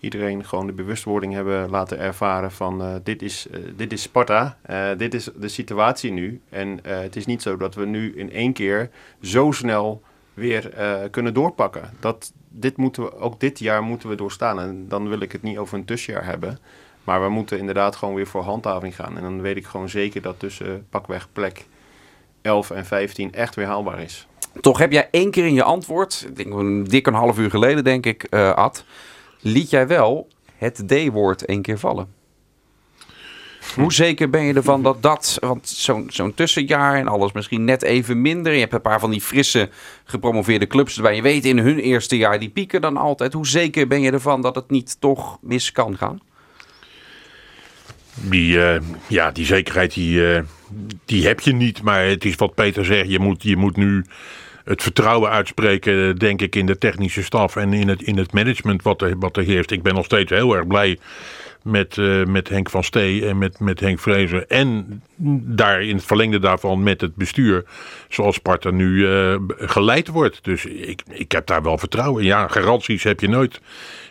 iedereen 0.00 0.44
gewoon 0.44 0.66
de 0.66 0.72
bewustwording 0.72 1.32
hebben 1.32 1.70
laten 1.70 1.98
ervaren 1.98 2.52
van 2.52 2.82
uh, 2.82 2.94
dit, 3.02 3.22
is, 3.22 3.46
uh, 3.50 3.58
dit 3.76 3.92
is 3.92 4.02
Sparta, 4.02 4.58
uh, 4.70 4.88
dit 4.96 5.14
is 5.14 5.28
de 5.36 5.48
situatie 5.48 6.12
nu. 6.12 6.40
En 6.48 6.78
het 6.82 7.16
is 7.16 7.26
niet 7.26 7.42
zo 7.42 7.56
dat 7.56 7.74
we 7.74 7.86
nu 7.86 8.16
in 8.16 8.32
één 8.32 8.52
keer 8.52 8.90
zo 9.22 9.50
snel 9.50 10.02
weer 10.34 10.72
kunnen 11.10 11.34
doorpakken. 11.34 11.90
Dat, 12.00 12.32
dit 12.48 12.76
moeten 12.76 13.02
we, 13.02 13.18
ook 13.18 13.40
dit 13.40 13.58
jaar 13.58 13.82
moeten 13.82 14.08
we 14.08 14.14
doorstaan. 14.14 14.60
En 14.60 14.84
dan 14.88 15.08
wil 15.08 15.20
ik 15.20 15.32
het 15.32 15.42
niet 15.42 15.58
over 15.58 15.78
een 15.78 15.84
tussenjaar 15.84 16.24
hebben. 16.24 16.58
Maar 17.04 17.22
we 17.22 17.28
moeten 17.28 17.58
inderdaad 17.58 17.96
gewoon 17.96 18.14
weer 18.14 18.26
voor 18.26 18.42
handhaving 18.42 18.94
gaan. 18.94 19.16
En 19.16 19.22
dan 19.22 19.40
weet 19.40 19.56
ik 19.56 19.66
gewoon 19.66 19.88
zeker 19.88 20.22
dat 20.22 20.38
tussen 20.38 20.86
pakweg 20.90 21.28
plek 21.32 21.66
11 22.42 22.70
en 22.70 22.86
15 22.86 23.32
echt 23.32 23.54
weer 23.54 23.66
haalbaar 23.66 24.02
is. 24.02 24.26
Toch 24.60 24.78
heb 24.78 24.92
jij 24.92 25.08
één 25.10 25.30
keer 25.30 25.46
in 25.46 25.54
je 25.54 25.62
antwoord, 25.62 26.24
ik 26.28 26.36
denk 26.36 26.90
dik 26.90 27.06
een 27.06 27.14
half 27.14 27.38
uur 27.38 27.50
geleden 27.50 27.84
denk 27.84 28.06
ik, 28.06 28.34
Ad 28.34 28.84
liet 29.40 29.70
jij 29.70 29.86
wel 29.86 30.28
het 30.56 30.82
D-woord 30.86 31.44
één 31.44 31.62
keer 31.62 31.78
vallen. 31.78 32.14
Hoe 33.74 33.92
zeker 33.92 34.30
ben 34.30 34.42
je 34.42 34.54
ervan 34.54 34.82
dat 34.82 35.02
dat, 35.02 35.38
want 35.40 35.68
zo'n 35.68 36.06
zo'n 36.08 36.34
tussenjaar 36.34 36.94
en 36.94 37.08
alles 37.08 37.32
misschien 37.32 37.64
net 37.64 37.82
even 37.82 38.20
minder. 38.20 38.52
Je 38.52 38.60
hebt 38.60 38.72
een 38.72 38.80
paar 38.80 39.00
van 39.00 39.10
die 39.10 39.20
frisse 39.20 39.68
gepromoveerde 40.04 40.66
clubs 40.66 40.96
waar 40.96 41.14
je 41.14 41.22
weet 41.22 41.44
in 41.44 41.58
hun 41.58 41.78
eerste 41.78 42.16
jaar 42.16 42.38
die 42.38 42.48
pieken 42.48 42.80
dan 42.80 42.96
altijd. 42.96 43.32
Hoe 43.32 43.46
zeker 43.46 43.86
ben 43.86 44.00
je 44.00 44.10
ervan 44.10 44.40
dat 44.40 44.54
het 44.54 44.70
niet 44.70 44.96
toch 45.00 45.38
mis 45.40 45.72
kan 45.72 45.96
gaan? 45.96 46.20
Die, 48.14 48.56
uh, 48.56 48.80
ja, 49.06 49.30
die 49.30 49.44
zekerheid 49.44 49.94
die, 49.94 50.18
uh, 50.18 50.40
die 51.04 51.26
heb 51.26 51.40
je 51.40 51.52
niet. 51.52 51.82
Maar 51.82 52.04
het 52.04 52.24
is 52.24 52.34
wat 52.34 52.54
Peter 52.54 52.84
zegt, 52.84 53.10
je 53.10 53.18
moet, 53.18 53.42
je 53.42 53.56
moet 53.56 53.76
nu 53.76 54.04
het 54.66 54.82
vertrouwen 54.82 55.30
uitspreken, 55.30 56.16
denk 56.16 56.42
ik, 56.42 56.56
in 56.56 56.66
de 56.66 56.78
technische 56.78 57.22
staf 57.22 57.56
en 57.56 57.72
in 57.72 57.88
het, 57.88 58.02
in 58.02 58.16
het 58.16 58.32
management 58.32 58.82
wat 58.82 59.02
er, 59.02 59.18
wat 59.18 59.36
er 59.36 59.44
heerst. 59.44 59.70
Ik 59.70 59.82
ben 59.82 59.94
nog 59.94 60.04
steeds 60.04 60.30
heel 60.30 60.56
erg 60.56 60.66
blij 60.66 60.98
met, 61.62 61.96
uh, 61.96 62.24
met 62.24 62.48
Henk 62.48 62.70
van 62.70 62.84
Stee 62.84 63.26
en 63.26 63.38
met, 63.38 63.60
met 63.60 63.80
Henk 63.80 63.98
Vrezer. 63.98 64.46
En 64.46 65.02
daar 65.42 65.82
in 65.82 65.94
het 65.94 66.04
verlengde 66.04 66.38
daarvan 66.38 66.82
met 66.82 67.00
het 67.00 67.14
bestuur, 67.14 67.64
zoals 68.08 68.34
Sparta 68.34 68.70
nu 68.70 68.88
uh, 68.88 69.36
geleid 69.48 70.08
wordt. 70.08 70.44
Dus 70.44 70.64
ik, 70.64 71.02
ik 71.08 71.32
heb 71.32 71.46
daar 71.46 71.62
wel 71.62 71.78
vertrouwen 71.78 72.22
in. 72.22 72.28
Ja, 72.28 72.48
garanties 72.48 73.02
heb 73.02 73.20
je 73.20 73.28
nooit 73.28 73.60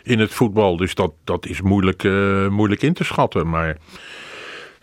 in 0.02 0.18
het 0.18 0.34
voetbal. 0.34 0.76
Dus 0.76 0.94
dat, 0.94 1.12
dat 1.24 1.46
is 1.46 1.60
moeilijk, 1.60 2.02
moeilijk 2.50 2.82
in 2.82 2.94
te 2.94 3.04
schatten. 3.04 3.48
Maar 3.48 3.76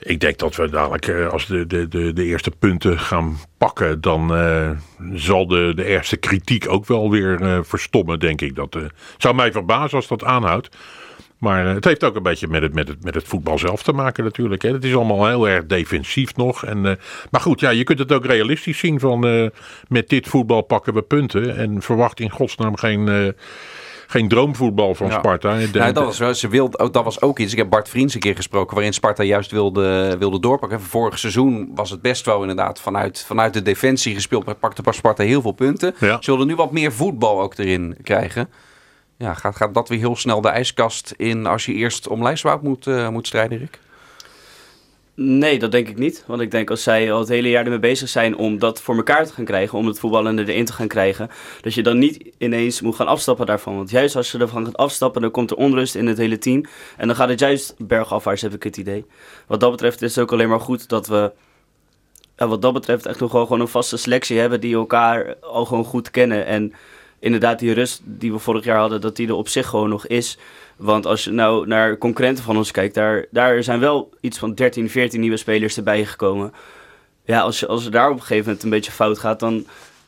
ik 0.03 0.19
denk 0.19 0.37
dat 0.37 0.55
we 0.55 0.69
dadelijk, 0.69 1.07
eh, 1.07 1.27
als 1.27 1.45
de, 1.45 1.67
de, 1.67 1.87
de, 1.87 2.13
de 2.13 2.23
eerste 2.23 2.51
punten 2.51 2.99
gaan 2.99 3.37
pakken, 3.57 4.01
dan 4.01 4.37
uh, 4.37 4.69
zal 5.13 5.47
de, 5.47 5.71
de 5.75 5.85
eerste 5.85 6.17
kritiek 6.17 6.69
ook 6.69 6.85
wel 6.85 7.09
weer 7.09 7.41
uh, 7.41 7.59
verstommen, 7.61 8.19
denk 8.19 8.41
ik. 8.41 8.55
Dat 8.55 8.77
zou 9.17 9.35
mij 9.35 9.51
verbazen 9.51 9.97
als 9.97 10.07
dat 10.07 10.23
aanhoudt. 10.23 10.77
Maar 11.37 11.65
het 11.65 11.85
heeft 11.85 12.03
ook 12.03 12.15
een 12.15 12.23
beetje 12.23 12.47
met 12.47 12.61
het, 12.61 12.73
met 12.73 12.87
het, 12.87 13.03
met 13.03 13.15
het 13.15 13.27
voetbal 13.27 13.57
zelf 13.57 13.83
te 13.83 13.93
maken 13.93 14.23
natuurlijk. 14.23 14.61
Hè. 14.61 14.71
Het 14.71 14.83
is 14.83 14.95
allemaal 14.95 15.27
heel 15.27 15.47
erg 15.47 15.65
defensief 15.65 16.35
nog. 16.35 16.65
En, 16.65 16.81
maar 17.31 17.41
goed, 17.41 17.59
ja, 17.59 17.69
je 17.69 17.83
kunt 17.83 17.99
het 17.99 18.11
ook 18.11 18.25
realistisch 18.25 18.77
zien 18.77 18.99
van 18.99 19.51
met 19.87 20.09
dit 20.09 20.27
voetbal 20.27 20.61
pakken 20.61 20.93
we 20.93 21.01
punten. 21.01 21.55
En 21.55 21.81
verwacht 21.81 22.19
in 22.19 22.29
godsnaam 22.29 22.77
geen 22.77 23.33
geen 24.07 24.27
droomvoetbal 24.27 24.95
van 24.95 25.11
Sparta. 25.11 25.55
Ja, 25.55 25.91
dat, 25.91 26.17
was, 26.17 26.39
ze 26.39 26.47
wilde, 26.47 26.89
dat 26.91 27.03
was 27.03 27.21
ook 27.21 27.39
iets. 27.39 27.51
Ik 27.51 27.57
heb 27.57 27.69
Bart 27.69 27.89
Vriends 27.89 28.13
een 28.13 28.19
keer 28.19 28.35
gesproken 28.35 28.75
waarin 28.75 28.93
Sparta 28.93 29.23
juist 29.23 29.51
wilde, 29.51 30.15
wilde 30.19 30.39
doorpakken. 30.39 30.81
Vorig 30.81 31.19
seizoen 31.19 31.71
was 31.75 31.89
het 31.89 32.01
best 32.01 32.25
wel 32.25 32.41
inderdaad 32.41 32.79
vanuit, 32.79 33.23
vanuit 33.27 33.53
de 33.53 33.61
defensie 33.61 34.13
gespeeld. 34.13 34.45
Maar 34.45 34.55
pakte 34.55 34.83
Sparta 34.89 35.23
heel 35.23 35.41
veel 35.41 35.51
punten. 35.51 35.95
Ze 35.99 36.19
wilden 36.25 36.47
nu 36.47 36.55
wat 36.55 36.71
meer 36.71 36.91
voetbal 36.91 37.41
ook 37.41 37.57
erin 37.57 37.97
krijgen. 38.01 38.49
Ja, 39.17 39.33
gaat, 39.33 39.55
gaat 39.55 39.73
dat 39.73 39.89
weer 39.89 39.99
heel 39.99 40.15
snel 40.15 40.41
de 40.41 40.47
ijskast 40.47 41.13
in 41.17 41.45
als 41.45 41.65
je 41.65 41.73
eerst 41.73 42.07
om 42.07 42.23
lijstwoud 42.23 42.61
moet, 42.61 42.87
uh, 42.87 43.09
moet 43.09 43.27
strijden, 43.27 43.57
Rick? 43.57 43.79
Nee, 45.15 45.59
dat 45.59 45.71
denk 45.71 45.89
ik 45.89 45.97
niet. 45.97 46.23
Want 46.27 46.41
ik 46.41 46.51
denk 46.51 46.69
als 46.69 46.83
zij 46.83 47.11
al 47.11 47.19
het 47.19 47.27
hele 47.27 47.49
jaar 47.49 47.63
ermee 47.63 47.79
bezig 47.79 48.09
zijn 48.09 48.37
om 48.37 48.59
dat 48.59 48.81
voor 48.81 48.95
elkaar 48.95 49.25
te 49.25 49.33
gaan 49.33 49.45
krijgen, 49.45 49.77
om 49.77 49.87
het 49.87 49.99
voetballen 49.99 50.39
erin 50.39 50.65
te 50.65 50.73
gaan 50.73 50.87
krijgen, 50.87 51.29
dat 51.61 51.73
je 51.73 51.83
dan 51.83 51.97
niet 51.97 52.31
ineens 52.37 52.81
moet 52.81 52.95
gaan 52.95 53.07
afstappen 53.07 53.45
daarvan. 53.45 53.75
Want 53.75 53.89
juist 53.89 54.15
als 54.15 54.31
je 54.31 54.37
ervan 54.37 54.65
gaat 54.65 54.77
afstappen, 54.77 55.21
dan 55.21 55.31
komt 55.31 55.51
er 55.51 55.57
onrust 55.57 55.95
in 55.95 56.07
het 56.07 56.17
hele 56.17 56.37
team. 56.37 56.65
En 56.97 57.07
dan 57.07 57.15
gaat 57.15 57.29
het 57.29 57.39
juist 57.39 57.75
bergafwaarts, 57.77 58.41
heb 58.41 58.53
ik 58.53 58.63
het 58.63 58.77
idee. 58.77 59.05
Wat 59.47 59.59
dat 59.59 59.71
betreft 59.71 60.01
is 60.01 60.15
het 60.15 60.23
ook 60.23 60.31
alleen 60.31 60.49
maar 60.49 60.59
goed 60.59 60.89
dat 60.89 61.07
we 61.07 61.31
wat 62.35 62.61
dat 62.61 62.73
betreft 62.73 63.05
echt 63.05 63.19
nog 63.19 63.31
wel 63.31 63.43
gewoon 63.43 63.61
een 63.61 63.67
vaste 63.67 63.97
selectie 63.97 64.39
hebben 64.39 64.61
die 64.61 64.75
elkaar 64.75 65.35
al 65.41 65.65
gewoon 65.65 65.85
goed 65.85 66.11
kennen. 66.11 66.45
En 66.45 66.73
inderdaad 67.19 67.59
die 67.59 67.73
rust 67.73 68.01
die 68.03 68.31
we 68.31 68.39
vorig 68.39 68.63
jaar 68.63 68.79
hadden, 68.79 69.01
dat 69.01 69.15
die 69.15 69.27
er 69.27 69.33
op 69.33 69.47
zich 69.47 69.67
gewoon 69.67 69.89
nog 69.89 70.07
is. 70.07 70.37
Want 70.77 71.05
als 71.05 71.23
je 71.23 71.31
nou 71.31 71.67
naar 71.67 71.97
concurrenten 71.97 72.43
van 72.43 72.57
ons 72.57 72.71
kijkt, 72.71 72.95
daar, 72.95 73.25
daar 73.31 73.63
zijn 73.63 73.79
wel 73.79 74.09
iets 74.21 74.37
van 74.37 74.53
13, 74.53 74.89
14 74.89 75.19
nieuwe 75.19 75.37
spelers 75.37 75.77
erbij 75.77 76.05
gekomen. 76.05 76.53
Ja, 77.25 77.39
als, 77.41 77.59
je, 77.59 77.67
als 77.67 77.85
er 77.85 77.91
daar 77.91 78.09
op 78.09 78.15
een 78.15 78.21
gegeven 78.21 78.45
moment 78.45 78.63
een 78.63 78.69
beetje 78.69 78.91
fout 78.91 79.19
gaat, 79.19 79.39
dan 79.39 79.65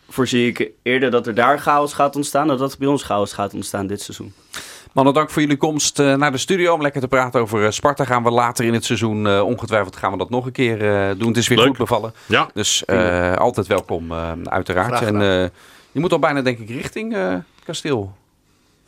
voorzie 0.09 0.47
ik 0.47 0.71
eerder 0.83 1.11
dat 1.11 1.27
er 1.27 1.33
daar 1.33 1.59
chaos 1.59 1.93
gaat 1.93 2.15
ontstaan 2.15 2.47
dan 2.47 2.57
dat 2.57 2.71
er 2.71 2.77
bij 2.79 2.87
ons 2.87 3.03
chaos 3.03 3.33
gaat 3.33 3.53
ontstaan 3.53 3.87
dit 3.87 4.01
seizoen. 4.01 4.33
Mannen, 4.93 5.13
dank 5.13 5.29
voor 5.29 5.41
jullie 5.41 5.57
komst 5.57 5.99
eh, 5.99 6.13
naar 6.13 6.31
de 6.31 6.37
studio 6.37 6.73
om 6.73 6.81
lekker 6.81 7.01
te 7.01 7.07
praten 7.07 7.41
over 7.41 7.65
eh, 7.65 7.71
Sparta. 7.71 8.05
Gaan 8.05 8.23
we 8.23 8.31
later 8.31 8.65
in 8.65 8.73
het 8.73 8.85
seizoen, 8.85 9.25
uh, 9.25 9.41
ongetwijfeld 9.41 9.95
gaan 9.95 10.11
we 10.11 10.17
dat 10.17 10.29
nog 10.29 10.45
een 10.45 10.51
keer 10.51 10.77
doen. 11.17 11.27
Het 11.27 11.37
is 11.37 11.47
weer 11.47 11.59
goed 11.59 11.77
bevallen. 11.77 12.13
Ja. 12.25 12.49
Dus 12.53 12.87
altijd 13.35 13.67
welkom, 13.67 14.13
uiteraard. 14.43 15.01
En 15.01 15.19
je 15.91 15.99
moet 15.99 16.11
al 16.11 16.19
bijna, 16.19 16.41
denk 16.41 16.59
ik, 16.59 16.69
richting 16.69 17.17
kasteel 17.63 18.13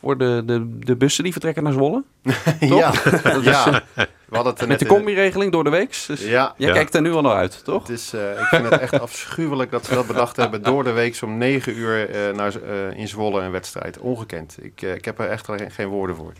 voor 0.07 0.17
de, 0.17 0.43
de, 0.45 0.79
de 0.79 0.95
bussen 0.95 1.23
die 1.23 1.31
vertrekken 1.31 1.63
naar 1.63 1.73
Zwolle. 1.73 2.03
ja, 2.59 2.93
ja. 3.41 3.83
We 3.95 4.35
hadden 4.35 4.53
het 4.53 4.67
met 4.67 4.79
de 4.79 4.85
combi-regeling 4.85 5.51
door 5.51 5.63
de 5.63 5.69
week. 5.69 6.03
Dus 6.07 6.23
ja. 6.23 6.53
jij 6.57 6.71
kijkt 6.71 6.95
er 6.95 7.01
nu 7.01 7.11
al 7.11 7.21
naar 7.21 7.35
uit, 7.35 7.63
toch? 7.63 7.87
Het 7.87 7.97
is, 7.97 8.13
uh, 8.13 8.31
ik 8.31 8.45
vind 8.45 8.69
het 8.69 8.79
echt 8.79 8.99
afschuwelijk 8.99 9.71
dat 9.71 9.87
we 9.87 9.95
dat 9.95 10.07
bedacht 10.07 10.35
hebben. 10.35 10.63
Door 10.63 10.83
de 10.83 10.91
week 10.91 11.19
om 11.21 11.37
9 11.37 11.77
uur 11.77 12.09
uh, 12.09 12.35
naar, 12.35 12.53
uh, 12.55 12.99
in 12.99 13.07
Zwolle 13.07 13.41
een 13.41 13.51
wedstrijd. 13.51 13.97
Ongekend. 13.97 14.57
Ik, 14.61 14.81
ik 14.81 15.05
heb 15.05 15.19
er 15.19 15.29
echt 15.29 15.47
geen 15.67 15.87
woorden 15.87 16.15
voor. 16.15 16.33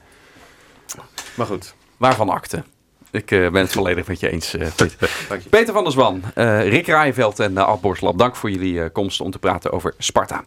Maar 1.36 1.46
goed. 1.46 1.76
Waarvan 1.98 2.30
akte? 2.30 2.64
Ik 3.12 3.26
ben 3.26 3.54
het 3.56 3.72
volledig 3.72 4.08
met 4.08 4.20
je 4.20 4.30
eens, 4.30 4.56
Peter. 4.76 5.10
Peter 5.50 5.74
van 5.74 5.84
der 5.84 5.92
Zwan, 5.92 6.24
Rick 6.62 6.88
Rijveld 6.88 7.40
en 7.40 7.52
uh, 7.52 7.68
Ad 7.68 8.14
dank 8.16 8.36
voor 8.36 8.52
jullie 8.52 8.90
komst 8.90 9.22
om 9.22 9.32
te 9.32 9.40
praten 9.40 9.72
over 9.72 9.94
Sparta. 9.98 10.36